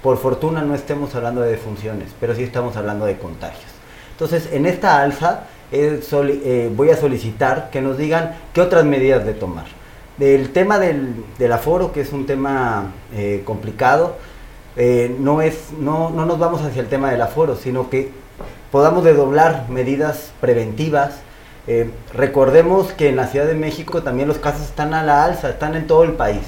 por 0.02 0.18
fortuna 0.18 0.62
no 0.62 0.74
estemos 0.74 1.14
hablando 1.16 1.42
de 1.42 1.52
defunciones, 1.52 2.10
pero 2.20 2.36
sí 2.36 2.44
estamos 2.44 2.76
hablando 2.76 3.06
de 3.06 3.18
contagios. 3.18 3.72
Entonces, 4.12 4.50
en 4.52 4.66
esta 4.66 5.02
alza 5.02 5.46
eh, 5.72 6.72
voy 6.76 6.90
a 6.90 6.98
solicitar 6.98 7.70
que 7.70 7.82
nos 7.82 7.98
digan 7.98 8.36
qué 8.54 8.62
otras 8.62 8.86
medidas 8.86 9.26
de 9.26 9.34
tomar. 9.34 9.66
Del 10.18 10.52
tema 10.52 10.78
del, 10.78 11.52
aforo, 11.52 11.92
que 11.92 12.02
es 12.02 12.12
un 12.14 12.26
tema 12.26 12.92
eh, 13.14 13.42
complicado, 13.46 14.16
eh, 14.76 15.16
no, 15.20 15.42
es, 15.42 15.72
no, 15.80 16.10
no 16.10 16.26
nos 16.26 16.40
vamos 16.40 16.62
hacia 16.62 16.82
el 16.82 16.88
tema 16.88 17.12
del 17.12 17.22
aforo, 17.22 17.56
sino 17.56 17.90
que 17.90 18.12
podamos 18.72 19.04
doblar 19.04 19.66
medidas 19.70 20.32
preventivas. 20.42 21.22
recordemos 22.14 22.92
que 22.92 23.10
en 23.10 23.16
la 23.16 23.28
Ciudad 23.28 23.46
de 23.46 23.54
México 23.54 24.02
también 24.02 24.28
los 24.28 24.40
casos 24.40 24.64
están 24.64 24.94
a 24.94 25.04
la 25.04 25.24
alza, 25.24 25.50
están 25.50 25.76
en 25.76 25.88
todo 25.88 26.04
el 26.04 26.14
país. 26.14 26.42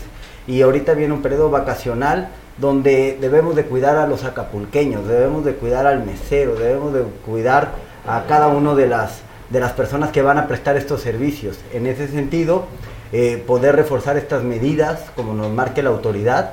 Y 0.48 0.62
ahorita 0.62 0.94
viene 0.94 1.14
un 1.14 1.22
periodo 1.22 1.50
vacacional 1.50 2.30
donde 2.58 3.18
debemos 3.20 3.56
de 3.56 3.66
cuidar 3.66 3.98
a 3.98 4.08
los 4.08 4.24
acapulqueños, 4.24 5.08
debemos 5.08 5.44
de 5.44 5.56
cuidar 5.56 5.88
al 5.88 6.06
mesero, 6.06 6.56
debemos 6.56 6.94
de 6.94 7.04
cuidar 7.26 7.72
a 8.08 8.24
cada 8.28 8.48
una 8.48 8.76
de 8.76 8.88
las, 8.88 9.22
de 9.50 9.60
las 9.60 9.72
personas 9.72 10.12
que 10.12 10.22
van 10.22 10.38
a 10.38 10.48
prestar 10.48 10.78
estos 10.78 11.02
servicios. 11.02 11.60
En 11.74 11.88
ese 11.88 12.08
sentido, 12.08 12.66
eh, 13.12 13.44
poder 13.46 13.76
reforzar 13.76 14.18
estas 14.18 14.44
medidas 14.44 15.02
como 15.16 15.34
nos 15.34 15.52
marque 15.52 15.84
la 15.84 15.90
autoridad. 15.90 16.52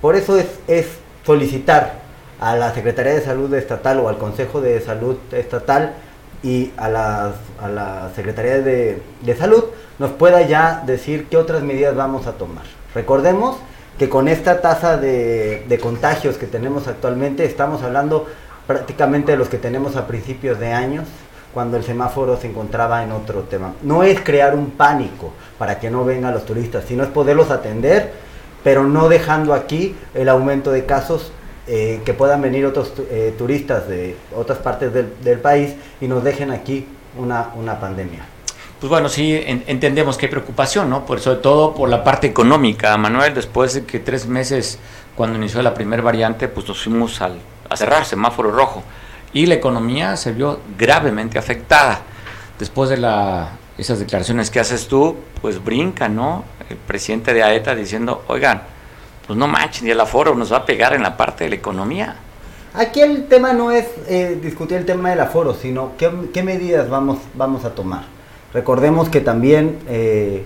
Por 0.00 0.16
eso 0.16 0.38
es, 0.38 0.46
es 0.66 0.86
solicitar 1.24 2.00
a 2.40 2.56
la 2.56 2.72
Secretaría 2.74 3.12
de 3.12 3.20
Salud 3.20 3.52
Estatal 3.54 4.00
o 4.00 4.08
al 4.08 4.18
Consejo 4.18 4.60
de 4.60 4.80
Salud 4.80 5.16
Estatal 5.30 5.94
y 6.42 6.72
a, 6.76 6.86
a 7.60 7.68
la 7.68 8.10
Secretaría 8.16 8.60
de, 8.60 9.02
de, 9.20 9.36
Salud 9.36 9.64
nos 9.98 10.10
pueda 10.12 10.40
ya 10.42 10.82
decir 10.86 11.26
qué 11.28 11.36
otras 11.36 11.62
medidas 11.62 11.94
vamos 11.94 12.26
a 12.26 12.32
tomar. 12.32 12.64
Recordemos 12.94 13.58
que 13.98 14.08
con 14.08 14.28
esta 14.28 14.60
tasa 14.60 14.96
de, 14.96 15.64
de 15.68 15.78
contagios 15.78 16.36
que 16.36 16.46
tenemos 16.46 16.88
actualmente 16.88 17.44
estamos 17.44 17.82
hablando 17.82 18.26
prácticamente 18.66 19.36
los 19.36 19.48
que 19.48 19.58
tenemos 19.58 19.96
a 19.96 20.06
principios 20.06 20.58
de 20.58 20.72
años, 20.72 21.06
cuando 21.52 21.76
el 21.76 21.84
semáforo 21.84 22.36
se 22.36 22.48
encontraba 22.48 23.02
en 23.02 23.12
otro 23.12 23.42
tema. 23.42 23.74
No 23.82 24.02
es 24.04 24.20
crear 24.20 24.54
un 24.54 24.70
pánico 24.70 25.32
para 25.58 25.80
que 25.80 25.90
no 25.90 26.04
vengan 26.04 26.32
los 26.32 26.44
turistas, 26.44 26.84
sino 26.86 27.02
es 27.02 27.08
poderlos 27.08 27.50
atender, 27.50 28.12
pero 28.62 28.84
no 28.84 29.08
dejando 29.08 29.54
aquí 29.54 29.96
el 30.14 30.28
aumento 30.28 30.70
de 30.70 30.84
casos 30.84 31.32
eh, 31.66 32.00
que 32.04 32.14
puedan 32.14 32.42
venir 32.42 32.66
otros 32.66 32.92
eh, 33.10 33.34
turistas 33.36 33.88
de 33.88 34.16
otras 34.36 34.58
partes 34.58 34.92
del, 34.92 35.38
país 35.38 35.74
y 36.00 36.08
nos 36.08 36.22
dejen 36.22 36.50
aquí 36.50 36.86
una, 37.18 37.50
una 37.56 37.80
pandemia. 37.80 38.26
Pues 38.80 38.88
bueno, 38.88 39.10
sí, 39.10 39.38
entendemos 39.66 40.16
que 40.16 40.26
hay 40.26 40.30
preocupación, 40.30 40.88
¿no? 40.88 41.04
Por, 41.04 41.20
sobre 41.20 41.40
todo 41.40 41.74
por 41.74 41.90
la 41.90 42.02
parte 42.02 42.26
económica, 42.26 42.96
Manuel, 42.96 43.34
después 43.34 43.74
de 43.74 43.84
que 43.84 44.00
tres 44.00 44.26
meses, 44.26 44.78
cuando 45.14 45.36
inició 45.36 45.60
la 45.60 45.74
primera 45.74 46.02
variante, 46.02 46.48
pues 46.48 46.66
nos 46.66 46.82
fuimos 46.82 47.20
al, 47.20 47.38
a 47.68 47.76
cerrar 47.76 48.06
semáforo 48.06 48.50
rojo 48.50 48.82
y 49.32 49.46
la 49.46 49.54
economía 49.54 50.16
se 50.16 50.32
vio 50.32 50.60
gravemente 50.78 51.38
afectada. 51.38 52.00
Después 52.58 52.90
de 52.90 52.96
la, 52.96 53.50
esas 53.78 53.98
declaraciones 53.98 54.50
que 54.50 54.60
haces 54.60 54.88
tú, 54.88 55.16
pues 55.40 55.62
brinca, 55.62 56.08
¿no? 56.08 56.44
El 56.68 56.76
presidente 56.76 57.34
de 57.34 57.42
AETA 57.42 57.74
diciendo, 57.74 58.24
oigan, 58.28 58.62
pues 59.26 59.38
no 59.38 59.46
manchen, 59.46 59.86
y 59.86 59.90
el 59.90 60.00
aforo 60.00 60.34
nos 60.34 60.52
va 60.52 60.58
a 60.58 60.64
pegar 60.64 60.94
en 60.94 61.02
la 61.02 61.16
parte 61.16 61.44
de 61.44 61.50
la 61.50 61.56
economía. 61.56 62.16
Aquí 62.74 63.00
el 63.00 63.26
tema 63.26 63.52
no 63.52 63.70
es 63.70 63.86
eh, 64.08 64.38
discutir 64.42 64.76
el 64.76 64.86
tema 64.86 65.10
del 65.10 65.20
aforo, 65.20 65.54
sino 65.54 65.92
qué, 65.96 66.42
medidas 66.42 66.88
vamos, 66.88 67.18
vamos 67.34 67.64
a 67.64 67.74
tomar. 67.74 68.19
Recordemos 68.52 69.08
que 69.08 69.20
también 69.20 69.76
eh, 69.88 70.42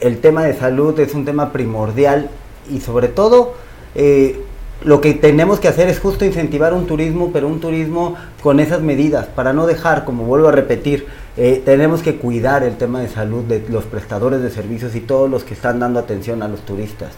el 0.00 0.18
tema 0.18 0.44
de 0.44 0.54
salud 0.54 0.98
es 0.98 1.14
un 1.14 1.24
tema 1.24 1.52
primordial 1.52 2.30
y 2.70 2.80
sobre 2.80 3.08
todo 3.08 3.54
eh, 3.94 4.40
lo 4.84 5.00
que 5.00 5.14
tenemos 5.14 5.60
que 5.60 5.68
hacer 5.68 5.88
es 5.88 6.00
justo 6.00 6.24
incentivar 6.24 6.74
un 6.74 6.86
turismo, 6.86 7.30
pero 7.32 7.46
un 7.46 7.60
turismo 7.60 8.16
con 8.42 8.58
esas 8.58 8.80
medidas, 8.80 9.26
para 9.26 9.52
no 9.52 9.66
dejar, 9.66 10.04
como 10.04 10.24
vuelvo 10.24 10.48
a 10.48 10.52
repetir, 10.52 11.06
eh, 11.36 11.62
tenemos 11.64 12.02
que 12.02 12.16
cuidar 12.16 12.64
el 12.64 12.76
tema 12.76 13.00
de 13.00 13.08
salud 13.08 13.44
de 13.44 13.64
los 13.68 13.84
prestadores 13.84 14.42
de 14.42 14.50
servicios 14.50 14.96
y 14.96 15.00
todos 15.00 15.30
los 15.30 15.44
que 15.44 15.54
están 15.54 15.78
dando 15.78 16.00
atención 16.00 16.42
a 16.42 16.48
los 16.48 16.62
turistas, 16.62 17.12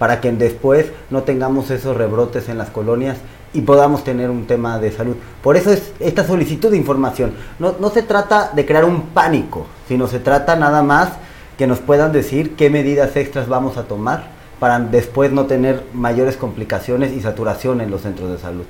para 0.00 0.20
que 0.20 0.32
después 0.32 0.86
no 1.10 1.22
tengamos 1.22 1.70
esos 1.70 1.96
rebrotes 1.96 2.48
en 2.48 2.58
las 2.58 2.70
colonias 2.70 3.18
y 3.54 3.62
podamos 3.62 4.04
tener 4.04 4.28
un 4.28 4.46
tema 4.46 4.78
de 4.78 4.92
salud. 4.92 5.16
Por 5.42 5.56
eso 5.56 5.70
es 5.70 5.92
esta 6.00 6.26
solicitud 6.26 6.70
de 6.70 6.76
información. 6.76 7.32
No, 7.58 7.76
no 7.80 7.88
se 7.90 8.02
trata 8.02 8.50
de 8.52 8.66
crear 8.66 8.84
un 8.84 9.02
pánico, 9.08 9.66
sino 9.88 10.08
se 10.08 10.18
trata 10.18 10.56
nada 10.56 10.82
más 10.82 11.10
que 11.56 11.66
nos 11.66 11.78
puedan 11.78 12.12
decir 12.12 12.56
qué 12.56 12.68
medidas 12.68 13.16
extras 13.16 13.48
vamos 13.48 13.76
a 13.76 13.84
tomar 13.84 14.34
para 14.58 14.78
después 14.80 15.32
no 15.32 15.46
tener 15.46 15.84
mayores 15.92 16.36
complicaciones 16.36 17.12
y 17.12 17.20
saturación 17.20 17.80
en 17.80 17.90
los 17.90 18.02
centros 18.02 18.30
de 18.30 18.38
salud. 18.38 18.64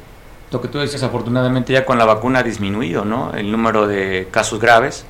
Lo 0.51 0.61
que 0.61 0.68
tú 0.68 0.80
dices, 0.80 1.03
afortunadamente 1.03 1.72
ya 1.72 1.85
con 1.85 1.99
la 1.99 2.05
vacuna 2.05 2.41
ha 2.41 2.43
disminuido, 2.43 3.05
¿no? 3.05 3.32
El 3.35 3.51
número 3.51 3.87
de 3.87 4.28
casos 4.30 4.61
graves, 4.61 5.05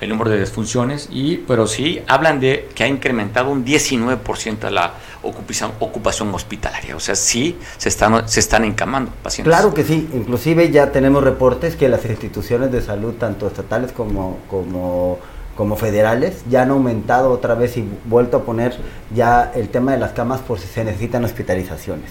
el 0.00 0.08
número 0.08 0.30
de 0.30 0.38
desfunciones, 0.38 1.08
y, 1.10 1.38
pero 1.38 1.66
sí 1.66 2.02
hablan 2.06 2.40
de 2.40 2.68
que 2.74 2.84
ha 2.84 2.88
incrementado 2.88 3.50
un 3.50 3.64
19% 3.64 4.70
la 4.70 4.94
ocupación, 5.22 5.72
ocupación 5.80 6.34
hospitalaria. 6.34 6.96
O 6.96 7.00
sea, 7.00 7.14
sí 7.14 7.58
se 7.78 7.88
están, 7.88 8.28
se 8.28 8.40
están 8.40 8.64
encamando 8.64 9.10
pacientes. 9.22 9.52
Claro 9.52 9.72
que 9.74 9.84
sí, 9.84 10.08
inclusive 10.12 10.70
ya 10.70 10.92
tenemos 10.92 11.24
reportes 11.24 11.76
que 11.76 11.88
las 11.88 12.04
instituciones 12.04 12.72
de 12.72 12.82
salud, 12.82 13.14
tanto 13.14 13.46
estatales 13.46 13.92
como, 13.92 14.38
como 14.48 15.18
como 15.56 15.76
federales 15.76 16.44
ya 16.48 16.62
han 16.62 16.70
aumentado 16.70 17.30
otra 17.30 17.54
vez 17.54 17.76
y 17.78 17.88
vuelto 18.04 18.36
a 18.36 18.42
poner 18.42 18.76
ya 19.14 19.50
el 19.54 19.70
tema 19.70 19.92
de 19.92 19.98
las 19.98 20.12
camas 20.12 20.40
por 20.40 20.60
si 20.60 20.68
se 20.68 20.84
necesitan 20.84 21.24
hospitalizaciones. 21.24 22.10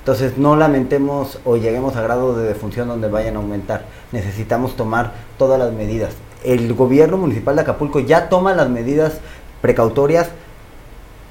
Entonces 0.00 0.36
no 0.36 0.56
lamentemos 0.56 1.38
o 1.44 1.56
lleguemos 1.56 1.96
a 1.96 2.02
grado 2.02 2.36
de 2.36 2.46
defunción 2.46 2.88
donde 2.88 3.08
vayan 3.08 3.36
a 3.36 3.38
aumentar. 3.38 3.86
Necesitamos 4.10 4.76
tomar 4.76 5.12
todas 5.38 5.58
las 5.58 5.72
medidas. 5.72 6.10
El 6.44 6.72
gobierno 6.74 7.16
municipal 7.16 7.56
de 7.56 7.62
Acapulco 7.62 8.00
ya 8.00 8.28
toma 8.28 8.54
las 8.54 8.68
medidas 8.68 9.20
precautorias 9.60 10.28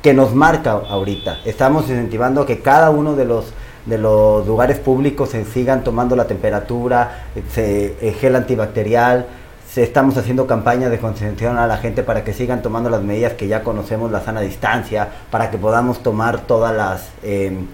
que 0.02 0.14
nos 0.14 0.34
marca 0.34 0.72
ahorita. 0.72 1.40
Estamos 1.46 1.90
incentivando 1.90 2.46
que 2.46 2.60
cada 2.60 2.90
uno 2.90 3.16
de 3.16 3.26
los 3.26 3.54
de 3.86 3.98
los 3.98 4.46
lugares 4.46 4.78
públicos 4.78 5.30
se 5.30 5.44
sigan 5.46 5.84
tomando 5.84 6.16
la 6.16 6.28
temperatura, 6.28 7.26
se, 7.52 7.96
el 8.02 8.14
gel 8.14 8.36
antibacterial, 8.36 9.26
estamos 9.76 10.18
haciendo 10.18 10.48
campañas 10.48 10.92
de 10.92 11.00
concienciación 11.00 11.58
a 11.58 11.66
la 11.66 11.78
gente 11.78 12.04
para 12.04 12.24
que 12.24 12.34
sigan 12.34 12.62
tomando 12.62 12.90
las 12.90 13.02
medidas 13.02 13.34
que 13.34 13.48
ya 13.48 13.64
conocemos, 13.64 14.12
la 14.12 14.22
sana 14.22 14.42
distancia, 14.42 15.08
para 15.30 15.50
que 15.50 15.58
podamos 15.58 16.04
tomar 16.04 16.42
todas 16.42 16.76
las, 16.76 17.10
em, 17.24 17.68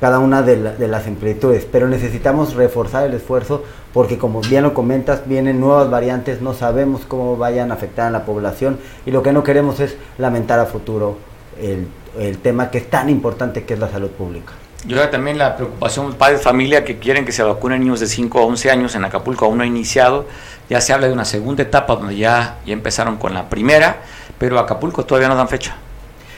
cada 0.00 0.18
una 0.18 0.42
de, 0.42 0.56
las 0.56 1.06
amplitudes. 1.06 1.66
Pero 1.70 1.88
necesitamos 1.88 2.54
reforzar 2.54 3.06
el 3.06 3.14
esfuerzo 3.14 3.64
porque 3.92 4.18
como 4.18 4.40
bien 4.40 4.64
lo 4.64 4.74
comentas, 4.74 5.22
vienen 5.26 5.60
nuevas 5.60 5.90
variantes, 5.90 6.40
no 6.42 6.52
sabemos 6.54 7.02
cómo 7.06 7.36
vayan 7.36 7.70
a 7.70 7.74
afectar 7.74 8.08
a 8.08 8.10
la 8.10 8.24
población 8.24 8.78
y 9.06 9.12
lo 9.12 9.22
que 9.22 9.32
no 9.32 9.44
queremos 9.44 9.80
es 9.80 9.96
lamentar 10.18 10.58
a 10.58 10.66
futuro 10.66 11.16
el, 11.60 11.86
el 12.18 12.38
tema 12.38 12.70
que 12.70 12.78
es 12.78 12.90
tan 12.90 13.08
importante 13.08 13.64
que 13.64 13.74
es 13.74 13.80
la 13.80 13.88
salud 13.88 14.10
pública. 14.10 14.52
Yo 14.86 14.98
creo 14.98 15.08
también 15.08 15.38
la 15.38 15.56
preocupación 15.56 16.12
padres 16.12 16.40
de 16.40 16.44
familia 16.44 16.84
que 16.84 16.98
quieren 16.98 17.24
que 17.24 17.32
se 17.32 17.42
vacunen 17.42 17.80
niños 17.80 18.00
de 18.00 18.06
5 18.06 18.38
a 18.38 18.44
11 18.44 18.70
años 18.70 18.94
en 18.94 19.04
Acapulco 19.04 19.46
aún 19.46 19.56
no 19.56 19.64
ha 19.64 19.66
iniciado. 19.66 20.26
Ya 20.68 20.80
se 20.82 20.92
habla 20.92 21.06
de 21.06 21.14
una 21.14 21.24
segunda 21.24 21.62
etapa 21.62 21.96
donde 21.96 22.16
ya, 22.16 22.58
ya 22.66 22.74
empezaron 22.74 23.16
con 23.16 23.32
la 23.32 23.48
primera, 23.48 24.02
pero 24.38 24.58
Acapulco 24.58 25.06
todavía 25.06 25.28
no 25.28 25.36
dan 25.36 25.48
fecha. 25.48 25.76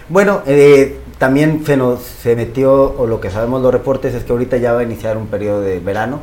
Bueno, 0.08 0.42
eh, 0.46 1.00
también 1.18 1.64
se 1.64 1.76
nos 1.76 2.02
se 2.02 2.36
metió, 2.36 2.94
o 2.98 3.06
lo 3.06 3.20
que 3.20 3.30
sabemos 3.30 3.62
los 3.62 3.72
reportes 3.72 4.14
es 4.14 4.24
que 4.24 4.32
ahorita 4.32 4.56
ya 4.58 4.72
va 4.72 4.80
a 4.80 4.82
iniciar 4.82 5.16
un 5.16 5.26
periodo 5.26 5.60
de 5.60 5.80
verano, 5.80 6.20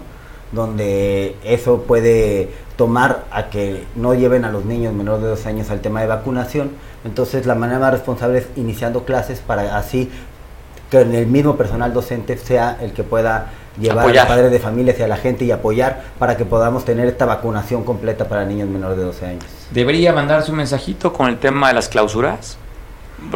donde 0.52 1.36
eso 1.44 1.82
puede 1.82 2.50
tomar 2.76 3.26
a 3.32 3.50
que 3.50 3.84
no 3.96 4.14
lleven 4.14 4.46
a 4.46 4.52
los 4.52 4.66
niños 4.66 4.94
menores 4.94 5.24
de 5.24 5.30
dos 5.30 5.46
años 5.46 5.70
al 5.70 5.82
tema 5.82 6.02
de 6.02 6.08
vacunación. 6.08 6.72
Entonces 7.06 7.46
la 7.46 7.56
manera 7.56 7.80
más 7.80 7.92
responsable 7.92 8.40
es 8.40 8.48
iniciando 8.56 9.04
clases 9.04 9.40
para 9.40 9.78
así 9.78 10.12
que 10.90 11.02
el 11.02 11.28
mismo 11.28 11.56
personal 11.56 11.92
docente 11.92 12.38
sea 12.38 12.78
el 12.80 12.94
que 12.94 13.04
pueda 13.04 13.52
llevar 13.80 14.08
a 14.08 14.14
los 14.14 14.26
padres 14.26 14.52
de 14.52 14.60
familia 14.60 14.94
hacia 14.94 15.08
la 15.08 15.18
gente 15.18 15.44
y 15.44 15.52
apoyar 15.52 16.04
para 16.20 16.38
que 16.38 16.46
podamos 16.46 16.86
tener 16.86 17.08
esta 17.08 17.26
vacunación 17.26 17.84
completa 17.84 18.30
para 18.30 18.46
niños 18.46 18.70
menores 18.70 18.98
de 18.98 19.04
12 19.04 19.26
años. 19.26 19.46
¿Debería 19.72 20.14
mandarse 20.14 20.52
un 20.52 20.58
mensajito 20.58 21.12
con 21.12 21.28
el 21.30 21.40
tema 21.40 21.70
de 21.70 21.74
las 21.74 21.90
clausuras? 21.90 22.58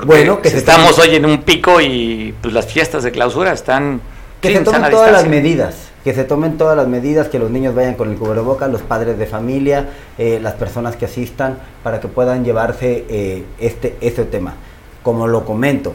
Bueno, 0.05 0.41
que 0.41 0.49
estamos 0.49 0.97
hoy 0.99 1.15
en 1.15 1.25
un 1.25 1.43
pico 1.43 1.81
y 1.81 2.33
pues 2.41 2.53
las 2.53 2.65
fiestas 2.67 3.03
de 3.03 3.11
clausura 3.11 3.53
están... 3.53 4.01
Que 4.41 4.53
se 4.53 4.59
tomen 4.61 4.91
todas 4.91 5.11
las 5.11 5.27
medidas, 5.27 5.75
que 6.03 6.13
se 6.13 6.23
tomen 6.23 6.57
todas 6.57 6.77
las 6.77 6.87
medidas, 6.87 7.27
que 7.27 7.39
los 7.39 7.49
niños 7.49 7.73
vayan 7.73 7.95
con 7.95 8.11
el 8.11 8.17
cubrebocas, 8.17 8.69
los 8.69 8.81
padres 8.81 9.17
de 9.17 9.25
familia, 9.25 9.89
eh, 10.17 10.39
las 10.41 10.53
personas 10.53 10.95
que 10.95 11.05
asistan, 11.05 11.57
para 11.83 11.99
que 11.99 12.07
puedan 12.07 12.45
llevarse 12.45 13.05
eh, 13.09 13.43
este, 13.59 13.97
este 13.99 14.25
tema. 14.25 14.53
Como 15.01 15.27
lo 15.27 15.43
comento, 15.43 15.93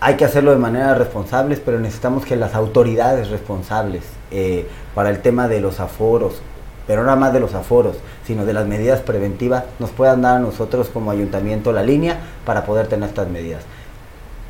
hay 0.00 0.16
que 0.16 0.24
hacerlo 0.24 0.50
de 0.50 0.58
manera 0.58 0.94
responsable, 0.94 1.56
pero 1.56 1.78
necesitamos 1.78 2.26
que 2.26 2.36
las 2.36 2.54
autoridades 2.54 3.30
responsables 3.30 4.02
eh, 4.30 4.66
para 4.94 5.10
el 5.10 5.20
tema 5.20 5.48
de 5.48 5.60
los 5.60 5.80
aforos, 5.80 6.42
pero 6.86 7.02
nada 7.02 7.16
más 7.16 7.32
de 7.32 7.40
los 7.40 7.54
aforos, 7.54 7.96
sino 8.26 8.44
de 8.44 8.52
las 8.52 8.66
medidas 8.66 9.00
preventivas, 9.00 9.64
nos 9.78 9.90
puedan 9.90 10.22
dar 10.22 10.36
a 10.36 10.40
nosotros 10.40 10.88
como 10.92 11.10
ayuntamiento 11.10 11.72
la 11.72 11.82
línea 11.82 12.18
para 12.44 12.64
poder 12.64 12.86
tener 12.86 13.08
estas 13.08 13.28
medidas. 13.28 13.62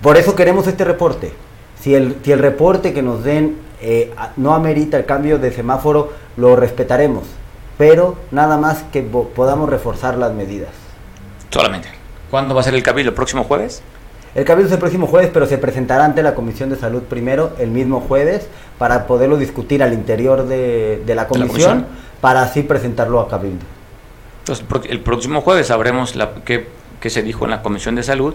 Por 0.02 0.16
eso 0.16 0.34
queremos 0.34 0.66
este 0.66 0.84
reporte. 0.84 1.32
Si 1.80 1.94
el, 1.94 2.16
si 2.24 2.32
el 2.32 2.38
reporte 2.38 2.92
que 2.92 3.02
nos 3.02 3.24
den 3.24 3.58
eh, 3.80 4.12
no 4.36 4.54
amerita 4.54 4.96
el 4.96 5.04
cambio 5.04 5.38
de 5.38 5.52
semáforo, 5.52 6.12
lo 6.36 6.56
respetaremos, 6.56 7.24
pero 7.78 8.16
nada 8.30 8.56
más 8.56 8.82
que 8.92 9.02
podamos 9.02 9.68
reforzar 9.68 10.16
las 10.16 10.32
medidas. 10.32 10.70
Solamente. 11.50 11.88
¿Cuándo 12.30 12.54
va 12.54 12.62
a 12.62 12.64
ser 12.64 12.74
el 12.74 12.82
cambio? 12.82 13.04
¿El 13.04 13.14
próximo 13.14 13.44
jueves? 13.44 13.82
El 14.34 14.44
cabildo 14.44 14.66
es 14.66 14.72
el 14.72 14.80
próximo 14.80 15.06
jueves, 15.06 15.30
pero 15.32 15.46
se 15.46 15.58
presentará 15.58 16.04
ante 16.04 16.22
la 16.22 16.34
Comisión 16.34 16.68
de 16.68 16.76
Salud 16.76 17.02
primero 17.02 17.52
el 17.58 17.70
mismo 17.70 18.00
jueves 18.00 18.48
para 18.78 19.06
poderlo 19.06 19.36
discutir 19.36 19.80
al 19.82 19.92
interior 19.92 20.48
de, 20.48 21.02
la, 21.06 21.28
comisión, 21.28 21.86
para 22.24 22.40
así 22.40 22.62
presentarlo 22.62 23.20
a 23.20 23.28
cabildo. 23.28 23.66
Entonces, 24.38 24.64
el 24.88 25.00
próximo 25.00 25.42
jueves 25.42 25.66
sabremos 25.66 26.16
la, 26.16 26.36
qué, 26.36 26.66
se 27.02 27.22
dijo 27.22 27.44
en 27.44 27.50
la 27.50 27.60
Comisión 27.60 27.96
de 27.96 28.02
Salud 28.02 28.32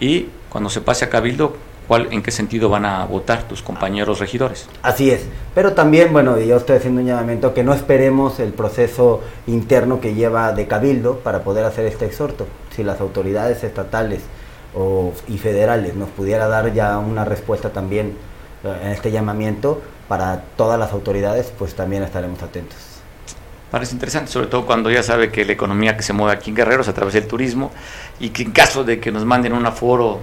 y 0.00 0.26
cuando 0.48 0.68
se 0.70 0.80
pase 0.80 1.04
a 1.04 1.08
cabildo, 1.08 1.54
cuál, 1.86 2.08
en 2.10 2.24
qué 2.24 2.32
sentido 2.32 2.68
van 2.68 2.84
a 2.84 3.04
votar 3.04 3.44
tus 3.44 3.62
compañeros 3.62 4.18
regidores. 4.18 4.68
Así 4.82 5.12
es, 5.12 5.24
pero 5.54 5.74
también, 5.74 6.12
bueno, 6.12 6.36
yo 6.40 6.56
estoy 6.56 6.78
haciendo 6.78 7.00
un 7.00 7.06
llamamiento 7.06 7.54
que 7.54 7.62
no 7.62 7.72
esperemos 7.74 8.40
el 8.40 8.52
proceso 8.52 9.20
interno 9.46 10.00
que 10.00 10.14
lleva 10.14 10.50
de 10.50 10.66
cabildo 10.66 11.20
para 11.20 11.44
poder 11.44 11.64
hacer 11.64 11.86
este 11.86 12.06
exhorto. 12.06 12.48
Si 12.74 12.82
las 12.82 13.00
autoridades 13.00 13.62
estatales 13.62 14.22
y 15.28 15.38
federales 15.38 15.94
nos 15.94 16.08
pudiera 16.08 16.48
dar 16.48 16.74
ya 16.74 16.98
una 16.98 17.24
respuesta 17.24 17.70
también 17.70 18.16
eh, 18.64 18.80
en 18.82 18.88
este 18.88 19.12
llamamiento 19.12 19.80
para 20.08 20.42
todas 20.56 20.76
las 20.76 20.90
autoridades, 20.90 21.52
pues 21.56 21.76
también 21.76 22.02
estaremos 22.02 22.42
atentos. 22.42 22.87
Parece 23.70 23.92
interesante, 23.92 24.30
sobre 24.30 24.46
todo 24.46 24.64
cuando 24.64 24.90
ya 24.90 25.02
sabe 25.02 25.30
que 25.30 25.44
la 25.44 25.52
economía 25.52 25.96
que 25.96 26.02
se 26.02 26.12
mueve 26.12 26.32
aquí 26.34 26.50
en 26.50 26.56
Guerreros 26.56 26.88
a 26.88 26.94
través 26.94 27.14
del 27.14 27.26
turismo 27.26 27.70
y 28.18 28.30
que 28.30 28.42
en 28.42 28.52
caso 28.52 28.82
de 28.82 28.98
que 28.98 29.12
nos 29.12 29.24
manden 29.24 29.52
un 29.52 29.66
aforo 29.66 30.20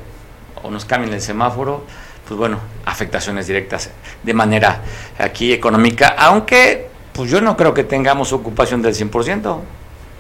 o 0.64 0.72
nos 0.72 0.86
cambien 0.86 1.14
el 1.14 1.22
semáforo, 1.22 1.86
pues 2.28 2.38
bueno, 2.38 2.60
afectaciones 2.86 3.46
directas 3.46 3.92
de 4.24 4.34
manera 4.34 4.82
aquí 5.20 5.54
económica, 5.54 6.16
aunque 6.18 6.90
Pues 7.16 7.32
yo 7.32 7.40
no 7.40 7.56
creo 7.56 7.74
que 7.74 7.86
tengamos 7.86 8.34
ocupación 8.34 8.82
del 8.82 8.94
100%. 8.94 9.60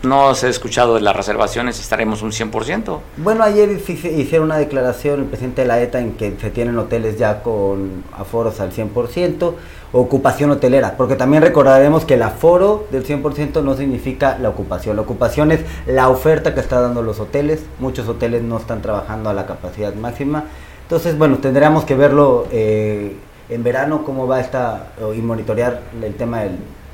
No 0.03 0.35
se 0.35 0.47
ha 0.47 0.49
escuchado 0.49 0.95
de 0.95 1.01
las 1.01 1.15
reservaciones, 1.15 1.79
estaremos 1.79 2.21
un 2.21 2.31
100%. 2.31 2.99
Bueno, 3.17 3.43
ayer 3.43 3.71
hicieron 3.71 4.45
una 4.45 4.57
declaración 4.57 5.21
el 5.21 5.25
presidente 5.25 5.63
de 5.63 5.67
la 5.67 5.81
ETA 5.81 5.99
en 5.99 6.11
que 6.11 6.35
se 6.39 6.51
tienen 6.51 6.77
hoteles 6.77 7.17
ya 7.17 7.41
con 7.41 8.03
aforos 8.15 8.59
al 8.59 8.71
100%, 8.71 9.53
ocupación 9.93 10.51
hotelera, 10.51 10.95
porque 10.97 11.15
también 11.15 11.41
recordaremos 11.41 12.05
que 12.05 12.15
el 12.15 12.21
aforo 12.21 12.85
del 12.91 13.05
100% 13.05 13.63
no 13.63 13.75
significa 13.75 14.37
la 14.37 14.49
ocupación. 14.49 14.95
La 14.95 15.01
ocupación 15.01 15.51
es 15.51 15.61
la 15.87 16.09
oferta 16.09 16.53
que 16.53 16.59
están 16.59 16.83
dando 16.83 17.01
los 17.01 17.19
hoteles. 17.19 17.61
Muchos 17.79 18.07
hoteles 18.07 18.43
no 18.43 18.57
están 18.57 18.81
trabajando 18.81 19.29
a 19.29 19.33
la 19.33 19.47
capacidad 19.47 19.93
máxima. 19.95 20.43
Entonces, 20.83 21.17
bueno, 21.17 21.37
tendríamos 21.37 21.83
que 21.83 21.95
verlo 21.95 22.45
eh, 22.51 23.15
en 23.49 23.63
verano 23.63 24.03
cómo 24.03 24.27
va 24.27 24.39
esta 24.39 24.89
y 25.15 25.21
monitorear 25.21 25.81
el 25.99 26.13
tema 26.13 26.41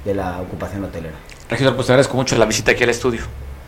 de 0.06 0.16
la 0.16 0.40
ocupación 0.40 0.86
hotelera. 0.86 1.16
Regidor, 1.52 1.76
pues 1.76 1.88
te 1.88 1.92
agradezco 1.92 2.16
mucho 2.16 2.38
la 2.38 2.46
visita 2.46 2.72
aquí 2.72 2.86
al 2.86 2.92
estudio. 2.92 3.24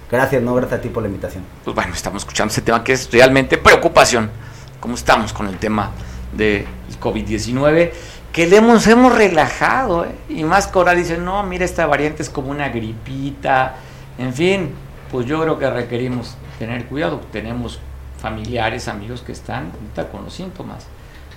Gracias, 0.09 0.41
no, 0.41 0.55
gracias 0.55 0.79
a 0.79 0.81
ti 0.81 0.87
por 0.87 1.03
la 1.03 1.09
invitación. 1.09 1.43
Pues 1.65 1.75
bueno, 1.75 1.93
estamos 1.93 2.21
escuchando 2.21 2.49
este 2.49 2.61
tema 2.61 2.81
que 2.81 2.93
es 2.93 3.11
realmente 3.11 3.57
preocupación. 3.57 4.31
¿Cómo 4.79 4.95
estamos 4.95 5.33
con 5.33 5.47
el 5.47 5.57
tema 5.57 5.91
del 6.31 6.65
COVID-19? 7.01 7.91
Que 8.31 8.47
le 8.47 8.55
hemos, 8.55 8.87
hemos 8.87 9.13
relajado, 9.13 10.05
¿eh? 10.05 10.15
y 10.29 10.45
más 10.45 10.67
que 10.67 10.79
ahora 10.79 10.93
dicen, 10.95 11.25
no, 11.25 11.43
mira, 11.43 11.65
esta 11.65 11.85
variante 11.85 12.23
es 12.23 12.29
como 12.29 12.51
una 12.51 12.69
gripita. 12.69 13.75
En 14.17 14.33
fin, 14.33 14.69
pues 15.11 15.25
yo 15.25 15.41
creo 15.41 15.59
que 15.59 15.69
requerimos 15.69 16.37
tener 16.59 16.85
cuidado. 16.85 17.19
Tenemos 17.33 17.81
familiares, 18.17 18.87
amigos 18.87 19.23
que 19.23 19.33
están 19.33 19.73
con 20.09 20.23
los 20.23 20.33
síntomas. 20.33 20.85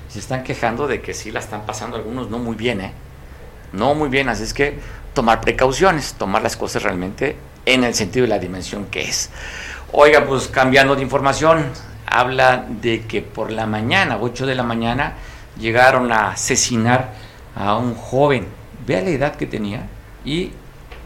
Se 0.08 0.20
están 0.20 0.44
quejando 0.44 0.86
de 0.86 1.00
que 1.00 1.12
sí 1.12 1.32
la 1.32 1.40
están 1.40 1.66
pasando 1.66 1.96
algunos 1.96 2.30
no 2.30 2.38
muy 2.38 2.54
bien, 2.54 2.80
¿eh? 2.82 2.92
No 3.72 3.96
muy 3.96 4.08
bien, 4.08 4.28
así 4.28 4.44
es 4.44 4.54
que 4.54 4.78
tomar 5.16 5.40
precauciones, 5.40 6.12
tomar 6.12 6.42
las 6.42 6.58
cosas 6.58 6.82
realmente 6.82 7.36
en 7.64 7.84
el 7.84 7.94
sentido 7.94 8.24
de 8.24 8.28
la 8.28 8.38
dimensión 8.38 8.84
que 8.84 9.00
es. 9.00 9.30
Oiga, 9.92 10.26
pues 10.26 10.46
cambiando 10.48 10.94
de 10.94 11.00
información, 11.00 11.64
habla 12.06 12.66
de 12.68 13.06
que 13.06 13.22
por 13.22 13.50
la 13.50 13.66
mañana, 13.66 14.18
8 14.20 14.44
de 14.44 14.54
la 14.54 14.62
mañana, 14.62 15.14
llegaron 15.58 16.12
a 16.12 16.32
asesinar 16.32 17.14
a 17.56 17.76
un 17.76 17.94
joven. 17.94 18.46
Vea 18.86 19.00
la 19.00 19.08
edad 19.08 19.36
que 19.36 19.46
tenía. 19.46 19.86
Y 20.22 20.52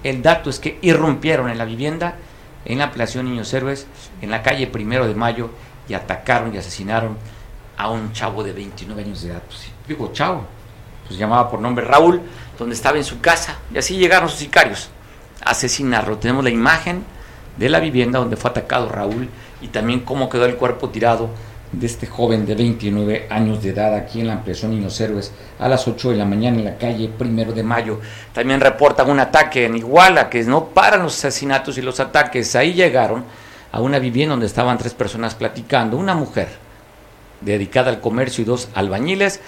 el 0.02 0.22
dato 0.22 0.50
es 0.50 0.58
que 0.58 0.80
irrumpieron 0.82 1.48
en 1.48 1.56
la 1.56 1.64
vivienda, 1.64 2.16
en 2.64 2.78
la 2.78 2.90
Plaza 2.90 3.22
Niños 3.22 3.54
Héroes, 3.54 3.86
en 4.20 4.32
la 4.32 4.42
calle 4.42 4.66
Primero 4.66 5.06
de 5.06 5.14
Mayo, 5.14 5.50
y 5.88 5.94
atacaron 5.94 6.52
y 6.52 6.58
asesinaron 6.58 7.16
a 7.76 7.88
un 7.88 8.12
chavo 8.12 8.42
de 8.42 8.52
29 8.52 9.04
años 9.04 9.22
de 9.22 9.30
edad. 9.30 9.42
Pues, 9.46 9.68
digo, 9.86 10.11
chavo, 10.12 10.46
pues 11.06 11.16
llamaba 11.16 11.48
por 11.48 11.61
nombre 11.61 11.84
Raúl, 11.84 12.20
donde 12.61 12.74
estaba 12.74 12.98
en 12.98 13.04
su 13.04 13.20
casa, 13.20 13.56
y 13.74 13.78
así 13.78 13.96
llegaron 13.96 14.28
sus 14.28 14.38
sicarios 14.38 14.90
a 15.42 15.52
asesinarlo. 15.52 16.18
Tenemos 16.18 16.44
la 16.44 16.50
imagen 16.50 17.02
de 17.56 17.70
la 17.70 17.80
vivienda 17.80 18.18
donde 18.18 18.36
fue 18.36 18.50
atacado 18.50 18.90
Raúl 18.90 19.30
y 19.62 19.68
también 19.68 20.00
cómo 20.00 20.28
quedó 20.28 20.44
el 20.44 20.56
cuerpo 20.56 20.90
tirado 20.90 21.30
de 21.72 21.86
este 21.86 22.06
joven 22.06 22.44
de 22.44 22.54
29 22.54 23.28
años 23.30 23.62
de 23.62 23.70
edad 23.70 23.94
aquí 23.94 24.20
en 24.20 24.26
la 24.26 24.34
ampliación 24.34 24.72
Niños 24.72 25.00
Héroes 25.00 25.32
a 25.58 25.68
las 25.70 25.88
8 25.88 26.11
de 26.11 26.16
la 26.16 26.26
mañana 26.26 26.58
en 26.58 26.64
la 26.66 26.76
calle 26.76 27.08
Primero 27.08 27.52
de 27.52 27.62
Mayo. 27.62 27.98
También 28.34 28.61
reportan 28.61 29.08
un 29.08 29.20
ataque 29.20 29.64
en 29.64 29.76
Iguala, 29.76 30.28
que 30.28 30.42
no 30.44 30.66
paran 30.66 31.02
los 31.02 31.16
asesinatos 31.16 31.78
y 31.78 31.82
los 31.82 31.98
ataques. 31.98 32.54
Ahí 32.56 32.74
llegaron 32.74 33.24
a 33.72 33.80
una 33.80 33.98
vivienda 33.98 34.32
donde 34.32 34.46
estaban 34.46 34.76
tres 34.76 34.92
personas 34.92 35.34
platicando. 35.34 35.96
Una 35.96 36.14
mujer 36.14 36.48
dedicada 37.40 37.88
al 37.88 38.00
comercio 38.00 38.42
y 38.42 38.44
dos 38.44 38.68
albañiles 38.74 39.40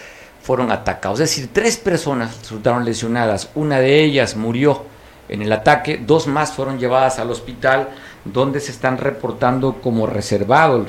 fueron 0.43 0.71
atacados. 0.73 1.21
Es 1.21 1.31
decir, 1.31 1.51
tres 1.53 1.77
personas 1.77 2.39
resultaron 2.41 2.85
lesionadas. 2.85 3.51
Una 3.55 3.79
de 3.79 4.03
ellas 4.03 4.37
murió 4.37 4.85
en 5.29 5.41
el 5.41 5.53
ataque, 5.53 6.01
dos 6.05 6.27
más 6.27 6.53
fueron 6.53 6.79
llevadas 6.79 7.19
al 7.19 7.31
hospital 7.31 7.89
donde 8.25 8.61
se 8.61 8.73
están 8.73 8.99
reportando 8.99 9.81
como 9.81 10.07
reservado 10.07 10.87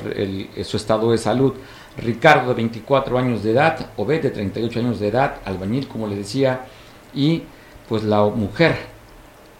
su 0.64 0.76
estado 0.76 1.12
de 1.12 1.18
salud. 1.18 1.54
Ricardo, 1.96 2.48
de 2.48 2.54
24 2.54 3.18
años 3.18 3.42
de 3.44 3.52
edad, 3.52 3.90
Obed, 3.96 4.22
de 4.22 4.30
38 4.30 4.80
años 4.80 5.00
de 5.00 5.08
edad, 5.08 5.36
albañil, 5.44 5.86
como 5.86 6.08
le 6.08 6.16
decía, 6.16 6.62
y 7.14 7.44
pues 7.88 8.02
la 8.02 8.24
mujer, 8.24 8.76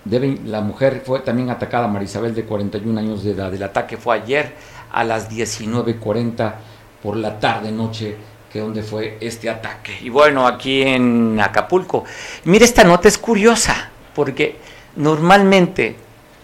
la 0.04 0.60
mujer 0.60 1.02
fue 1.06 1.20
también 1.20 1.50
atacada, 1.50 1.86
Marisabel, 1.86 2.34
de 2.34 2.44
41 2.44 2.98
años 2.98 3.22
de 3.22 3.30
edad. 3.30 3.54
El 3.54 3.62
ataque 3.62 3.96
fue 3.96 4.16
ayer 4.16 4.52
a 4.90 5.04
las 5.04 5.30
19.40 5.30 6.54
por 7.00 7.16
la 7.16 7.38
tarde, 7.38 7.70
noche 7.70 8.16
que 8.54 8.60
donde 8.60 8.84
fue 8.84 9.18
este 9.20 9.50
ataque. 9.50 9.98
Y 10.00 10.10
bueno, 10.10 10.46
aquí 10.46 10.82
en 10.82 11.40
Acapulco. 11.40 12.04
Mire, 12.44 12.64
esta 12.64 12.84
nota 12.84 13.08
es 13.08 13.18
curiosa, 13.18 13.90
porque 14.14 14.58
normalmente 14.94 15.96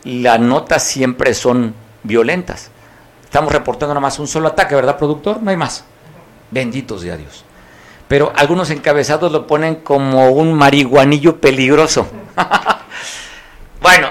las 0.02 0.40
notas 0.40 0.82
siempre 0.82 1.32
son 1.34 1.72
violentas. 2.02 2.72
Estamos 3.22 3.52
reportando 3.52 3.94
nada 3.94 4.00
más 4.00 4.18
un 4.18 4.26
solo 4.26 4.48
ataque, 4.48 4.74
¿verdad, 4.74 4.98
productor? 4.98 5.40
No 5.40 5.50
hay 5.52 5.56
más. 5.56 5.84
Benditos 6.50 7.02
de 7.02 7.16
Dios. 7.16 7.44
Pero 8.08 8.32
algunos 8.34 8.70
encabezados 8.70 9.30
lo 9.30 9.46
ponen 9.46 9.76
como 9.76 10.30
un 10.30 10.52
marihuanillo 10.54 11.40
peligroso. 11.40 12.08
bueno, 13.80 14.08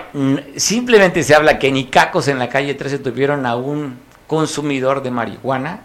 simplemente 0.56 1.22
se 1.22 1.36
habla 1.36 1.60
que 1.60 1.68
en 1.68 1.76
Icacos, 1.76 2.30
en 2.30 2.40
la 2.40 2.48
calle 2.48 2.76
13, 2.76 3.00
tuvieron 3.00 3.46
a 3.46 3.58
un 3.58 4.00
consumidor 4.26 5.04
de 5.04 5.12
marihuana 5.12 5.82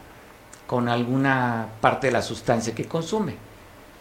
con 0.74 0.88
alguna 0.88 1.68
parte 1.80 2.08
de 2.08 2.12
la 2.12 2.20
sustancia 2.20 2.74
que 2.74 2.86
consume. 2.86 3.36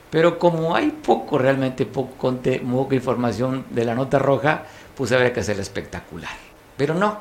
Pero 0.10 0.40
como 0.40 0.76
hay 0.76 0.90
poco, 0.90 1.38
realmente 1.38 1.86
poco, 1.86 2.34
poca 2.34 2.96
información 2.96 3.68
de 3.70 3.86
la 3.86 3.94
nota 3.94 4.18
roja, 4.18 4.64
pues 4.98 5.12
habría 5.12 5.32
que 5.32 5.42
hacer 5.42 5.60
espectacular. 5.60 6.32
Pero 6.76 6.96
no, 6.96 7.20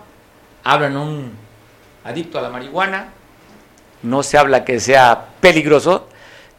hablan 0.65 0.97
un 0.97 1.33
adicto 2.03 2.39
a 2.39 2.41
la 2.41 2.49
marihuana, 2.49 3.09
no 4.05 4.23
se 4.23 4.39
habla 4.39 4.65
que 4.65 4.81
sea 4.81 5.23
peligroso, 5.39 6.09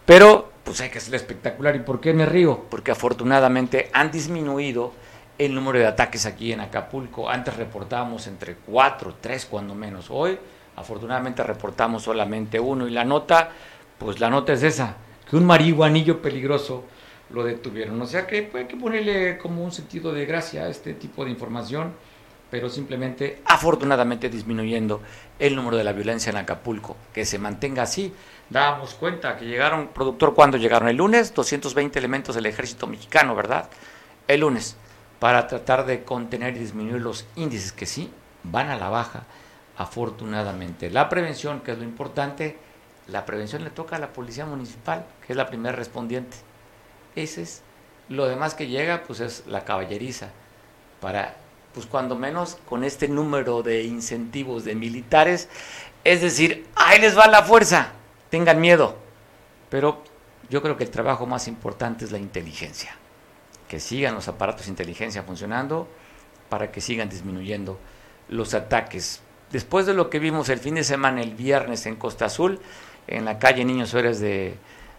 pero 0.06 0.52
pues 0.64 0.80
hay 0.82 0.92
que 0.92 1.00
hacer 1.00 1.16
espectacular. 1.16 1.76
¿Y 1.76 1.80
por 1.80 2.00
qué 2.00 2.14
me 2.14 2.28
río? 2.28 2.66
Porque 2.70 2.92
afortunadamente 2.92 3.90
han 3.92 4.12
disminuido 4.12 4.94
el 5.40 5.56
número 5.56 5.80
de 5.80 5.88
ataques 5.88 6.28
aquí 6.28 6.52
en 6.52 6.60
Acapulco. 6.60 7.28
Antes 7.28 7.58
reportábamos 7.58 8.28
entre 8.28 8.54
cuatro, 8.54 9.16
tres 9.20 9.48
cuando 9.48 9.74
menos. 9.74 10.12
Hoy 10.12 10.38
Afortunadamente 10.76 11.44
reportamos 11.44 12.04
solamente 12.04 12.60
uno 12.60 12.88
y 12.88 12.92
la 12.92 13.06
nota, 13.06 13.52
pues 13.98 14.20
la 14.20 14.30
nota 14.30 14.54
es 14.54 14.64
esa, 14.64 14.98
que 15.30 15.36
un 15.36 15.46
marihuanillo 15.46 16.22
peligroso 16.22 16.84
lo 17.30 17.44
detuvieron. 17.44 18.02
O 18.02 18.06
sea 18.06 18.26
que 18.28 18.50
hay 18.54 18.66
que 18.66 18.76
ponerle 18.78 19.38
como 19.38 19.64
un 19.64 19.72
sentido 19.72 20.14
de 20.14 20.26
gracia 20.26 20.64
a 20.64 20.70
este 20.70 20.94
tipo 20.94 21.26
de 21.26 21.32
información, 21.32 21.94
pero 22.50 22.70
simplemente 22.70 23.42
afortunadamente 23.46 24.30
disminuyendo 24.30 25.02
el 25.40 25.56
número 25.56 25.78
de 25.78 25.84
la 25.84 25.94
violencia 25.94 26.30
en 26.30 26.38
Acapulco, 26.38 26.96
que 27.14 27.26
se 27.26 27.40
mantenga 27.40 27.84
así. 27.84 28.14
Dábamos 28.50 28.94
cuenta 28.94 29.38
que 29.38 29.46
llegaron, 29.46 29.88
productor, 29.88 30.36
cuando 30.36 30.58
llegaron? 30.58 30.88
El 30.88 30.98
lunes, 30.98 31.34
220 31.34 31.98
elementos 31.98 32.36
del 32.36 32.46
ejército 32.46 32.86
mexicano, 32.86 33.36
¿verdad? 33.36 33.70
El 34.28 34.42
lunes, 34.42 34.78
para 35.20 35.48
tratar 35.48 35.86
de 35.86 36.04
contener 36.04 36.56
y 36.56 36.60
disminuir 36.60 37.02
los 37.02 37.26
índices 37.36 37.72
que 37.72 37.86
sí 37.86 38.12
van 38.44 38.70
a 38.70 38.76
la 38.76 38.90
baja 38.90 39.24
afortunadamente. 39.78 40.90
La 40.90 41.10
prevención, 41.10 41.62
que 41.62 41.72
es 41.72 41.78
lo 41.78 41.84
importante, 41.84 42.58
la 43.08 43.26
prevención 43.26 43.64
le 43.64 43.70
toca 43.70 43.96
a 43.96 44.00
la 44.00 44.14
policía 44.14 44.46
municipal, 44.46 45.06
que 45.26 45.34
es 45.34 45.38
la 45.38 45.48
primera 45.48 45.76
respondiente. 45.76 46.38
Ese 47.16 47.42
es 47.42 47.62
lo 48.10 48.26
demás 48.28 48.56
que 48.56 48.68
llega, 48.68 49.04
pues 49.04 49.20
es 49.20 49.46
la 49.48 49.66
caballeriza, 49.66 50.30
para, 51.00 51.36
pues 51.74 51.86
cuando 51.86 52.16
menos 52.16 52.58
con 52.68 52.84
este 52.84 53.08
número 53.08 53.64
de 53.64 53.84
incentivos 53.84 54.64
de 54.64 54.76
militares, 54.76 55.50
es 56.04 56.22
decir, 56.22 56.68
ahí 56.76 57.00
les 57.00 57.18
va 57.18 57.28
la 57.28 57.44
fuerza, 57.44 57.92
tengan 58.30 58.60
miedo. 58.60 58.98
Pero 59.70 60.04
yo 60.50 60.62
creo 60.62 60.78
que 60.78 60.84
el 60.84 60.92
trabajo 60.92 61.26
más 61.26 61.48
importante 61.48 62.06
es 62.06 62.12
la 62.12 62.20
inteligencia, 62.20 62.96
que 63.68 63.80
sigan 63.80 64.16
los 64.16 64.28
aparatos 64.28 64.66
de 64.66 64.72
inteligencia 64.72 65.24
funcionando 65.24 65.88
para 66.50 66.72
que 66.72 66.82
sigan 66.82 67.10
disminuyendo 67.10 67.80
los 68.30 68.54
ataques 68.54 69.22
después 69.54 69.86
de 69.86 69.94
lo 69.94 70.10
que 70.10 70.20
vimos 70.20 70.50
el 70.50 70.60
fin 70.60 70.76
de 70.76 70.84
semana, 70.84 71.22
el 71.22 71.36
viernes 71.36 71.86
en 71.86 71.96
Costa 71.96 72.26
Azul, 72.26 72.60
en 73.08 73.24
la 73.24 73.38
calle 73.38 73.64
Niños 73.64 73.90
Suárez 73.90 74.20
de, 74.20 74.58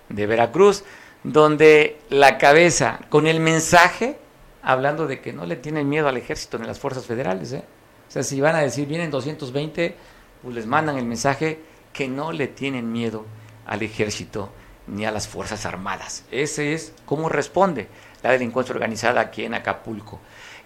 Veracruz, 0.09 0.85
donde 1.25 1.99
la 2.09 2.39
cabeza, 2.39 3.01
con 3.09 3.27
el 3.27 3.41
mensaje, 3.41 4.17
hablando 4.63 5.07
de 5.09 5.21
que 5.21 5.33
no 5.33 5.45
le 5.45 5.57
tienen 5.57 5.89
miedo 5.89 6.09
al 6.09 6.17
ejército 6.17 6.59
ni 6.59 6.65
a 6.65 6.69
las 6.69 6.79
fuerzas 6.79 7.05
federales. 7.05 7.53
¿eh? 7.53 7.65
O 8.09 8.11
sea, 8.11 8.23
si 8.23 8.41
van 8.41 8.55
a 8.55 8.61
decir 8.61 8.87
vienen 8.87 9.11
220, 9.11 9.97
pues 10.43 10.55
les 10.55 10.67
mandan 10.67 10.99
el 10.99 11.05
mensaje 11.05 11.59
que 11.93 12.07
no 12.07 12.31
le 12.31 12.47
tienen 12.47 12.93
miedo 12.93 13.27
al 13.67 13.83
ejército 13.83 14.51
ni 14.87 15.05
a 15.05 15.11
las 15.11 15.27
fuerzas 15.27 15.67
armadas. 15.67 16.25
Ese 16.31 16.75
es 16.75 16.93
cómo 17.07 17.29
responde 17.29 17.89
la 18.23 18.31
delincuencia 18.31 18.73
organizada 18.73 19.21
aquí 19.21 19.45
en 19.45 19.55
Acapulco. 19.55 20.21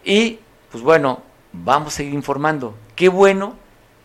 Y, 0.05 0.41
pues 0.71 0.83
bueno, 0.83 1.23
vamos 1.53 1.95
a 1.95 1.97
seguir 1.97 2.13
informando. 2.13 2.75
Qué 2.95 3.09
bueno 3.09 3.57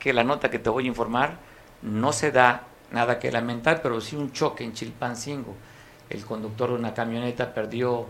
que 0.03 0.11
la 0.11 0.25
nota 0.25 0.51
que 0.51 0.59
te 0.59 0.69
voy 0.69 0.83
a 0.83 0.87
informar 0.87 1.37
no 1.81 2.11
se 2.11 2.33
da 2.33 2.63
nada 2.91 3.19
que 3.19 3.31
lamentar, 3.31 3.81
pero 3.81 4.01
sí 4.01 4.17
un 4.17 4.33
choque 4.33 4.65
en 4.65 4.73
Chilpancingo. 4.73 5.55
El 6.09 6.25
conductor 6.25 6.71
de 6.71 6.75
una 6.75 6.93
camioneta 6.93 7.53
perdió 7.53 8.07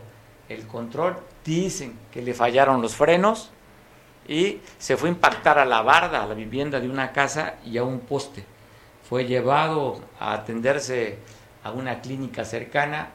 el 0.49 0.65
control, 0.65 1.17
dicen 1.45 1.93
que 2.11 2.23
le 2.23 2.33
fallaron 2.33 2.81
los 2.81 2.95
frenos 2.95 3.51
y 4.27 4.59
se 4.79 4.97
fue 4.97 5.09
a 5.09 5.11
impactar 5.11 5.59
a 5.59 5.65
la 5.65 5.83
barda, 5.83 6.23
a 6.23 6.25
la 6.25 6.33
vivienda 6.33 6.79
de 6.79 6.89
una 6.89 7.11
casa 7.11 7.57
y 7.63 7.77
a 7.77 7.83
un 7.83 7.99
poste. 7.99 8.43
Fue 9.07 9.25
llevado 9.25 10.01
a 10.19 10.33
atenderse 10.33 11.19
a 11.63 11.71
una 11.71 12.01
clínica 12.01 12.43
cercana. 12.43 13.09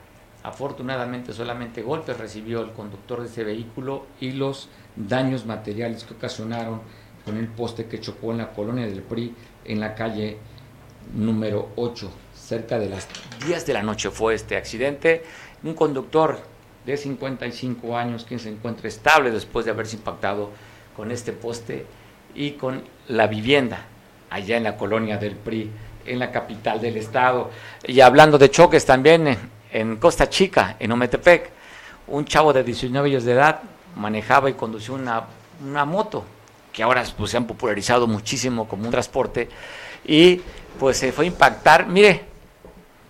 Afortunadamente 0.44 1.32
solamente 1.32 1.82
golpes 1.82 2.16
recibió 2.16 2.60
el 2.60 2.70
conductor 2.70 3.22
de 3.22 3.26
ese 3.26 3.42
vehículo 3.42 4.06
y 4.20 4.30
los 4.30 4.68
daños 4.94 5.46
materiales 5.46 6.04
que 6.04 6.14
ocasionaron 6.14 6.80
con 7.28 7.36
el 7.36 7.48
poste 7.48 7.84
que 7.84 8.00
chocó 8.00 8.32
en 8.32 8.38
la 8.38 8.48
colonia 8.48 8.86
del 8.86 9.02
PRI 9.02 9.34
en 9.66 9.80
la 9.80 9.94
calle 9.94 10.38
número 11.14 11.72
8. 11.76 12.10
Cerca 12.34 12.78
de 12.78 12.88
las 12.88 13.06
10 13.46 13.66
de 13.66 13.72
la 13.74 13.82
noche 13.82 14.08
fue 14.08 14.34
este 14.34 14.56
accidente. 14.56 15.22
Un 15.62 15.74
conductor 15.74 16.40
de 16.86 16.96
55 16.96 17.98
años 17.98 18.24
quien 18.26 18.40
se 18.40 18.48
encuentra 18.48 18.88
estable 18.88 19.30
después 19.30 19.66
de 19.66 19.72
haberse 19.72 19.96
impactado 19.96 20.52
con 20.96 21.10
este 21.10 21.34
poste 21.34 21.84
y 22.34 22.52
con 22.52 22.82
la 23.08 23.26
vivienda 23.26 23.84
allá 24.30 24.56
en 24.56 24.64
la 24.64 24.78
colonia 24.78 25.18
del 25.18 25.36
PRI, 25.36 25.70
en 26.06 26.18
la 26.18 26.30
capital 26.32 26.80
del 26.80 26.96
estado. 26.96 27.50
Y 27.84 28.00
hablando 28.00 28.38
de 28.38 28.50
choques 28.50 28.86
también 28.86 29.36
en, 29.70 29.96
Costa 29.98 30.30
Chica, 30.30 30.76
en 30.78 30.92
Ometepec, 30.92 31.50
un 32.06 32.24
chavo 32.24 32.54
de 32.54 32.64
19 32.64 33.10
años 33.10 33.24
de 33.24 33.32
edad 33.32 33.60
manejaba 33.96 34.48
y 34.48 34.54
conducía 34.54 34.94
una, 34.94 35.24
una 35.62 35.84
moto, 35.84 36.24
que 36.78 36.84
ahora 36.84 37.02
pues, 37.16 37.32
se 37.32 37.36
han 37.36 37.44
popularizado 37.44 38.06
muchísimo 38.06 38.68
como 38.68 38.84
un 38.84 38.92
transporte, 38.92 39.48
y 40.04 40.40
pues 40.78 40.96
se 40.96 41.10
fue 41.10 41.24
a 41.24 41.26
impactar. 41.26 41.88
Mire, 41.88 42.22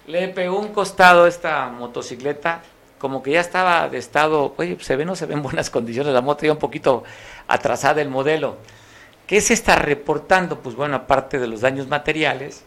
le 0.06 0.28
pegó 0.28 0.58
un 0.58 0.68
costado 0.68 1.26
esta 1.26 1.68
motocicleta, 1.68 2.62
como 2.96 3.22
que 3.22 3.32
ya 3.32 3.40
estaba 3.40 3.86
de 3.90 3.98
estado, 3.98 4.54
oye, 4.56 4.78
se 4.80 4.96
ve, 4.96 5.04
no 5.04 5.14
se 5.14 5.26
ve 5.26 5.34
en 5.34 5.42
buenas 5.42 5.68
condiciones, 5.68 6.14
la 6.14 6.22
moto 6.22 6.46
ya 6.46 6.52
un 6.52 6.58
poquito 6.58 7.04
atrasada 7.46 8.00
el 8.00 8.08
modelo. 8.08 8.56
¿Qué 9.26 9.42
se 9.42 9.52
está 9.52 9.76
reportando? 9.76 10.60
Pues 10.60 10.74
bueno, 10.74 10.96
aparte 10.96 11.38
de 11.38 11.46
los 11.46 11.60
daños 11.60 11.88
materiales, 11.88 12.64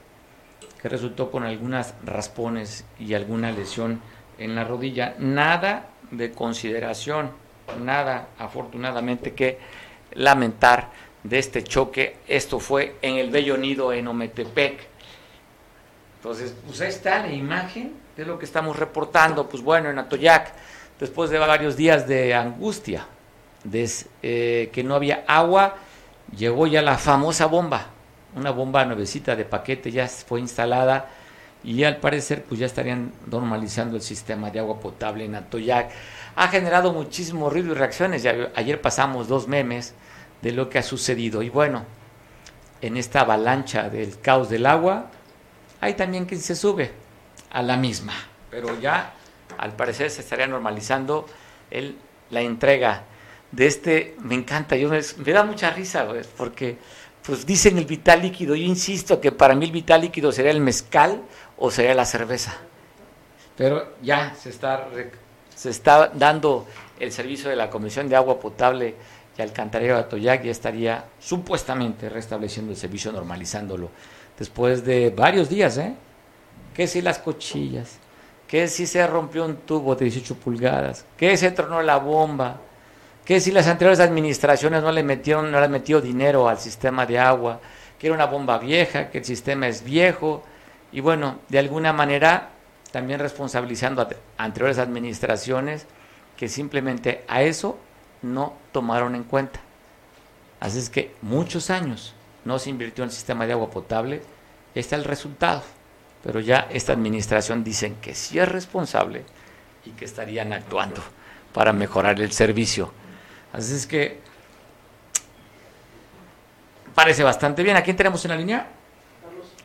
que 0.83 0.87
resultó 0.87 1.31
con 1.31 1.45
algunas 1.45 1.95
raspones 2.05 2.85
y 2.99 3.15
alguna 3.15 3.51
lesión 3.51 4.01
en 4.37 4.53
la 4.53 4.65
rodilla, 4.65 5.15
nada 5.17 5.87
de 6.11 6.31
consideración, 6.31 7.31
nada 7.83 8.27
afortunadamente 8.37 9.33
que 9.33 9.57
lamentar 10.13 10.89
de 11.23 11.39
este 11.39 11.63
choque. 11.63 12.17
Esto 12.27 12.59
fue 12.59 12.95
en 13.01 13.15
el 13.15 13.29
Bello 13.29 13.57
Nido 13.57 13.93
en 13.93 14.07
Ometepec. 14.07 14.87
Entonces, 16.17 16.55
pues 16.65 16.81
ahí 16.81 16.89
está 16.89 17.19
la 17.19 17.33
imagen 17.33 17.93
de 18.15 18.25
lo 18.25 18.37
que 18.37 18.45
estamos 18.45 18.77
reportando. 18.77 19.49
Pues 19.49 19.63
bueno, 19.63 19.89
en 19.89 19.97
Atoyac, 19.97 20.53
después 20.99 21.29
de 21.29 21.39
varios 21.39 21.75
días 21.75 22.07
de 22.07 22.33
angustia, 22.33 23.07
de 23.63 23.89
eh, 24.21 24.69
que 24.71 24.83
no 24.83 24.95
había 24.95 25.23
agua, 25.27 25.75
llegó 26.35 26.67
ya 26.67 26.81
la 26.81 26.97
famosa 26.97 27.47
bomba. 27.47 27.87
Una 28.35 28.51
bomba 28.51 28.85
nuevecita 28.85 29.35
de 29.35 29.45
paquete 29.45 29.91
ya 29.91 30.07
fue 30.07 30.39
instalada 30.39 31.09
y 31.63 31.83
al 31.83 31.97
parecer 31.97 32.43
pues 32.43 32.59
ya 32.59 32.65
estarían 32.65 33.11
normalizando 33.29 33.95
el 33.95 34.01
sistema 34.01 34.49
de 34.49 34.59
agua 34.59 34.79
potable 34.79 35.25
en 35.25 35.35
Atoyac. 35.35 35.91
Ha 36.35 36.47
generado 36.47 36.93
muchísimo 36.93 37.49
ruido 37.49 37.71
y 37.71 37.75
reacciones. 37.75 38.25
ayer 38.25 38.81
pasamos 38.81 39.27
dos 39.27 39.47
memes 39.47 39.93
de 40.41 40.51
lo 40.51 40.69
que 40.69 40.79
ha 40.79 40.83
sucedido. 40.83 41.41
Y 41.41 41.49
bueno, 41.49 41.85
en 42.81 42.97
esta 42.97 43.21
avalancha 43.21 43.89
del 43.89 44.19
caos 44.19 44.49
del 44.49 44.65
agua, 44.65 45.07
hay 45.79 45.93
también 45.93 46.25
quien 46.25 46.41
se 46.41 46.55
sube 46.55 46.91
a 47.51 47.61
la 47.61 47.77
misma. 47.77 48.13
Pero 48.49 48.79
ya, 48.79 49.13
al 49.57 49.73
parecer, 49.73 50.09
se 50.09 50.21
estaría 50.21 50.47
normalizando 50.47 51.25
el, 51.69 51.97
la 52.29 52.41
entrega 52.41 53.03
de 53.51 53.67
este. 53.67 54.15
Me 54.19 54.35
encanta, 54.35 54.75
yo 54.75 54.89
me, 54.89 55.33
da 55.33 55.43
mucha 55.43 55.69
risa, 55.71 56.07
porque 56.37 56.77
pues 57.23 57.45
dicen 57.45 57.77
el 57.77 57.85
vital 57.85 58.21
líquido. 58.21 58.55
Yo 58.55 58.65
insisto 58.65 59.21
que 59.21 59.31
para 59.31 59.55
mí 59.55 59.65
el 59.65 59.71
vital 59.71 60.01
líquido 60.01 60.31
sería 60.31 60.51
el 60.51 60.61
mezcal 60.61 61.21
o 61.57 61.69
sería 61.69 61.93
la 61.93 62.05
cerveza. 62.05 62.57
Pero 63.57 63.95
ya 64.01 64.33
se 64.35 64.49
está, 64.49 64.87
se 65.61 65.69
está 65.69 66.07
dando 66.15 66.65
el 66.99 67.11
servicio 67.11 67.47
de 67.47 67.55
la 67.55 67.69
Comisión 67.69 68.09
de 68.09 68.15
Agua 68.15 68.39
Potable 68.39 68.95
y 69.37 69.41
Alcantarillado 69.43 69.99
de 69.99 70.05
Atoyac 70.05 70.41
ya 70.41 70.49
estaría 70.49 71.05
supuestamente 71.19 72.09
restableciendo 72.09 72.71
el 72.71 72.77
servicio, 72.79 73.11
normalizándolo. 73.11 73.91
Después 74.39 74.83
de 74.83 75.11
varios 75.11 75.49
días, 75.49 75.77
¿eh? 75.77 75.93
Que 76.73 76.87
si 76.87 77.03
las 77.03 77.19
cochillas, 77.19 77.99
que 78.47 78.67
si 78.67 78.87
se 78.87 79.05
rompió 79.05 79.45
un 79.45 79.57
tubo 79.57 79.93
de 79.93 80.05
18 80.05 80.33
pulgadas, 80.37 81.05
que 81.15 81.37
se 81.37 81.51
tronó 81.51 81.83
la 81.83 81.97
bomba, 81.97 82.57
que 83.23 83.39
si 83.39 83.51
las 83.51 83.67
anteriores 83.67 83.99
administraciones 83.99 84.81
no 84.81 84.91
le 84.91 85.03
metieron, 85.03 85.51
no 85.51 85.61
le 85.61 85.67
metió 85.67 86.01
dinero 86.01 86.49
al 86.49 86.57
sistema 86.57 87.05
de 87.05 87.19
agua, 87.19 87.59
que 87.99 88.07
era 88.07 88.15
una 88.15 88.25
bomba 88.25 88.57
vieja, 88.57 89.11
que 89.11 89.19
el 89.19 89.25
sistema 89.25 89.67
es 89.67 89.83
viejo, 89.83 90.41
y 90.91 91.01
bueno, 91.01 91.37
de 91.49 91.59
alguna 91.59 91.93
manera 91.93 92.49
también 92.91 93.19
responsabilizando 93.19 94.01
a 94.01 94.09
anteriores 94.37 94.77
administraciones 94.77 95.85
que 96.37 96.47
simplemente 96.47 97.23
a 97.27 97.43
eso 97.43 97.77
no 98.21 98.53
tomaron 98.71 99.15
en 99.15 99.23
cuenta. 99.23 99.59
Así 100.59 100.79
es 100.79 100.89
que 100.89 101.15
muchos 101.21 101.69
años 101.69 102.13
no 102.45 102.59
se 102.59 102.69
invirtió 102.69 103.03
en 103.03 103.09
el 103.09 103.15
sistema 103.15 103.47
de 103.47 103.53
agua 103.53 103.69
potable, 103.69 104.21
está 104.75 104.95
el 104.95 105.03
resultado. 105.03 105.63
Pero 106.23 106.39
ya 106.39 106.67
esta 106.71 106.93
administración 106.93 107.63
dicen 107.63 107.95
que 107.95 108.13
sí 108.13 108.37
es 108.37 108.47
responsable 108.47 109.23
y 109.85 109.91
que 109.91 110.05
estarían 110.05 110.53
actuando 110.53 111.01
para 111.53 111.73
mejorar 111.73 112.19
el 112.21 112.31
servicio. 112.31 112.91
Así 113.53 113.73
es 113.73 113.87
que 113.87 114.19
parece 116.93 117.23
bastante 117.23 117.63
bien. 117.63 117.75
¿A 117.75 117.81
quién 117.81 117.97
tenemos 117.97 118.23
en 118.25 118.31
la 118.31 118.37
línea? 118.37 118.67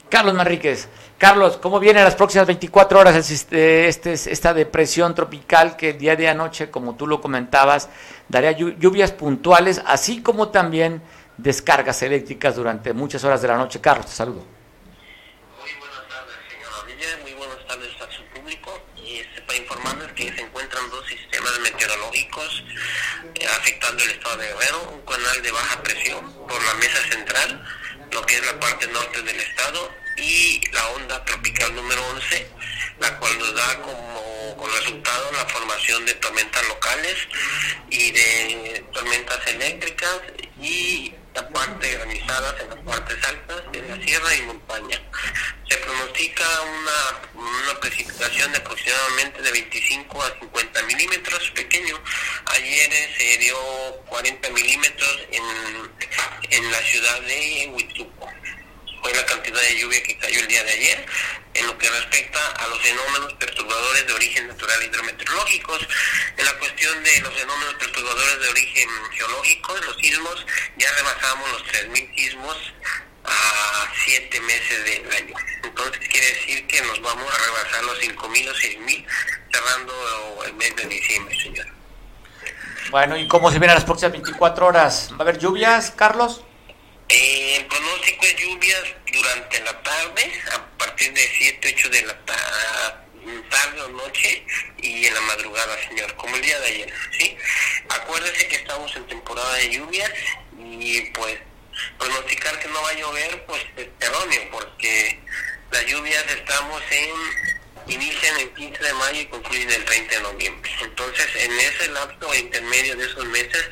Carlos 0.09 0.35
Manríquez. 0.35 0.89
Carlos, 1.19 1.59
¿cómo 1.61 1.81
viene 1.81 2.03
las 2.03 2.15
próximas 2.15 2.47
24 2.47 3.01
horas 3.01 3.31
este, 3.31 3.89
esta 3.89 4.55
depresión 4.55 5.15
tropical 5.15 5.77
que 5.77 5.95
día 5.95 6.15
de 6.15 6.29
anoche, 6.29 6.71
como 6.71 6.95
tú 6.95 7.07
lo 7.07 7.21
comentabas, 7.21 7.89
daría 8.29 8.53
lluvias 8.53 9.13
puntuales, 9.13 9.81
así 9.87 10.23
como 10.23 10.51
también 10.51 11.03
descargas 11.39 12.03
eléctricas 12.03 12.55
durante 12.57 12.93
muchas 12.93 13.25
horas 13.25 13.43
de 13.43 13.49
la 13.49 13.57
noche? 13.57 13.81
Carlos, 13.81 14.07
te 14.07 14.13
saludo. 14.13 14.45
Muy 15.61 15.71
buenas 15.81 16.07
tardes, 16.09 16.37
señor 16.51 17.23
Muy 17.23 17.33
buenas 17.33 17.67
tardes 17.67 17.91
a 18.01 18.13
su 18.13 18.23
público. 18.39 18.79
Y 18.97 19.17
este, 19.17 19.41
para 19.43 19.59
informarles 19.59 20.13
que 20.13 20.33
se 20.33 20.41
encuentran 20.43 20.89
dos 20.91 21.07
sistemas 21.07 21.59
meteorológicos 21.61 22.65
eh, 23.35 23.47
afectando 23.59 24.05
el 24.05 24.11
estado 24.11 24.37
de 24.37 24.47
Guerrero, 24.49 24.93
un 24.93 25.01
canal 25.01 25.43
de 25.43 25.51
baja 25.51 25.83
presión 25.83 26.33
por 26.47 26.63
la 26.63 26.75
mesa 26.75 27.03
central 27.11 27.65
lo 28.13 28.23
que 28.27 28.37
es 28.37 28.47
la 28.47 28.59
parte 28.61 28.87
norte 28.89 29.23
del 29.23 29.41
estado, 29.41 29.91
y 30.17 30.61
la 30.73 30.89
onda 30.91 31.25
tropical 31.25 31.75
número 31.75 32.03
11, 32.09 32.47
la 33.01 33.19
cual 33.19 33.39
nos 33.39 33.55
da 33.55 33.83
como, 33.83 34.17
resultado 34.81 35.31
la 35.33 35.47
formación 35.47 36.05
de 36.07 36.15
tormentas 36.15 36.67
locales 36.69 37.17
y 37.91 38.11
de 38.11 38.85
tormentas 38.93 39.39
eléctricas 39.47 40.21
y 40.61 41.15
parte 41.43 41.93
granizadas 41.93 42.61
en 42.61 42.71
las 42.71 42.79
partes 42.81 43.17
altas 43.25 43.73
de 43.73 43.83
la 43.83 44.05
sierra 44.05 44.35
y 44.35 44.43
montaña. 44.43 45.01
Se 45.69 45.77
pronostica 45.79 46.45
una, 46.63 47.43
una 47.49 47.81
precipitación 47.81 48.53
de 48.53 48.59
aproximadamente 48.59 49.43
de 49.43 49.53
25 49.53 50.23
a 50.23 50.39
50 50.41 50.83
milímetros 50.85 51.51
pequeño. 51.51 51.99
Ayer 52.47 52.91
se 53.19 53.39
dio 53.39 53.57
40 54.07 54.51
milímetros 54.51 55.19
en, 55.33 55.45
en 56.51 56.71
la 56.71 56.79
ciudad 56.79 57.21
de 57.23 57.71
Huitzuco 57.75 58.29
fue 59.07 59.15
la 59.15 59.27
cantidad 59.27 59.61
de 59.61 59.79
lluvia 59.79 60.03
que 60.03 60.19
cayó 60.19 60.41
el 60.41 60.49
día 60.49 60.65
de 60.65 60.73
ayer. 60.73 61.07
En 61.55 61.67
lo 61.67 61.79
que 61.79 61.89
respecta 61.89 62.41
a 62.59 62.67
los 62.67 62.83
fenómenos 62.83 63.35
perturbadores 63.35 64.07
de 64.07 64.13
origen 64.13 64.49
natural 64.49 64.83
hidrometeorológicos, 64.83 65.87
en 66.37 66.45
la 66.45 66.59
cuestión 66.59 67.05
de 67.05 67.21
los 67.21 67.33
fenómenos 67.33 67.75
perturbadores 67.75 68.41
de 68.41 68.49
origen 68.49 68.89
geológico, 69.13 69.77
los 69.87 69.97
sismos, 69.97 70.47
ya 70.77 70.91
rebasamos 70.93 71.53
los 71.53 71.63
3.000 71.63 72.17
sismos 72.17 72.57
a 73.25 73.93
7 74.05 74.41
meses 74.41 74.85
del 74.85 75.13
año. 75.13 75.37
Entonces 75.63 76.09
quiere 76.09 76.27
decir 76.27 76.67
que 76.67 76.83
nos 76.83 77.01
vamos 77.01 77.33
a 77.33 77.39
rebasar 77.45 77.85
los 77.85 77.99
5.000 78.01 78.49
o 78.51 78.55
6.000 78.55 79.07
cerrando 79.53 80.45
el 80.47 80.55
mes 80.55 80.75
de 80.77 80.85
diciembre, 80.87 81.41
señor. 81.41 81.67
Bueno, 82.91 83.17
¿y 83.17 83.29
cómo 83.29 83.51
se 83.53 83.59
vienen 83.61 83.77
las 83.77 83.85
próximas 83.85 84.13
24 84.13 84.67
horas? 84.67 85.11
¿Va 85.13 85.19
a 85.19 85.23
haber 85.23 85.39
lluvias, 85.39 85.93
Carlos? 85.93 86.43
Eh, 87.09 87.57
el 87.57 87.67
pronóstico 87.67 88.27
es 88.27 88.37
lluvias 88.37 88.85
durante 89.13 89.61
la 89.61 89.83
tarde, 89.83 90.33
a 90.53 90.79
partir 90.79 91.13
de 91.13 91.29
7, 91.39 91.75
8 91.77 91.89
de 91.91 92.03
la 92.03 92.25
tarde 92.25 93.83
o 93.83 93.89
noche 93.89 94.45
y 94.79 95.07
en 95.07 95.15
la 95.15 95.21
madrugada, 95.23 95.77
señor, 95.89 96.15
como 96.17 96.35
el 96.37 96.43
día 96.43 96.59
de 96.61 96.67
ayer, 96.67 96.93
¿sí? 97.19 97.37
Acuérdese 97.89 98.49
que 98.49 98.57
estamos 98.57 98.95
en 98.97 99.07
temporada 99.07 99.55
de 99.55 99.71
lluvias 99.71 100.11
y 100.59 101.01
pues 101.13 101.39
pronosticar 101.99 102.59
que 102.59 102.69
no 102.69 102.83
va 102.83 102.91
a 102.91 102.95
llover 102.95 103.45
pues 103.47 103.63
es 103.77 103.89
erróneo 104.01 104.51
porque 104.51 105.21
las 105.71 105.85
lluvias 105.87 106.25
estamos 106.29 106.83
en 106.91 107.15
inician 107.89 108.37
el 108.41 108.51
15 108.51 108.83
de 108.83 108.93
mayo 108.95 109.21
y 109.21 109.27
concluyen 109.27 109.71
el 109.71 109.85
30 109.85 110.15
de 110.17 110.21
noviembre. 110.23 110.71
Entonces, 110.83 111.27
en 111.37 111.53
ese 111.53 111.89
lapso 111.89 112.35
intermedio 112.35 112.97
de 112.97 113.05
esos 113.05 113.25
meses, 113.27 113.65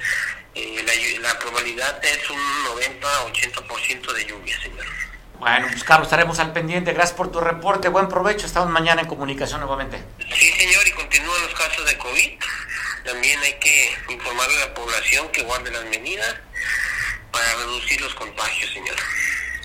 eh, 0.54 1.18
la, 1.20 1.38
probabilidad 1.38 2.04
es 2.04 2.30
un 2.30 2.38
90-80% 2.38 4.12
de 4.12 4.26
lluvia, 4.26 4.60
señor. 4.60 4.86
Bueno, 5.38 5.66
pues 5.70 5.82
Carlos, 5.82 6.06
estaremos 6.06 6.38
al 6.38 6.52
pendiente. 6.52 6.92
Gracias 6.92 7.16
por 7.16 7.30
tu 7.30 7.40
reporte. 7.40 7.88
Buen 7.88 8.08
provecho. 8.08 8.46
Estamos 8.46 8.70
mañana 8.70 9.02
en 9.02 9.08
comunicación 9.08 9.60
nuevamente. 9.60 10.02
Sí, 10.18 10.50
señor, 10.52 10.86
y 10.86 10.92
continúan 10.92 11.42
los 11.42 11.54
casos 11.54 11.84
de 11.86 11.98
COVID. 11.98 12.38
También 13.04 13.40
hay 13.40 13.54
que 13.54 13.92
informarle 14.08 14.62
a 14.62 14.68
la 14.68 14.74
población 14.74 15.28
que 15.28 15.42
guarde 15.42 15.70
las 15.70 15.84
medidas 15.86 16.36
para 17.30 17.54
reducir 17.56 18.00
los 18.00 18.14
contagios, 18.14 18.72
señor. 18.72 18.96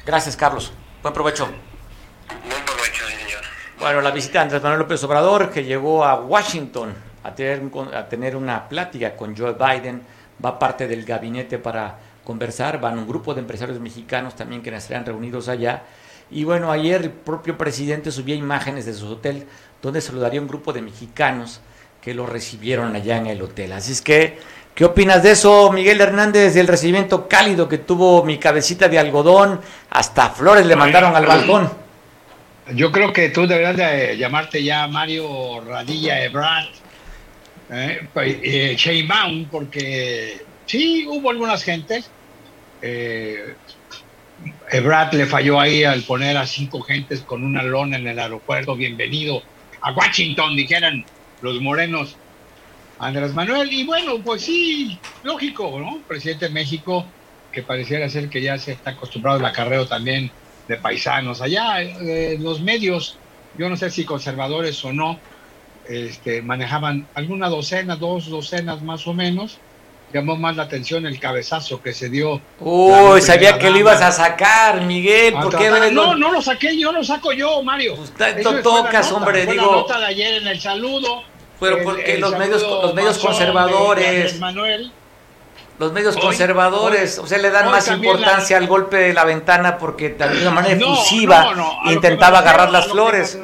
Gracias, 0.05 0.35
Carlos. 0.35 0.73
Buen 1.01 1.13
provecho. 1.13 1.45
Buen 1.45 2.65
provecho, 2.65 3.07
señor. 3.07 3.43
Bueno, 3.79 4.01
la 4.01 4.11
visita 4.11 4.39
de 4.39 4.39
Andrés 4.39 4.61
Manuel 4.61 4.79
López 4.79 5.03
Obrador, 5.03 5.51
que 5.51 5.63
llegó 5.63 6.03
a 6.03 6.15
Washington 6.15 6.95
a 7.23 7.33
tener, 7.33 7.61
a 7.93 8.09
tener 8.09 8.35
una 8.35 8.67
plática 8.67 9.15
con 9.15 9.37
Joe 9.37 9.53
Biden, 9.53 10.05
va 10.43 10.59
parte 10.59 10.87
del 10.87 11.05
gabinete 11.05 11.57
para 11.57 11.97
conversar, 12.23 12.79
van 12.79 12.97
un 12.97 13.07
grupo 13.07 13.33
de 13.33 13.41
empresarios 13.41 13.79
mexicanos 13.79 14.35
también 14.35 14.61
que 14.61 14.73
estarán 14.73 15.05
reunidos 15.05 15.49
allá. 15.49 15.83
Y 16.31 16.43
bueno, 16.43 16.71
ayer 16.71 17.01
el 17.01 17.09
propio 17.09 17.57
presidente 17.57 18.11
subía 18.11 18.35
imágenes 18.35 18.85
de 18.85 18.93
su 18.93 19.07
hotel 19.07 19.47
donde 19.81 20.01
saludaría 20.01 20.41
un 20.41 20.47
grupo 20.47 20.73
de 20.73 20.81
mexicanos 20.81 21.61
que 22.01 22.13
lo 22.13 22.25
recibieron 22.25 22.95
allá 22.95 23.17
en 23.17 23.27
el 23.27 23.41
hotel. 23.41 23.73
Así 23.73 23.91
es 23.91 24.01
que, 24.01 24.37
¿qué 24.75 24.85
opinas 24.85 25.23
de 25.23 25.31
eso, 25.31 25.71
Miguel 25.71 26.01
Hernández, 26.01 26.53
del 26.53 26.67
recibimiento 26.67 27.27
cálido 27.27 27.67
que 27.67 27.79
tuvo 27.79 28.23
mi 28.23 28.37
cabecita 28.37 28.87
de 28.87 28.99
algodón? 28.99 29.59
Hasta 29.89 30.29
flores 30.29 30.65
le 30.65 30.75
mandaron 30.75 31.15
al 31.15 31.25
balcón. 31.25 31.69
Yo 32.73 32.91
creo 32.91 33.11
que 33.11 33.29
tú 33.29 33.47
deberías 33.47 33.75
de 33.75 34.17
llamarte 34.17 34.63
ya 34.63 34.87
Mario 34.87 35.61
Radilla 35.61 36.23
Ebrard, 36.23 36.67
eh, 37.71 38.07
eh 38.15 39.07
porque 39.51 40.41
sí, 40.65 41.05
hubo 41.07 41.29
algunas 41.29 41.63
gentes. 41.63 42.09
Eh, 42.81 43.55
Ebrard 44.71 45.13
le 45.13 45.25
falló 45.25 45.59
ahí 45.59 45.83
al 45.83 46.01
poner 46.03 46.37
a 46.37 46.45
cinco 46.45 46.81
gentes 46.81 47.21
con 47.21 47.43
una 47.43 47.63
lona 47.63 47.97
en 47.97 48.07
el 48.07 48.19
aeropuerto. 48.19 48.75
Bienvenido 48.75 49.41
a 49.81 49.91
Washington, 49.91 50.55
dijeran 50.55 51.05
los 51.41 51.59
morenos 51.61 52.15
Andrés 52.99 53.33
Manuel. 53.33 53.71
Y 53.71 53.85
bueno, 53.85 54.19
pues 54.23 54.43
sí, 54.43 54.97
lógico, 55.23 55.79
¿no? 55.79 56.01
Presidente 56.07 56.47
de 56.47 56.51
México, 56.51 57.05
que 57.51 57.63
pareciera 57.63 58.09
ser 58.09 58.29
que 58.29 58.41
ya 58.41 58.57
se 58.57 58.73
está 58.73 58.91
acostumbrado 58.91 59.39
al 59.39 59.45
acarreo 59.45 59.87
también 59.87 60.31
de 60.67 60.77
paisanos. 60.77 61.41
Allá 61.41 61.81
eh, 61.81 62.37
los 62.39 62.61
medios, 62.61 63.17
yo 63.57 63.69
no 63.69 63.75
sé 63.75 63.89
si 63.89 64.05
conservadores 64.05 64.83
o 64.85 64.93
no, 64.93 65.19
este, 65.89 66.41
manejaban 66.41 67.07
alguna 67.15 67.49
docena, 67.49 67.95
dos 67.95 68.29
docenas 68.29 68.81
más 68.81 69.07
o 69.07 69.13
menos. 69.13 69.57
Llamó 70.11 70.35
más 70.35 70.55
la 70.55 70.63
atención 70.63 71.05
el 71.05 71.19
cabezazo 71.19 71.83
que 71.83 71.93
se 71.93 72.09
dio. 72.09 72.41
Uy, 72.59 73.21
sabía 73.21 73.59
que 73.59 73.69
lo 73.69 73.77
ibas 73.77 74.01
a 74.01 74.11
sacar, 74.11 74.81
Miguel. 74.81 75.33
¿Por 75.33 75.55
qué 75.55 75.69
no, 75.91 76.15
no 76.15 76.31
lo 76.31 76.41
saqué, 76.41 76.75
yo 76.79 76.91
lo 76.91 77.03
saco 77.03 77.31
yo, 77.31 77.61
Mario. 77.61 77.93
Usted 77.93 78.41
tocas, 78.63 79.11
hombre, 79.11 79.45
digo. 79.45 79.65
La 79.65 79.71
nota 79.71 79.99
de 79.99 80.05
ayer 80.07 80.41
en 80.41 80.47
el 80.47 80.59
saludo 80.59 81.23
pero 81.59 81.83
porque 81.83 82.17
los, 82.17 82.37
medios, 82.37 82.61
los 82.61 82.93
medios 82.93 83.17
conservadores, 83.17 84.39
los 85.77 85.91
medios 85.91 86.17
conservadores, 86.17 87.19
o 87.19 87.27
sea, 87.27 87.37
le 87.37 87.49
dan 87.49 87.69
más 87.69 87.87
importancia 87.89 88.57
al 88.57 88.67
golpe 88.67 88.97
de 88.97 89.13
la 89.13 89.25
ventana 89.25 89.77
porque 89.77 90.09
de 90.09 90.23
alguna 90.23 90.51
manera 90.51 90.75
efusiva 90.75 91.53
intentaba 91.85 92.39
agarrar 92.39 92.71
las 92.71 92.87
flores. 92.87 93.37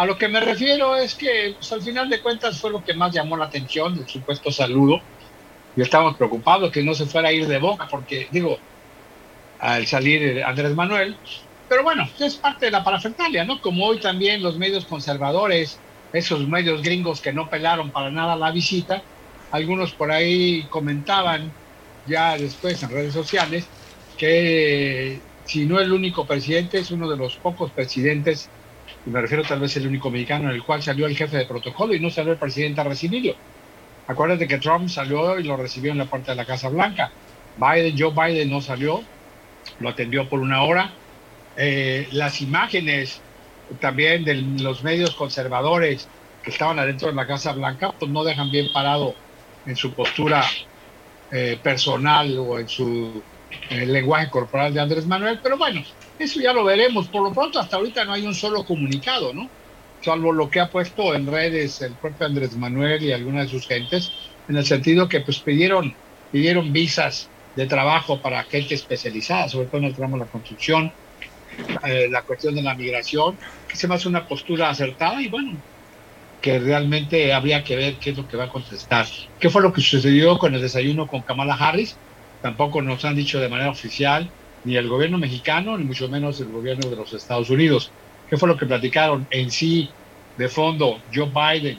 A 0.00 0.06
lo 0.06 0.16
que 0.16 0.28
me 0.28 0.40
refiero 0.40 0.96
es 0.96 1.14
que 1.14 1.56
pues, 1.58 1.70
al 1.72 1.82
final 1.82 2.08
de 2.08 2.22
cuentas 2.22 2.58
fue 2.58 2.70
lo 2.70 2.82
que 2.82 2.94
más 2.94 3.12
llamó 3.12 3.36
la 3.36 3.44
atención, 3.44 3.98
el 3.98 4.08
supuesto 4.08 4.50
saludo, 4.50 5.02
y 5.76 5.82
estamos 5.82 6.16
preocupados 6.16 6.72
que 6.72 6.82
no 6.82 6.94
se 6.94 7.04
fuera 7.04 7.28
a 7.28 7.32
ir 7.32 7.46
de 7.46 7.58
boca, 7.58 7.86
porque 7.86 8.26
digo, 8.30 8.56
al 9.58 9.86
salir 9.86 10.42
Andrés 10.42 10.74
Manuel, 10.74 11.18
pero 11.68 11.82
bueno, 11.82 12.08
es 12.18 12.36
parte 12.36 12.64
de 12.64 12.70
la 12.72 12.82
parafernalia, 12.82 13.44
¿no? 13.44 13.60
Como 13.60 13.84
hoy 13.84 14.00
también 14.00 14.42
los 14.42 14.56
medios 14.56 14.86
conservadores 14.86 15.78
esos 16.14 16.48
medios 16.48 16.80
gringos 16.80 17.20
que 17.20 17.34
no 17.34 17.50
pelaron 17.50 17.90
para 17.90 18.10
nada 18.10 18.36
la 18.36 18.52
visita. 18.52 19.02
Algunos 19.50 19.92
por 19.92 20.10
ahí 20.10 20.66
comentaban 20.70 21.52
ya 22.06 22.38
después 22.38 22.82
en 22.82 22.88
redes 22.88 23.12
sociales 23.12 23.66
que 24.16 25.20
si 25.44 25.66
no 25.66 25.78
el 25.78 25.92
único 25.92 26.26
presidente, 26.26 26.78
es 26.78 26.90
uno 26.90 27.06
de 27.06 27.18
los 27.18 27.36
pocos 27.36 27.70
presidentes, 27.72 28.48
y 29.06 29.10
me 29.10 29.20
refiero 29.20 29.42
tal 29.44 29.60
vez 29.60 29.76
el 29.76 29.86
único 29.86 30.10
mexicano 30.10 30.50
en 30.50 30.56
el 30.56 30.62
cual 30.62 30.82
salió 30.82 31.06
el 31.06 31.16
jefe 31.16 31.38
de 31.38 31.46
protocolo 31.46 31.94
y 31.94 32.00
no 32.00 32.10
salió 32.10 32.32
el 32.32 32.38
presidente 32.38 32.80
a 32.80 32.84
recibirlo. 32.84 33.34
Acuérdate 34.06 34.46
que 34.46 34.58
Trump 34.58 34.88
salió 34.88 35.38
y 35.38 35.44
lo 35.44 35.56
recibió 35.56 35.92
en 35.92 35.98
la 35.98 36.06
puerta 36.06 36.32
de 36.32 36.36
la 36.36 36.44
Casa 36.44 36.68
Blanca. 36.68 37.10
Biden, 37.56 37.96
Joe 37.98 38.12
Biden 38.12 38.50
no 38.50 38.60
salió, 38.60 39.02
lo 39.78 39.88
atendió 39.88 40.28
por 40.28 40.40
una 40.40 40.62
hora. 40.62 40.92
Eh, 41.56 42.08
las 42.12 42.40
imágenes 42.40 43.22
también 43.80 44.24
de 44.24 44.34
los 44.34 44.82
medios 44.82 45.14
conservadores 45.14 46.08
que 46.42 46.50
estaban 46.50 46.78
adentro 46.78 47.08
de 47.08 47.14
la 47.14 47.26
Casa 47.26 47.52
Blanca, 47.52 47.92
pues 47.98 48.10
no 48.10 48.24
dejan 48.24 48.50
bien 48.50 48.72
parado 48.72 49.14
en 49.64 49.76
su 49.76 49.92
postura 49.94 50.44
eh, 51.30 51.58
personal 51.62 52.36
o 52.38 52.58
en 52.58 52.68
su 52.68 53.22
lenguaje 53.70 54.30
corporal 54.30 54.74
de 54.74 54.80
Andrés 54.80 55.06
Manuel, 55.06 55.40
pero 55.42 55.56
bueno, 55.56 55.82
eso 56.20 56.40
ya 56.40 56.52
lo 56.52 56.64
veremos. 56.64 57.08
Por 57.08 57.22
lo 57.22 57.32
pronto, 57.32 57.58
hasta 57.58 57.76
ahorita 57.76 58.04
no 58.04 58.12
hay 58.12 58.26
un 58.26 58.34
solo 58.34 58.64
comunicado, 58.64 59.32
¿no? 59.32 59.48
Salvo 60.02 60.32
lo 60.32 60.50
que 60.50 60.60
ha 60.60 60.70
puesto 60.70 61.14
en 61.14 61.26
redes 61.26 61.80
el 61.82 61.94
propio 61.94 62.26
Andrés 62.26 62.56
Manuel 62.56 63.02
y 63.02 63.12
algunas 63.12 63.46
de 63.46 63.50
sus 63.50 63.66
gentes, 63.66 64.12
en 64.48 64.56
el 64.56 64.64
sentido 64.64 65.08
que 65.08 65.20
pues 65.20 65.38
pidieron, 65.40 65.94
pidieron 66.30 66.72
visas 66.72 67.28
de 67.56 67.66
trabajo 67.66 68.20
para 68.20 68.44
gente 68.44 68.74
especializada, 68.74 69.48
sobre 69.48 69.66
todo 69.66 69.78
en 69.78 69.84
el 69.84 69.94
tramo 69.94 70.16
de 70.16 70.24
la 70.24 70.30
construcción, 70.30 70.92
eh, 71.84 72.08
la 72.10 72.22
cuestión 72.22 72.54
de 72.54 72.62
la 72.62 72.74
migración, 72.74 73.36
que 73.68 73.76
se 73.76 73.88
me 73.88 73.94
hace 73.94 74.08
una 74.08 74.26
postura 74.26 74.70
acertada 74.70 75.20
y 75.20 75.28
bueno, 75.28 75.62
que 76.40 76.58
realmente 76.58 77.32
habría 77.32 77.64
que 77.64 77.76
ver 77.76 77.98
qué 77.98 78.10
es 78.10 78.16
lo 78.16 78.26
que 78.26 78.36
va 78.36 78.44
a 78.44 78.48
contestar. 78.48 79.06
¿Qué 79.38 79.50
fue 79.50 79.62
lo 79.62 79.72
que 79.72 79.82
sucedió 79.82 80.38
con 80.38 80.54
el 80.54 80.62
desayuno 80.62 81.06
con 81.06 81.22
Kamala 81.22 81.54
Harris? 81.54 81.96
Tampoco 82.40 82.80
nos 82.80 83.04
han 83.04 83.16
dicho 83.16 83.38
de 83.40 83.48
manera 83.48 83.70
oficial 83.70 84.30
ni 84.64 84.76
el 84.76 84.88
gobierno 84.88 85.18
mexicano, 85.18 85.76
ni 85.76 85.84
mucho 85.84 86.08
menos 86.08 86.40
el 86.40 86.48
gobierno 86.48 86.88
de 86.88 86.96
los 86.96 87.12
Estados 87.12 87.50
Unidos. 87.50 87.92
¿Qué 88.28 88.36
fue 88.36 88.48
lo 88.48 88.56
que 88.56 88.66
platicaron 88.66 89.26
en 89.30 89.50
sí, 89.50 89.90
de 90.36 90.48
fondo, 90.48 90.98
Joe 91.12 91.30
Biden? 91.30 91.78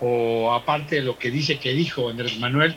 O 0.00 0.52
aparte 0.52 0.96
de 0.96 1.02
lo 1.02 1.18
que 1.18 1.30
dice 1.30 1.58
que 1.58 1.72
dijo 1.72 2.08
Andrés 2.08 2.38
Manuel, 2.38 2.76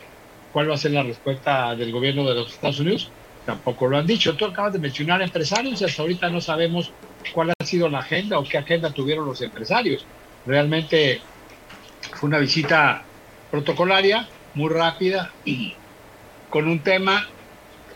¿cuál 0.52 0.70
va 0.70 0.76
a 0.76 0.78
ser 0.78 0.92
la 0.92 1.04
respuesta 1.04 1.76
del 1.76 1.92
gobierno 1.92 2.28
de 2.28 2.36
los 2.36 2.54
Estados 2.54 2.80
Unidos? 2.80 3.12
tampoco 3.46 3.88
lo 3.88 3.98
han 3.98 4.08
dicho. 4.08 4.36
Tú 4.36 4.46
acabas 4.46 4.74
de 4.74 4.80
mencionar 4.80 5.22
empresarios 5.22 5.82
y 5.82 5.86
hasta 5.86 6.02
ahorita 6.02 6.30
no 6.30 6.42
sabemos 6.42 6.94
cuál 7.34 7.52
ha 7.52 7.66
sido 7.66 7.90
la 7.90 8.00
agenda 8.00 8.40
o 8.40 8.44
qué 8.44 8.58
agenda 8.58 8.92
tuvieron 8.92 9.26
los 9.26 9.42
empresarios. 9.42 10.06
Realmente 10.46 11.22
fue 12.14 12.28
una 12.28 12.40
visita 12.40 13.06
protocolaria, 13.50 14.28
muy 14.54 14.70
rápida, 14.70 15.32
y 15.46 15.76
con 16.50 16.68
un 16.68 16.80
tema 16.80 17.28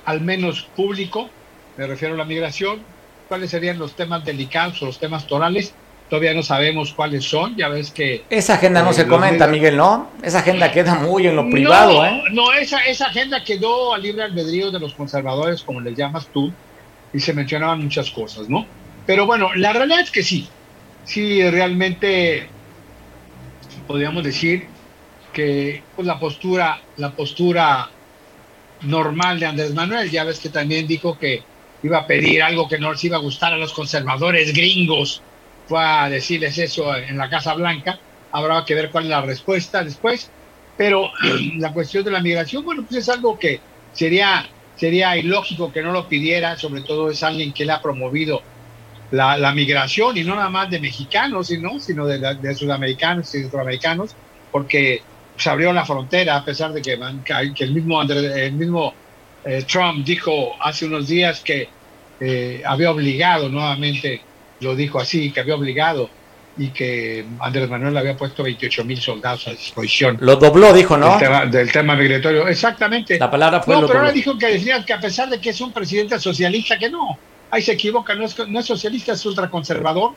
al 0.06 0.22
menos 0.22 0.64
público, 0.76 1.30
me 1.78 1.88
refiero 1.88 2.14
a 2.14 2.18
la 2.18 2.26
migración, 2.26 2.80
cuáles 3.28 3.50
serían 3.50 3.80
los 3.80 3.96
temas 3.96 4.24
delicados 4.24 4.82
o 4.82 4.86
los 4.86 5.00
temas 5.00 5.28
torales 5.28 5.74
Todavía 6.10 6.36
no 6.36 6.44
sabemos 6.44 6.94
cuáles 6.94 7.26
son, 7.26 7.56
ya 7.56 7.68
ves 7.68 7.90
que... 7.90 8.26
Esa 8.30 8.56
agenda 8.56 8.84
no 8.84 8.92
eh, 8.92 8.94
se 8.94 9.08
comenta, 9.08 9.48
Miguel, 9.48 9.76
¿no? 9.76 10.12
Esa 10.22 10.40
agenda 10.40 10.72
queda 10.72 10.96
muy 10.96 11.26
en 11.26 11.36
lo 11.36 11.50
privado, 11.50 11.94
no, 11.94 12.06
¿eh? 12.06 12.24
No, 12.32 12.54
esa, 12.54 12.80
esa 12.86 13.08
agenda 13.08 13.44
quedó 13.44 13.92
a 13.92 13.98
libre 13.98 14.24
albedrío 14.24 14.70
de 14.70 14.80
los 14.80 14.94
conservadores, 14.94 15.64
como 15.64 15.82
les 15.82 15.98
llamas 15.98 16.28
tú, 16.32 16.54
y 17.12 17.20
se 17.20 17.34
mencionaban 17.34 17.82
muchas 17.82 18.12
cosas, 18.12 18.48
¿no? 18.48 18.68
Pero 19.08 19.26
bueno, 19.26 19.50
la 19.56 19.74
realidad 19.74 20.02
es 20.02 20.12
que 20.12 20.22
sí, 20.22 20.48
sí, 21.06 21.42
realmente 21.50 22.50
podríamos 23.88 24.24
decir 24.24 24.68
que 25.34 25.82
pues, 25.96 26.06
la 26.06 26.20
postura, 26.20 26.82
la 26.98 27.12
postura 27.12 27.90
normal 28.82 29.40
de 29.40 29.46
Andrés 29.46 29.74
Manuel, 29.74 30.10
ya 30.10 30.24
ves 30.24 30.40
que 30.40 30.50
también 30.50 30.88
dijo 30.88 31.18
que 31.18 31.44
iba 31.84 32.00
a 32.00 32.08
pedir 32.08 32.42
algo 32.42 32.68
que 32.68 32.80
no 32.80 32.92
les 32.92 33.04
iba 33.04 33.18
a 33.18 33.22
gustar 33.22 33.54
a 33.54 33.58
los 33.58 33.74
conservadores 33.74 34.54
gringos, 34.54 35.22
fue 35.68 35.84
a 35.84 36.10
decirles 36.10 36.58
eso 36.58 36.96
en 36.96 37.18
la 37.18 37.30
Casa 37.30 37.54
Blanca. 37.54 38.00
Habrá 38.32 38.64
que 38.66 38.76
ver 38.76 38.92
cuál 38.92 39.06
es 39.06 39.10
la 39.10 39.22
respuesta 39.22 39.84
después. 39.84 40.30
Pero 40.78 41.10
la 41.58 41.74
cuestión 41.74 42.04
de 42.04 42.12
la 42.12 42.22
migración, 42.22 42.64
bueno, 42.64 42.84
pues 42.84 43.02
es 43.02 43.10
algo 43.10 43.40
que 43.40 43.60
sería, 43.94 44.48
sería 44.76 45.18
ilógico 45.18 45.72
que 45.72 45.82
no 45.82 45.92
lo 45.92 46.08
pidiera, 46.08 46.58
sobre 46.58 46.82
todo 46.82 47.10
es 47.10 47.24
alguien 47.24 47.54
que 47.54 47.66
le 47.66 47.72
ha 47.72 47.82
promovido 47.82 48.42
la, 49.12 49.52
migración 49.54 50.18
y 50.18 50.24
no 50.24 50.36
nada 50.36 50.50
más 50.50 50.70
de 50.70 50.80
mexicanos, 50.80 51.48
sino, 51.48 51.80
sino 51.80 52.06
de, 52.06 52.36
de 52.36 52.56
sudamericanos 52.56 53.34
y 53.34 53.42
centroamericanos, 53.42 54.16
porque 54.52 55.02
se 55.38 55.50
abrió 55.50 55.74
la 55.74 55.86
frontera 55.86 56.38
a 56.38 56.46
pesar 56.46 56.74
de 56.74 56.82
que, 56.82 56.98
que 57.56 57.64
el 57.64 57.74
mismo, 57.74 58.02
el 58.02 58.54
mismo 58.54 58.94
eh, 59.44 59.64
Trump 59.68 60.06
dijo 60.06 60.56
hace 60.62 60.86
unos 60.86 61.08
días 61.08 61.42
que 61.42 61.70
eh, 62.20 62.62
había 62.66 62.92
obligado 62.92 63.50
nuevamente 63.50 64.22
lo 64.62 64.76
dijo 64.76 65.00
así, 65.00 65.32
que 65.32 65.42
había 65.42 65.56
obligado 65.56 66.10
y 66.58 66.70
que 66.70 67.26
Andrés 67.40 67.70
Manuel 67.70 67.98
había 67.98 68.16
puesto 68.16 68.44
28 68.44 68.86
mil 68.86 69.00
soldados 69.00 69.48
a 69.48 69.52
disposición. 69.52 70.18
Lo 70.22 70.38
dobló, 70.38 70.72
dijo, 70.72 70.96
¿no? 70.98 71.10
Del 71.10 71.20
tema, 71.20 71.46
del 71.46 71.72
tema 71.72 71.96
migratorio, 71.96 72.48
exactamente. 72.48 73.20
La 73.20 73.30
palabra 73.30 73.62
fue 73.62 73.76
No, 73.76 73.82
lo 73.82 73.88
pero 73.88 74.00
ahora 74.00 74.12
dijo 74.12 74.38
que 74.38 74.48
decía 74.48 74.84
que 74.86 74.94
a 74.94 75.00
pesar 75.00 75.30
de 75.30 75.40
que 75.40 75.50
es 75.50 75.60
un 75.60 75.74
presidente 75.74 76.18
socialista, 76.18 76.78
que 76.78 76.90
no, 76.90 77.18
ahí 77.52 77.62
se 77.62 77.74
equivoca, 77.74 78.16
no 78.16 78.24
es, 78.24 78.38
no 78.48 78.60
es 78.60 78.66
socialista, 78.66 79.14
es 79.14 79.26
ultraconservador. 79.26 80.14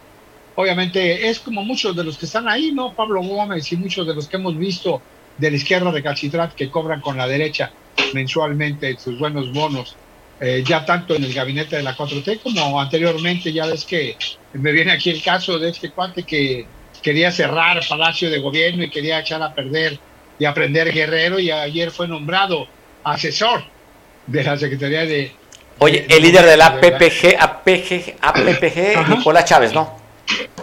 Obviamente 0.61 1.29
es 1.29 1.39
como 1.39 1.63
muchos 1.65 1.95
de 1.95 2.03
los 2.03 2.19
que 2.19 2.27
están 2.27 2.49
ahí, 2.49 2.73
¿no? 2.73 2.93
Pablo 2.93 3.23
Gómez 3.23 3.71
y 3.71 3.77
muchos 3.77 4.05
de 4.05 4.13
los 4.13 4.27
que 4.27 4.39
hemos 4.39 4.59
visto 4.59 5.01
de 5.37 5.53
la 5.53 5.57
izquierda 5.57 5.93
recalcitrante 5.93 6.57
que 6.57 6.69
cobran 6.69 7.01
con 7.01 7.17
la 7.17 7.29
derecha 7.29 7.71
mensualmente 8.13 8.97
sus 8.99 9.17
buenos 9.21 9.53
bonos, 9.53 9.95
eh, 10.41 10.65
ya 10.67 10.85
tanto 10.85 11.15
en 11.15 11.23
el 11.23 11.33
gabinete 11.33 11.77
de 11.77 11.85
la 11.85 11.95
4T 11.97 12.41
como 12.41 12.81
anteriormente, 12.81 13.53
ya 13.53 13.67
ves 13.67 13.85
que 13.85 14.17
me 14.55 14.73
viene 14.73 14.91
aquí 14.91 15.11
el 15.11 15.23
caso 15.23 15.61
de 15.61 15.69
este 15.71 15.91
cuate 15.91 16.25
que 16.25 16.67
quería 17.03 17.31
cerrar 17.31 17.81
Palacio 17.89 18.29
de 18.29 18.41
Gobierno 18.41 18.83
y 18.83 18.91
quería 18.91 19.21
echar 19.21 19.41
a 19.41 19.55
perder 19.55 19.97
y 20.41 20.45
aprender 20.45 20.93
Guerrero 20.93 21.39
y 21.39 21.53
ayer 21.53 21.93
fue 21.93 22.09
nombrado 22.09 22.67
asesor 23.05 23.63
de 24.27 24.43
la 24.43 24.57
Secretaría 24.59 25.07
de... 25.07 25.31
Oye, 25.79 26.05
de- 26.09 26.17
el 26.17 26.23
líder 26.23 26.45
de 26.47 26.57
la 26.57 26.71
de- 26.71 26.89
APPG, 26.89 27.37
APG, 27.39 28.17
APPG. 28.21 29.09
Nicolás 29.19 29.45
Chávez, 29.45 29.73
¿no? 29.73 29.98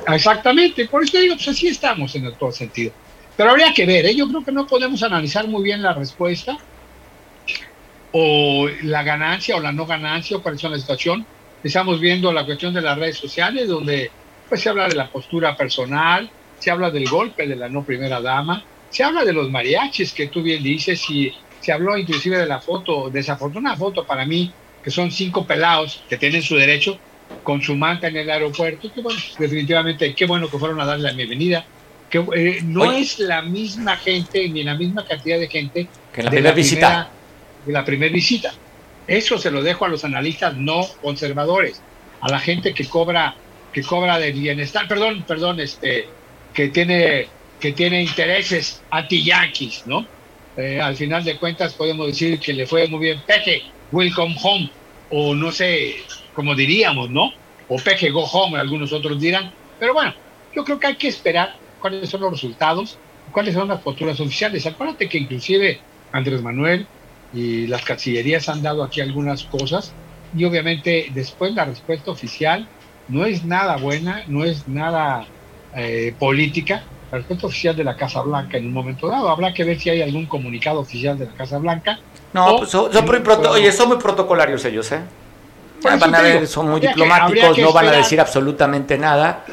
Exactamente, 0.08 0.86
por 0.88 1.04
eso 1.04 1.20
digo, 1.20 1.36
pues 1.36 1.48
así 1.48 1.68
estamos 1.68 2.16
en 2.16 2.26
el 2.26 2.34
todo 2.34 2.52
sentido. 2.52 2.92
Pero 3.36 3.52
habría 3.52 3.74
que 3.74 3.86
ver, 3.86 4.06
¿eh? 4.06 4.16
yo 4.16 4.28
creo 4.28 4.44
que 4.44 4.52
no 4.52 4.66
podemos 4.66 5.04
analizar 5.04 5.48
muy 5.48 5.64
bien 5.64 5.82
la 5.82 5.94
respuesta 5.94 6.58
o 8.12 8.70
la 8.84 9.04
ganancia 9.04 9.58
o 9.58 9.60
la 9.60 9.74
no 9.74 9.86
ganancia 9.86 10.38
o 10.38 10.42
cuál 10.42 10.56
es 10.56 10.64
la 10.64 10.78
situación. 10.78 11.26
Estamos 11.64 12.00
viendo 12.00 12.32
la 12.32 12.46
cuestión 12.46 12.74
de 12.74 12.82
las 12.82 12.98
redes 12.98 13.18
sociales 13.18 13.68
donde 13.68 14.10
pues 14.48 14.62
se 14.62 14.70
habla 14.70 14.88
de 14.88 14.96
la 14.96 15.10
postura 15.10 15.58
personal, 15.58 16.30
se 16.60 16.72
habla 16.72 16.92
del 16.92 17.10
golpe 17.10 17.48
de 17.48 17.56
la 17.56 17.68
no 17.68 17.84
primera 17.84 18.22
dama, 18.22 18.64
se 18.90 19.04
habla 19.04 19.26
de 19.26 19.34
los 19.34 19.50
mariachis 19.50 20.14
que 20.14 20.28
tú 20.28 20.42
bien 20.42 20.64
dices 20.64 21.10
y 21.10 21.34
se 21.60 21.72
habló 21.72 21.98
inclusive 21.98 22.38
de 22.38 22.46
la 22.46 22.62
foto, 22.62 23.10
desafortunada 23.10 23.76
foto 23.76 24.06
para 24.06 24.26
mí, 24.26 24.54
que 24.84 24.92
son 24.92 25.12
cinco 25.12 25.46
pelados 25.46 26.04
que 26.08 26.18
tienen 26.18 26.42
su 26.42 26.56
derecho 26.56 26.98
con 27.44 27.62
su 27.62 27.76
manta 27.76 28.08
en 28.08 28.18
el 28.18 28.30
aeropuerto, 28.30 28.92
que 28.94 29.02
bueno, 29.02 29.20
definitivamente 29.38 30.14
qué 30.16 30.26
bueno 30.26 30.50
que 30.50 30.58
fueron 30.58 30.80
a 30.82 30.86
darle 30.86 31.10
la 31.10 31.14
bienvenida, 31.16 31.66
que 32.10 32.24
eh, 32.36 32.60
no 32.64 32.82
Oye. 32.84 33.00
es 33.02 33.20
la 33.20 33.42
misma 33.42 33.98
gente 33.98 34.48
ni 34.50 34.64
la 34.64 34.76
misma 34.76 35.06
cantidad 35.06 35.40
de 35.40 35.48
gente 35.48 35.88
Que 36.14 36.24
la 36.24 36.30
de 36.30 36.36
primera 36.38 36.56
visita. 36.56 36.80
primera- 36.88 37.10
de 37.66 37.74
la 37.74 37.86
primera 37.86 38.14
visita. 38.14 38.54
Eso 39.08 39.38
se 39.38 39.50
lo 39.52 39.62
dejo 39.64 39.86
a 39.86 39.88
los 39.90 40.04
analistas 40.06 40.56
no 40.56 40.82
conservadores, 41.02 41.82
a 42.22 42.30
la 42.30 42.40
gente 42.40 42.74
que 42.74 42.86
cobra 42.86 43.36
que 43.74 43.82
cobra 43.84 44.18
de 44.20 44.32
bienestar, 44.32 44.88
perdón, 44.88 45.24
perdón, 45.28 45.60
este 45.60 46.08
que 46.54 46.70
tiene 46.70 47.28
que 47.60 47.72
tiene 47.74 48.02
intereses 48.04 48.82
anti-yanquis, 48.92 49.84
¿no? 49.88 50.06
Eh, 50.58 50.80
al 50.80 50.96
final 50.96 51.24
de 51.24 51.38
cuentas 51.38 51.74
podemos 51.74 52.08
decir 52.08 52.40
que 52.40 52.54
le 52.54 52.66
fue 52.66 52.88
muy 52.88 53.00
bien 53.00 53.22
Peje, 53.28 53.64
welcome 53.92 54.36
home, 54.42 54.70
o 55.10 55.36
no 55.36 55.52
sé, 55.52 55.96
como 56.36 56.54
diríamos, 56.56 57.10
¿no? 57.10 57.32
O 57.68 57.78
Peje, 57.78 58.12
go 58.12 58.24
home, 58.26 58.60
algunos 58.60 58.94
otros 58.94 59.20
dirán. 59.20 59.52
Pero 59.80 59.94
bueno, 59.94 60.14
yo 60.54 60.64
creo 60.64 60.80
que 60.80 60.88
hay 60.88 60.96
que 60.96 61.08
esperar 61.08 61.56
cuáles 61.82 62.10
son 62.10 62.22
los 62.22 62.32
resultados, 62.32 62.98
cuáles 63.32 63.56
son 63.56 63.68
las 63.68 63.82
posturas 63.82 64.20
oficiales. 64.20 64.66
Acuérdate 64.66 65.10
que 65.10 65.18
inclusive 65.18 65.80
Andrés 66.12 66.42
Manuel 66.42 66.86
y 67.34 67.68
las 67.68 67.84
cancillerías 67.84 68.48
han 68.50 68.62
dado 68.62 68.84
aquí 68.84 69.02
algunas 69.02 69.44
cosas 69.44 69.94
y 70.38 70.44
obviamente 70.46 71.08
después 71.14 71.54
la 71.54 71.66
respuesta 71.66 72.12
oficial 72.12 72.68
no 73.08 73.26
es 73.26 73.44
nada 73.46 73.78
buena, 73.78 74.24
no 74.28 74.44
es 74.44 74.68
nada 74.68 75.26
eh, 75.76 76.14
política. 76.20 76.84
La 77.12 77.20
respuesta 77.20 77.48
oficial 77.48 77.76
de 77.76 77.84
la 77.84 77.96
Casa 77.96 78.22
Blanca 78.22 78.58
en 78.58 78.68
un 78.68 78.74
momento 78.74 79.08
dado. 79.08 79.30
Habrá 79.30 79.54
que 79.54 79.64
ver 79.64 79.80
si 79.80 79.90
hay 79.90 80.02
algún 80.02 80.26
comunicado 80.26 80.80
oficial 80.80 81.18
de 81.18 81.26
la 81.26 81.34
Casa 81.34 81.58
Blanca. 81.60 82.00
No, 82.34 82.58
pues 82.58 82.70
son, 82.72 82.92
son 82.92 83.06
muy 83.06 83.20
proto- 83.20 83.52
oye, 83.52 83.72
son 83.72 83.90
muy 83.90 83.98
protocolarios 83.98 84.66
ellos, 84.66 84.92
¿eh? 84.92 85.02
Por 85.86 85.94
eso 85.98 86.06
van 86.06 86.16
a 86.16 86.22
ver, 86.22 86.34
digo, 86.34 86.46
son 86.48 86.70
muy 86.70 86.82
diplomáticos, 86.82 87.56
que 87.56 87.62
no 87.62 87.74
van 87.74 87.88
a 87.88 87.92
decir 87.92 88.20
absolutamente 88.20 88.98
nada. 88.98 89.46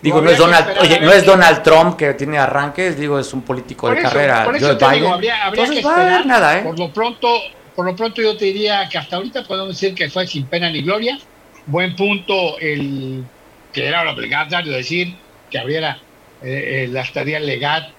Digo, 0.00 0.20
no 0.20 0.30
es 0.30 0.38
Donald, 0.38 0.78
oye, 0.80 1.00
no 1.00 1.12
es 1.12 1.24
Donald 1.24 1.62
Trump 1.62 1.96
que 1.96 2.14
tiene 2.14 2.36
arranques, 2.36 2.98
digo, 2.98 3.20
es 3.20 3.32
un 3.32 3.42
político 3.42 3.86
Por 3.86 3.94
de 3.94 4.00
eso, 4.00 4.08
carrera, 4.10 4.44
por 4.44 4.56
eso 4.56 4.76
te 4.76 4.90
digo, 4.90 5.14
habría, 5.14 5.44
habría 5.44 5.64
Entonces 5.64 5.84
que 5.84 5.88
esperar. 5.88 6.26
nada, 6.26 6.58
¿eh? 6.58 6.62
Por 6.62 6.78
lo 6.78 6.92
pronto, 6.92 7.28
por 7.76 7.86
lo 7.86 7.94
pronto 7.94 8.20
yo 8.20 8.36
te 8.36 8.46
diría 8.46 8.88
que 8.88 8.98
hasta 8.98 9.16
ahorita 9.16 9.44
podemos 9.44 9.68
decir 9.68 9.94
que 9.94 10.10
fue 10.10 10.26
sin 10.26 10.46
pena 10.46 10.70
ni 10.70 10.82
gloria. 10.82 11.18
Buen 11.66 11.94
punto 11.94 12.58
el 12.58 13.24
que 13.72 13.86
era 13.86 14.10
obligatorio 14.10 14.72
decir 14.72 15.14
que 15.50 15.58
abriera 15.58 15.98
eh, 16.42 16.84
eh, 16.84 16.88
la 16.90 17.02
estadía 17.02 17.38
legal 17.38 17.94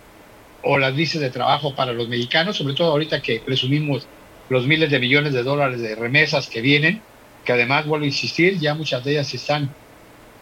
o 0.64 0.78
las 0.78 0.94
visas 0.94 1.22
de 1.22 1.30
trabajo 1.30 1.74
para 1.74 1.94
los 1.94 2.10
mexicanos, 2.10 2.58
sobre 2.58 2.74
todo 2.74 2.92
ahorita 2.92 3.22
que 3.22 3.40
presumimos 3.40 4.08
los 4.50 4.66
miles 4.68 4.92
de 4.92 5.00
millones 5.00 5.32
de 5.32 5.44
dólares 5.44 5.82
de 5.82 5.96
remesas 5.96 6.50
que 6.50 6.60
vienen, 6.60 7.02
que 7.44 7.52
además, 7.52 7.86
vuelvo 7.86 8.06
a 8.06 8.08
insistir, 8.08 8.60
ya 8.60 8.74
muchas 8.74 9.04
de 9.04 9.12
ellas 9.12 9.34
están 9.34 9.74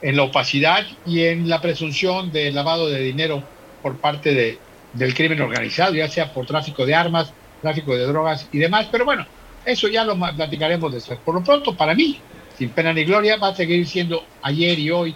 en 0.01 0.15
la 0.15 0.23
opacidad 0.23 0.85
y 1.05 1.21
en 1.25 1.47
la 1.47 1.61
presunción 1.61 2.31
de 2.31 2.51
lavado 2.51 2.89
de 2.89 3.01
dinero 3.01 3.43
por 3.81 3.97
parte 3.97 4.33
de, 4.33 4.57
del 4.93 5.13
crimen 5.13 5.41
organizado, 5.41 5.93
ya 5.93 6.07
sea 6.07 6.33
por 6.33 6.45
tráfico 6.45 6.85
de 6.85 6.95
armas, 6.95 7.33
tráfico 7.61 7.95
de 7.95 8.05
drogas 8.05 8.47
y 8.51 8.59
demás. 8.59 8.87
Pero 8.91 9.05
bueno, 9.05 9.25
eso 9.65 9.87
ya 9.87 10.03
lo 10.03 10.17
platicaremos 10.35 10.91
después. 10.91 11.19
Por 11.23 11.35
lo 11.35 11.43
pronto, 11.43 11.75
para 11.75 11.93
mí, 11.93 12.19
sin 12.57 12.69
pena 12.69 12.93
ni 12.93 13.03
gloria, 13.03 13.37
va 13.37 13.49
a 13.49 13.55
seguir 13.55 13.87
siendo 13.87 14.23
ayer 14.41 14.77
y 14.79 14.91
hoy 14.91 15.15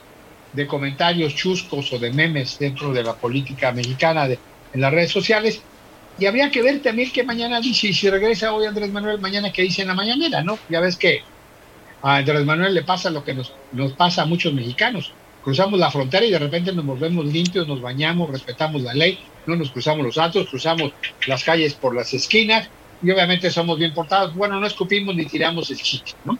de 0.53 0.67
comentarios 0.67 1.35
chuscos 1.35 1.91
o 1.91 1.99
de 1.99 2.11
memes 2.11 2.57
dentro 2.57 2.93
de 2.93 3.03
la 3.03 3.13
política 3.13 3.71
mexicana 3.71 4.27
de, 4.27 4.39
en 4.73 4.81
las 4.81 4.93
redes 4.93 5.11
sociales. 5.11 5.61
Y 6.17 6.25
habría 6.27 6.49
que 6.49 6.61
ver 6.61 6.81
también 6.81 7.11
qué 7.11 7.23
mañana 7.23 7.59
dice, 7.59 7.87
y 7.87 7.93
si 7.93 8.09
regresa 8.09 8.53
hoy 8.53 8.65
Andrés 8.65 8.89
Manuel, 8.89 9.19
mañana 9.19 9.51
qué 9.51 9.63
dice 9.63 9.81
en 9.81 9.89
la 9.89 9.95
mañanera, 9.95 10.41
¿no? 10.43 10.57
Ya 10.69 10.79
ves 10.79 10.95
que 10.95 11.23
a 12.05 12.17
Andrés 12.17 12.45
Manuel 12.45 12.75
le 12.75 12.83
pasa 12.83 13.09
lo 13.09 13.23
que 13.23 13.33
nos, 13.33 13.51
pasa 13.97 14.21
a 14.21 14.25
muchos 14.25 14.53
mexicanos. 14.53 15.11
Cruzamos 15.43 15.79
la 15.79 15.89
frontera 15.89 16.23
y 16.23 16.29
de 16.29 16.37
repente 16.37 16.71
nos 16.71 16.85
volvemos 16.85 17.25
limpios, 17.25 17.67
nos 17.67 17.81
bañamos, 17.81 18.29
respetamos 18.29 18.83
la 18.83 18.93
ley, 18.93 19.17
no 19.47 19.55
nos 19.55 19.71
cruzamos 19.71 20.05
los 20.05 20.19
altos, 20.19 20.47
cruzamos 20.47 20.91
las 21.25 21.43
calles 21.43 21.73
por 21.73 21.95
las 21.95 22.13
esquinas 22.13 22.69
y 23.01 23.09
obviamente 23.09 23.49
somos 23.49 23.79
bien 23.79 23.91
portados. 23.91 24.35
Bueno, 24.35 24.59
no 24.59 24.67
escupimos 24.67 25.15
ni 25.15 25.25
tiramos 25.25 25.71
el 25.71 25.77
chiste, 25.77 26.11
¿no? 26.25 26.37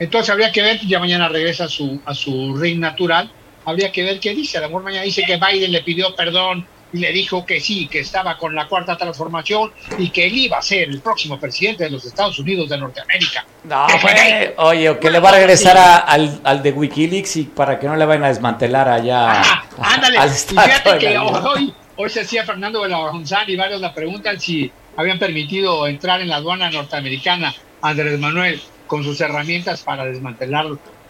Entonces 0.00 0.30
habría 0.30 0.50
que 0.50 0.62
ver, 0.62 0.80
ya 0.84 0.98
mañana 0.98 1.28
regresa 1.28 1.66
a 1.66 1.68
su, 1.68 2.00
a 2.04 2.12
ring 2.60 2.80
natural, 2.80 3.30
habría 3.66 3.92
que 3.92 4.02
ver 4.02 4.18
qué 4.18 4.34
dice. 4.34 4.58
A 4.58 4.62
lo 4.62 4.66
mejor 4.66 4.82
mañana 4.82 5.04
dice 5.04 5.22
que 5.24 5.36
Biden 5.36 5.70
le 5.70 5.82
pidió 5.82 6.12
perdón 6.16 6.66
y 6.92 6.98
le 6.98 7.12
dijo 7.12 7.44
que 7.44 7.60
sí, 7.60 7.86
que 7.86 8.00
estaba 8.00 8.38
con 8.38 8.54
la 8.54 8.66
cuarta 8.66 8.96
transformación 8.96 9.70
y 9.98 10.08
que 10.10 10.26
él 10.26 10.36
iba 10.36 10.58
a 10.58 10.62
ser 10.62 10.88
el 10.88 11.00
próximo 11.00 11.38
presidente 11.38 11.84
de 11.84 11.90
los 11.90 12.04
Estados 12.04 12.38
Unidos 12.38 12.68
de 12.70 12.78
Norteamérica. 12.78 13.44
No, 13.64 13.86
fue 14.00 14.54
oye, 14.56 14.88
o 14.88 14.98
que 14.98 15.10
le 15.10 15.18
va 15.20 15.28
a 15.28 15.32
regresar 15.32 15.76
a- 15.76 15.96
al, 15.98 16.40
al 16.44 16.62
de 16.62 16.72
Wikileaks 16.72 17.36
y 17.36 17.42
para 17.44 17.78
que 17.78 17.86
no 17.86 17.96
le 17.96 18.04
vayan 18.06 18.24
a 18.24 18.28
desmantelar 18.28 18.88
allá 18.88 19.42
Ah, 19.42 19.64
ándale, 19.82 20.16
al 20.18 20.28
y 20.28 20.32
Estatua 20.32 20.62
fíjate 20.64 20.92
de 20.94 20.98
que 20.98 21.18
hoy, 21.18 21.74
hoy 21.96 22.10
se 22.10 22.20
hacía 22.22 22.44
Fernando 22.44 22.80
Benaronzán 22.80 23.44
y 23.48 23.56
varios 23.56 23.80
la 23.80 23.92
preguntan 23.92 24.40
si 24.40 24.70
habían 24.96 25.18
permitido 25.18 25.86
entrar 25.86 26.20
en 26.22 26.28
la 26.28 26.36
aduana 26.36 26.70
norteamericana 26.70 27.54
Andrés 27.82 28.18
Manuel 28.18 28.60
con 28.86 29.04
sus 29.04 29.20
herramientas 29.20 29.82
para 29.82 30.04
desmantelar 30.06 30.66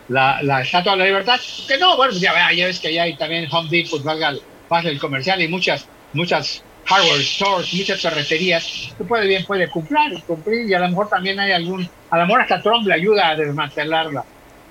la, 0.09 0.43
la 0.43 0.63
Estatua 0.63 0.93
de 0.93 0.99
la 0.99 1.05
Libertad. 1.05 1.39
Que 1.69 1.79
no, 1.79 1.97
bueno, 1.97 2.11
pues 2.13 2.21
ya, 2.21 2.33
ya 2.53 2.67
ves 2.67 2.81
que 2.81 2.89
allá 2.89 3.05
hay 3.05 3.17
también 3.17 3.49
Home 3.53 3.69
Depot, 3.71 4.03
valga 4.03 4.35
valga 4.69 4.91
el 4.91 4.99
comercial 5.01 5.41
y 5.43 5.49
muchas, 5.49 5.89
muchas 6.13 6.65
hardware 6.85 7.23
stores, 7.23 7.75
muchas 7.75 8.01
ferreterías, 8.01 8.95
que 8.97 9.05
puede 9.05 9.27
bien, 9.27 9.45
puede 9.45 9.69
cumplir, 9.69 10.23
cumplir 10.27 10.69
y 10.69 10.75
a 10.75 10.79
lo 10.81 10.89
mejor 10.89 11.09
también 11.09 11.39
hay 11.39 11.53
algún, 11.53 11.89
a 12.11 12.19
lo 12.19 12.27
mejor 12.27 12.41
hasta 12.43 12.63
Trump 12.63 12.87
le 12.87 12.95
ayuda 12.95 13.29
a 13.29 13.37
desmantelar 13.37 14.07
la, 14.13 14.25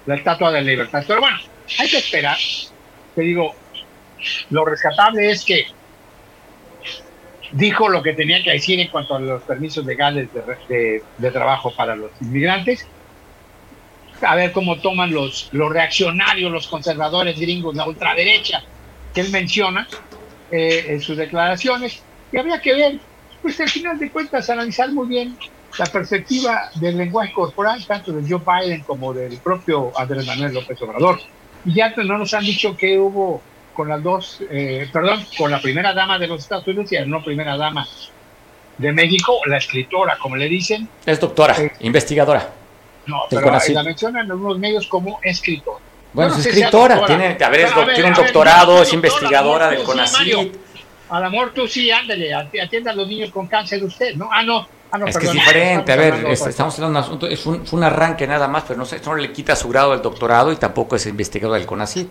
la 0.06 0.16
Estatua 0.16 0.52
de 0.52 0.62
la 0.62 0.68
Libertad. 0.72 1.04
Pero 1.08 1.20
bueno, 1.20 1.38
hay 1.78 1.90
que 1.90 1.98
esperar. 1.98 2.38
Te 3.14 3.22
digo, 3.22 3.54
lo 4.50 4.66
rescatable 4.66 5.30
es 5.30 5.46
que 5.46 5.68
dijo 7.52 7.88
lo 7.90 8.02
que 8.04 8.14
tenía 8.14 8.44
que 8.44 8.52
decir 8.52 8.80
en 8.80 8.90
cuanto 8.90 9.16
a 9.16 9.20
los 9.20 9.44
permisos 9.44 9.86
legales 9.86 10.30
de, 10.34 10.42
de- 10.68 11.04
de 11.18 11.32
trabajo 11.32 11.74
para 11.76 11.96
los 11.96 12.12
inmigrantes. 12.22 12.92
A 14.22 14.36
ver 14.36 14.52
cómo 14.52 14.82
toman 14.82 15.12
los, 15.12 15.50
los 15.52 15.72
reaccionarios, 15.72 16.52
los 16.52 16.68
conservadores 16.68 17.40
gringos, 17.40 17.76
la 17.76 17.88
ultraderecha 17.88 18.64
que 19.18 19.22
él 19.22 19.32
menciona 19.32 19.88
eh, 20.52 20.86
en 20.90 21.02
sus 21.02 21.18
declaraciones. 21.18 22.04
Y 22.32 22.38
habría 22.38 22.62
que 22.62 22.76
ver, 22.76 23.00
pues 23.42 23.60
al 23.60 23.68
final 23.68 23.98
de 23.98 24.12
cuentas, 24.12 24.48
analizar 24.52 24.92
muy 24.92 25.08
bien 25.08 25.36
la 25.80 25.88
perspectiva 25.88 26.70
del 26.76 26.98
lenguaje 26.98 27.34
corporal, 27.34 27.84
tanto 27.88 28.12
de 28.12 28.22
Joe 28.30 28.42
Biden 28.46 28.82
como 28.84 29.14
del 29.16 29.38
propio 29.40 29.92
Andrés 29.98 30.28
Manuel 30.28 30.54
López 30.54 30.80
Obrador. 30.84 31.20
Y 31.66 31.74
ya 31.74 31.90
no 31.96 32.20
nos 32.20 32.32
han 32.36 32.44
dicho 32.44 32.78
que 32.78 33.00
hubo 33.00 33.42
con 33.74 33.90
las 33.90 34.04
dos, 34.04 34.40
eh, 34.52 34.88
perdón, 34.94 35.26
con 35.36 35.50
la 35.50 35.60
primera 35.60 35.94
dama 35.96 36.20
de 36.20 36.28
los 36.28 36.42
Estados 36.42 36.68
Unidos 36.68 36.92
y 36.92 36.96
la 36.96 37.06
no 37.06 37.24
primera 37.24 37.58
dama 37.58 37.88
de 38.78 38.92
México, 38.92 39.40
la 39.48 39.58
escritora, 39.58 40.16
como 40.22 40.36
le 40.36 40.48
dicen, 40.48 40.88
Es 41.08 41.20
doctora, 41.20 41.56
Sí. 41.56 41.68
investigadora. 41.80 42.52
no, 43.08 43.22
pero 43.32 43.50
la 43.50 43.84
mencionan 43.84 44.26
en 44.26 44.32
algunos 44.32 44.60
medios 44.60 44.86
como 44.86 45.20
escritor. 45.24 45.87
Bueno, 46.14 46.32
No 46.34 46.38
es 46.40 46.46
escritora, 46.46 47.06
tiene, 47.06 47.38
a 47.44 47.50
ver, 47.50 47.60
es 47.62 47.74
tiene 47.74 48.10
un 48.10 48.14
ver, 48.14 48.16
doctorado, 48.16 48.82
es 48.82 48.94
investigadora 48.94 49.70
del 49.70 49.80
sí, 49.80 49.86
CONACYT. 49.86 50.18
Mario. 50.18 50.52
A 51.10 51.20
lo 51.22 51.30
mejor 51.32 51.54
tú 51.54 51.68
sí, 51.68 51.90
ándale, 51.92 52.32
ati- 52.34 52.60
atienda 52.62 52.92
a 52.92 52.96
los 52.96 53.08
niños 53.08 53.30
con 53.32 53.48
cáncer 53.48 53.84
usted, 53.84 54.16
¿no? 54.16 54.28
Ah, 54.32 54.44
no, 54.44 54.68
ah, 54.92 54.98
no, 54.98 55.06
Es 55.08 55.18
que 55.18 55.26
es 55.28 55.32
diferente, 55.32 55.92
a 55.92 55.96
ver, 55.96 56.14
hablando 56.14 56.30
es- 56.32 56.46
estamos 56.48 56.74
hablando 56.76 57.00
de 57.00 57.00
un 57.00 57.06
asunto, 57.06 57.28
es 57.28 57.46
un, 57.46 57.66
fue 57.66 57.78
un 57.80 57.84
arranque 57.86 58.26
nada 58.28 58.48
más, 58.48 58.64
pero 58.68 58.78
no, 58.80 58.86
sé, 58.86 58.98
eso 58.98 59.10
no 59.12 59.16
le 59.18 59.32
quita 59.32 59.56
su 59.56 59.70
grado 59.70 59.92
del 59.92 60.02
doctorado 60.02 60.52
y 60.52 60.56
tampoco 60.58 60.96
es 60.96 61.06
investigador 61.06 61.58
del 61.58 61.66
CONACYT. 61.68 62.10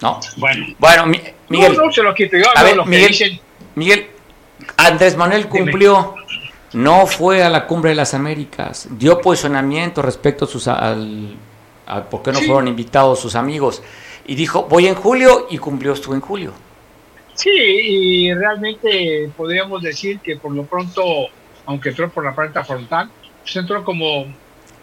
No. 0.00 0.20
Bueno, 0.36 0.66
Bueno, 0.78 1.06
Mi- 1.06 1.20
Miguel, 1.48 1.76
no, 1.76 1.86
no 1.86 1.92
se 1.92 2.02
lo 2.02 2.12
quito 2.14 2.36
yo, 2.36 2.44
a 2.54 2.62
ver, 2.64 2.76
lo 2.76 2.84
que 2.84 2.90
Miguel, 2.90 3.08
dicen. 3.08 3.40
Miguel, 3.76 4.08
Andrés 4.76 5.16
Manuel 5.16 5.48
cumplió, 5.48 6.16
no 6.72 7.06
fue 7.06 7.42
a 7.44 7.48
la 7.48 7.66
cumbre 7.66 7.90
de 7.90 7.94
las 7.94 8.12
Américas, 8.14 8.88
dio 8.90 9.20
posicionamiento 9.20 10.02
respecto 10.02 10.44
a 10.46 10.48
sus, 10.48 10.66
al, 10.68 11.34
por 12.10 12.22
qué 12.22 12.32
no 12.32 12.38
Sí. 12.38 12.46
fueron 12.46 12.68
invitados 12.68 13.20
sus 13.20 13.34
amigos 13.34 13.82
y 14.26 14.34
dijo, 14.34 14.64
voy 14.68 14.86
en 14.86 14.94
julio 14.94 15.46
y 15.50 15.58
cumplió, 15.58 15.92
estuvo 15.92 16.14
en 16.14 16.20
julio. 16.20 16.52
Sí, 17.34 17.50
y 17.50 18.34
realmente 18.34 19.30
podríamos 19.36 19.82
decir 19.82 20.20
que 20.20 20.36
por 20.36 20.52
lo 20.54 20.64
pronto, 20.64 21.02
aunque 21.66 21.88
entró 21.90 22.10
por 22.10 22.24
la 22.24 22.34
puerta 22.34 22.62
frontal, 22.64 23.10
pues 23.42 23.56
entró 23.56 23.82
como 23.84 24.26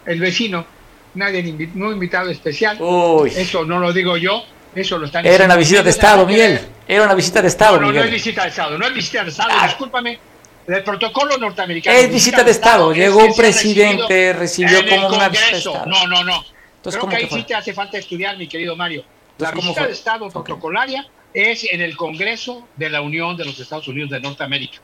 el 0.04 0.20
vecino, 0.20 0.66
nadie 1.14 1.42
invi- 1.44 1.70
no 1.74 1.90
invitado 1.92 2.28
especial. 2.30 2.76
Uy, 2.80 3.30
Eso 3.34 3.64
no 3.64 3.78
lo 3.78 3.92
digo 3.92 4.16
yo, 4.16 4.42
eso 4.74 4.98
lo 4.98 5.06
están 5.06 5.24
era 5.26 5.44
una 5.44 5.56
visita 5.56 5.82
de 5.82 5.90
Estado, 5.90 6.26
Miguel, 6.26 6.60
era 6.86 7.04
una 7.04 7.14
visita 7.14 7.40
de 7.40 7.48
Estado, 7.48 7.76
No, 7.76 7.86
no, 7.86 7.92
no 7.92 7.98
es 8.00 8.04
Miguel. 8.06 8.14
visita 8.14 8.42
de 8.42 8.48
Estado, 8.48 8.78
no 8.78 8.86
es 8.86 8.94
visita 8.94 9.24
de 9.24 9.30
Estado, 9.30 9.50
Ah. 9.52 9.66
discúlpame. 9.66 10.18
El 10.66 10.84
protocolo 10.84 11.36
norteamericano. 11.38 11.96
Es 11.96 12.10
visita 12.12 12.44
de 12.44 12.50
Estado, 12.52 12.92
es 12.92 12.98
llegó 12.98 13.24
un 13.24 13.34
presidente, 13.34 14.32
recibido 14.34 14.78
en 14.80 14.88
el 14.88 14.90
como 15.02 15.16
una 15.16 15.28
visita 15.28 15.50
de. 15.52 15.58
Estado. 15.58 15.86
No, 15.86 16.06
no, 16.06 16.22
no. 16.24 16.44
Entonces, 16.80 16.98
Creo 16.98 17.00
¿cómo 17.02 17.10
que 17.10 17.24
ahí 17.24 17.28
sí 17.30 17.42
te 17.46 17.54
hace 17.54 17.74
falta 17.74 17.98
estudiar, 17.98 18.38
mi 18.38 18.48
querido 18.48 18.74
Mario. 18.74 19.04
La 19.36 19.50
Entonces, 19.50 19.54
¿cómo 19.54 19.68
visita 19.68 19.86
de 19.86 19.92
Estado 19.92 20.30
protocolaria 20.30 21.06
es 21.34 21.70
en 21.70 21.82
el 21.82 21.94
Congreso 21.94 22.66
de 22.76 22.88
la 22.88 23.02
Unión 23.02 23.36
de 23.36 23.44
los 23.44 23.58
Estados 23.60 23.86
Unidos 23.88 24.10
de 24.10 24.20
Norteamérica. 24.20 24.78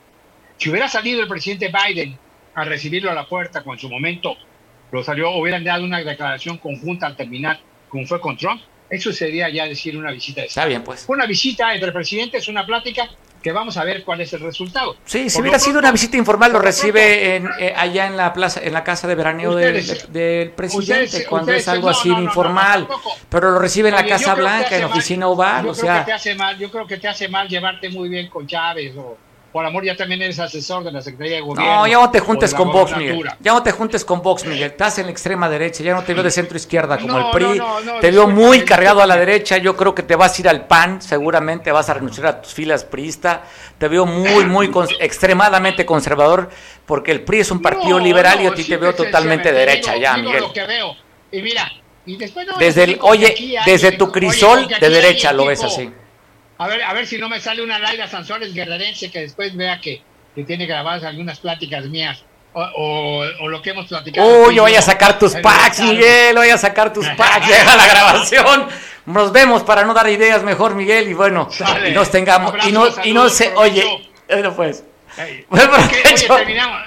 Si 0.59 0.71
hubiera 0.71 0.89
salido 0.89 1.23
el 1.23 1.29
presidente 1.29 1.73
Biden 1.73 2.19
a 2.55 2.65
recibirlo 2.65 3.11
a 3.11 3.15
la 3.15 3.27
puerta, 3.27 3.63
cuando 3.63 3.79
en 3.79 3.89
su 3.89 3.91
momento 3.91 4.37
lo 4.93 5.03
salió, 5.03 5.31
hubieran 5.31 5.65
dado 5.65 5.85
una 5.85 5.99
declaración 6.03 6.59
conjunta 6.59 7.07
al 7.07 7.17
terminar, 7.17 7.59
como 7.89 8.07
fue 8.07 8.21
con 8.21 8.37
Trump, 8.37 8.61
eso 8.91 9.13
sería 9.13 9.49
ya 9.49 9.67
decir 9.67 9.97
una 9.97 10.13
visita 10.13 10.43
de 10.43 10.49
Está 10.49 10.61
Estado. 10.61 10.69
bien, 10.69 10.85
pues. 10.85 11.07
Una 11.09 11.27
visita 11.27 11.75
entre 11.75 11.93
presidentes, 11.93 12.47
una 12.49 12.65
plática 12.65 13.09
que 13.47 13.53
vamos 13.53 13.77
a 13.77 13.85
ver 13.85 14.03
cuál 14.03 14.21
es 14.21 14.33
el 14.33 14.41
resultado. 14.41 14.97
Sí, 15.05 15.31
si 15.31 15.37
Por 15.37 15.43
hubiera 15.43 15.61
sido 15.61 15.79
una 15.79 15.93
visita 15.93 16.17
informal, 16.17 16.53
lo 16.53 16.59
recibe 16.59 17.37
en, 17.37 17.49
eh, 17.61 17.73
allá 17.77 18.09
en 18.09 18.17
la 18.17 18.33
plaza, 18.33 18.61
en 18.61 18.73
la 18.73 18.83
casa 18.83 19.07
de 19.07 19.15
veraneo 19.15 19.55
del, 19.55 19.77
Ustedes- 19.77 20.13
del 20.13 20.51
presidente, 20.51 21.05
ustedes- 21.05 21.29
cuando 21.29 21.45
ustedes- 21.53 21.63
es 21.63 21.69
algo 21.69 21.89
no, 21.89 21.97
así 21.97 22.09
no, 22.09 22.23
informal. 22.23 22.89
pero 23.29 23.53
lo 23.53 23.61
recibe 23.61 23.91
en 23.91 23.95
la 23.95 24.01
Oye, 24.01 24.09
Casa 24.11 24.35
Blanca, 24.35 24.75
en 24.75 24.81
la 24.81 24.89
mal- 24.89 24.97
oficina 24.99 25.29
oval, 25.29 25.65
yo 25.65 25.71
o 25.71 25.75
creo 25.75 25.93
que 25.93 25.99
te 26.01 26.05
sea. 26.07 26.15
hace 26.17 26.35
mal, 26.35 26.59
yo 26.59 26.71
creo 26.73 26.87
que 26.89 26.97
te 26.97 27.07
hace 27.07 27.29
mal 27.29 27.47
llevarte 27.47 27.89
muy 27.89 28.09
bien 28.09 28.27
con 28.29 28.49
Chávez 28.49 28.97
o 28.97 29.17
por 29.57 29.65
amor 29.65 29.87
ya 29.87 29.97
también 29.97 30.21
eres 30.21 30.39
asesor 30.39 30.85
de 30.85 30.93
la 30.93 31.01
Secretaría 31.01 31.37
de 31.37 31.41
Gobierno. 31.41 31.77
No, 31.77 31.87
ya 31.87 31.95
no 31.99 32.11
te 32.11 32.21
juntes 32.21 32.53
con 32.53 32.71
Vox, 32.71 32.95
Miguel. 32.95 33.23
Ya 33.41 33.55
no 33.55 33.63
te 33.63 33.73
juntes 33.73 34.05
con 34.05 34.21
Vox, 34.21 34.45
Miguel. 34.45 34.65
Estás 34.73 34.99
en 34.99 35.07
la 35.07 35.13
extrema 35.13 35.49
derecha, 35.49 35.83
ya 35.83 35.95
no 35.95 36.03
te 36.03 36.13
veo 36.13 36.23
de 36.23 36.31
centro 36.31 36.59
izquierda 36.59 36.99
como 36.99 37.15
No, 37.19 37.25
el 37.29 37.31
PRI. 37.31 37.59
no, 37.59 37.99
te 37.99 38.11
veo 38.11 38.29
muy 38.29 38.67
cargado 38.67 39.01
a 39.01 39.07
la 39.07 39.17
derecha. 39.17 39.57
Yo 39.57 39.75
creo 39.75 39.95
que 39.95 40.03
te 40.03 40.15
vas 40.15 40.37
a 40.37 40.43
ir 40.43 40.49
al 40.51 40.67
PAN, 40.67 41.01
seguramente 41.01 41.73
vas 41.73 41.89
a 41.89 41.95
renunciar 41.95 42.27
a 42.27 42.43
tus 42.43 42.53
filas 42.53 42.85
priista. 42.85 43.45
Te 43.79 43.89
veo 43.89 44.05
muy, 44.05 44.45
muy 44.45 44.69
cons- 44.69 44.95
extremadamente 45.01 45.87
conservador, 45.87 46.51
porque 46.85 47.11
el 47.13 47.23
PRI 47.23 47.41
es 47.41 47.51
un 47.51 47.63
partido 47.63 47.99
liberal 47.99 48.39
y 48.43 48.47
a 48.49 48.53
ti 48.55 48.63
te 48.63 48.77
veo 48.77 48.95
totalmente 48.95 49.53
derecha 49.53 49.93
digo- 49.93 50.03
ya, 50.03 50.15
digo 50.17 50.27
Miguel. 50.29 50.43
lo 50.43 50.53
que 50.53 50.67
veo. 50.67 50.97
Y 51.33 51.41
mira, 51.41 51.73
y 52.05 52.19
después 52.19 52.47
no, 52.47 52.59
Desde 52.59 52.85
el, 52.85 52.99
oye, 53.01 53.35
desde 53.65 53.93
tu 53.93 54.13
crisol 54.13 54.69
de 54.69 54.91
derecha 54.91 55.33
lo 55.33 55.47
ves 55.47 55.65
así. 55.65 55.91
A 56.59 56.67
ver, 56.69 56.83
a 56.83 56.93
ver 56.95 57.07
si 57.07 57.19
no 57.19 57.29
me 57.29 57.41
sale 57.41 57.63
una 57.63 57.79
Laida 57.79 58.09
Sansores 58.09 58.55
guerrerense 58.55 59.11
que 59.11 59.21
después 59.21 59.55
vea 59.57 59.81
que, 59.81 60.03
que 60.35 60.45
tiene 60.45 60.67
grabadas 60.67 61.05
algunas 61.05 61.39
pláticas 61.39 61.85
mías. 61.87 62.23
O, 62.55 62.63
o- 62.63 63.45
o 63.45 63.49
lo 63.49 63.61
que 63.61 63.71
hemos 63.71 63.87
platicado. 63.87 64.27
Uy, 64.47 64.55
yo 64.55 64.63
voy 64.63 64.75
a 64.75 64.81
sacar 64.81 65.19
tus 65.19 65.35
packs. 65.35 65.81
Miguel, 65.81 66.35
voy 66.37 66.49
a 66.49 66.57
sacar 66.57 66.91
tus 66.93 67.07
packs, 67.17 67.47
llega 67.47 67.77
la 67.77 67.87
grabación. 67.87 68.67
Nos 69.05 69.31
vemos 69.31 69.63
para 69.63 69.85
no 69.85 69.93
dar 69.93 70.09
ideas 70.09 70.43
mejor, 70.43 70.75
Miguel, 70.75 71.09
y 71.09 71.13
bueno, 71.13 71.49
Sale. 71.51 71.91
y 71.91 71.93
nos 71.93 72.11
tengamos, 72.11 72.55
y 72.67 72.73
no, 72.73 72.81
Abrazos, 72.85 73.07
y 73.07 73.13
no 73.13 73.29
saludos, 73.29 73.33
se, 73.37 73.55
oye, 73.55 74.11
bueno 74.29 74.57
pues, 74.57 74.85
Ey, 75.19 75.45
Buen 75.49 75.69
¿por 75.71 75.89
qué? 75.89 76.03
Oye, 76.09 76.27
terminamos, 76.27 76.83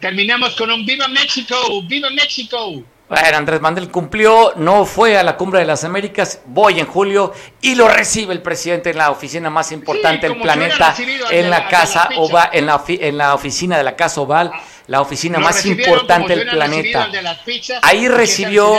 terminamos 0.00 0.56
con 0.56 0.70
un 0.70 0.84
Viva 0.84 1.08
México, 1.08 1.56
Viva 1.84 2.10
México. 2.10 2.82
Bueno, 3.08 3.36
Andrés 3.38 3.60
Manuel 3.60 3.88
cumplió, 3.88 4.54
no 4.56 4.84
fue 4.84 5.16
a 5.16 5.22
la 5.22 5.36
cumbre 5.36 5.60
de 5.60 5.66
las 5.66 5.84
Américas, 5.84 6.40
voy 6.46 6.80
en 6.80 6.86
julio 6.86 7.32
y 7.60 7.76
lo 7.76 7.86
recibe 7.88 8.32
el 8.32 8.42
presidente 8.42 8.90
en 8.90 8.98
la 8.98 9.12
oficina 9.12 9.48
más 9.48 9.70
importante 9.70 10.26
Sí, 10.26 10.32
del 10.32 10.42
planeta, 10.42 10.92
en 11.30 11.48
la 11.48 11.58
la- 11.60 11.68
casa 11.68 12.08
la 12.10 12.18
oval, 12.18 12.48
en 12.52 12.66
la, 12.66 12.82
en 12.88 13.16
la 13.16 13.34
oficina 13.34 13.78
de 13.78 13.84
la 13.84 13.94
casa 13.94 14.20
oval, 14.20 14.50
la 14.88 15.00
oficina 15.00 15.38
más 15.38 15.64
importante 15.66 16.34
del 16.34 16.48
planeta. 16.48 17.06
de 17.06 17.22
pizzas, 17.44 17.78
Ahí 17.82 18.08
recibió-. 18.08 18.76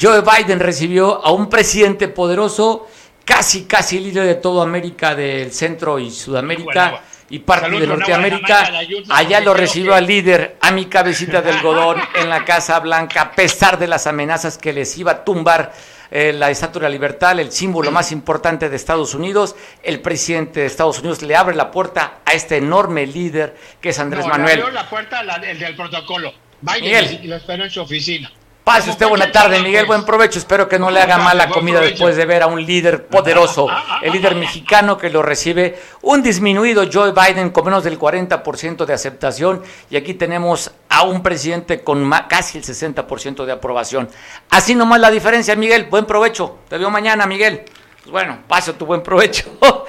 Joe 0.00 0.22
Biden 0.22 0.58
recibió 0.58 1.22
a 1.22 1.30
un 1.30 1.50
presidente 1.50 2.08
poderoso, 2.08 2.86
casi 3.26 3.64
casi 3.64 4.00
líder 4.00 4.24
de 4.26 4.36
toda 4.36 4.62
América 4.62 5.14
del 5.14 5.52
Centro 5.52 5.98
y 5.98 6.10
Sudamérica 6.10 6.90
Bueno, 6.90 7.06
y 7.30 7.40
parte 7.40 7.66
salud 7.66 7.80
de 7.80 7.86
Norteamérica. 7.86 8.70
Allá 9.10 9.40
lo 9.40 9.54
recibió 9.54 9.94
al 9.94 10.06
líder, 10.06 10.56
a 10.60 10.70
mi 10.70 10.86
cabecita 10.86 11.42
de 11.42 11.50
algodón 11.50 12.00
en 12.14 12.28
la 12.28 12.44
Casa 12.44 12.78
Blanca, 12.80 13.20
a 13.22 13.32
pesar 13.32 13.78
de 13.78 13.86
las 13.86 14.06
amenazas 14.06 14.58
que 14.58 14.72
les 14.72 14.96
iba 14.98 15.12
a 15.12 15.24
tumbar 15.24 15.72
eh, 16.10 16.32
la 16.32 16.50
Estatua 16.50 16.82
de 16.82 16.84
la 16.88 16.90
Libertad, 16.90 17.38
el 17.40 17.50
símbolo 17.50 17.90
más 17.90 18.12
importante 18.12 18.68
de 18.68 18.76
Estados 18.76 19.14
Unidos. 19.14 19.56
El 19.82 20.00
presidente 20.00 20.60
de 20.60 20.66
Estados 20.66 21.00
Unidos 21.00 21.22
le 21.22 21.34
abre 21.34 21.56
la 21.56 21.70
puerta 21.72 22.18
a 22.24 22.32
este 22.32 22.58
enorme 22.58 23.06
líder 23.06 23.56
que 23.80 23.88
es 23.88 23.98
Andrés 23.98 24.24
No, 24.24 24.30
Manuel. 24.30 24.56
Le 24.56 24.62
abrió 24.62 24.74
la 24.74 24.88
puerta 24.88 25.22
la- 25.24 25.34
el 25.36 25.58
del 25.58 25.74
protocolo. 25.74 26.32
Biden 26.60 26.82
Miguel. 26.82 27.20
y 27.22 27.26
lo 27.26 27.36
esperó 27.36 27.64
en 27.64 27.70
su 27.70 27.80
oficina. 27.80 28.30
Pase 28.66 28.90
usted 28.90 29.06
buena 29.06 29.30
tarde, 29.30 29.60
Miguel. 29.60 29.86
Buen 29.86 30.04
provecho. 30.04 30.40
Espero 30.40 30.68
que 30.68 30.76
no 30.76 30.90
le 30.90 31.00
haga 31.00 31.18
mala 31.18 31.48
comida 31.50 31.80
después 31.80 32.16
de 32.16 32.26
ver 32.26 32.42
a 32.42 32.48
un 32.48 32.66
líder 32.66 33.06
poderoso, 33.06 33.68
el 34.02 34.12
líder 34.12 34.34
mexicano 34.34 34.98
que 34.98 35.08
lo 35.08 35.22
recibe. 35.22 35.80
Un 36.02 36.20
disminuido 36.20 36.82
Joe 36.92 37.12
Biden 37.12 37.50
con 37.50 37.64
menos 37.64 37.84
del 37.84 37.96
40% 37.96 38.84
de 38.84 38.92
aceptación. 38.92 39.62
Y 39.88 39.96
aquí 39.96 40.14
tenemos 40.14 40.72
a 40.88 41.04
un 41.04 41.22
presidente 41.22 41.84
con 41.84 42.10
casi 42.28 42.58
el 42.58 42.64
60% 42.64 43.44
de 43.44 43.52
aprobación. 43.52 44.08
Así 44.50 44.74
nomás 44.74 44.98
la 44.98 45.12
diferencia, 45.12 45.54
Miguel. 45.54 45.84
Buen 45.84 46.04
provecho. 46.04 46.58
Te 46.68 46.76
veo 46.76 46.90
mañana, 46.90 47.24
Miguel. 47.24 47.62
Pues 48.02 48.10
bueno, 48.10 48.38
pase 48.48 48.72
tu 48.72 48.84
buen 48.84 49.00
provecho. 49.00 49.44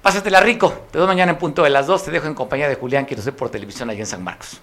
Pásatela 0.00 0.40
rico. 0.40 0.86
Te 0.90 0.96
veo 0.96 1.06
mañana 1.06 1.32
en 1.32 1.38
punto 1.38 1.62
de 1.62 1.68
las 1.68 1.86
2. 1.86 2.04
Te 2.04 2.10
dejo 2.10 2.28
en 2.28 2.34
compañía 2.34 2.66
de 2.66 2.76
Julián, 2.76 3.04
que 3.04 3.14
lo 3.14 3.20
sé 3.20 3.32
por 3.32 3.50
televisión 3.50 3.90
allá 3.90 4.00
en 4.00 4.06
San 4.06 4.24
Marcos. 4.24 4.62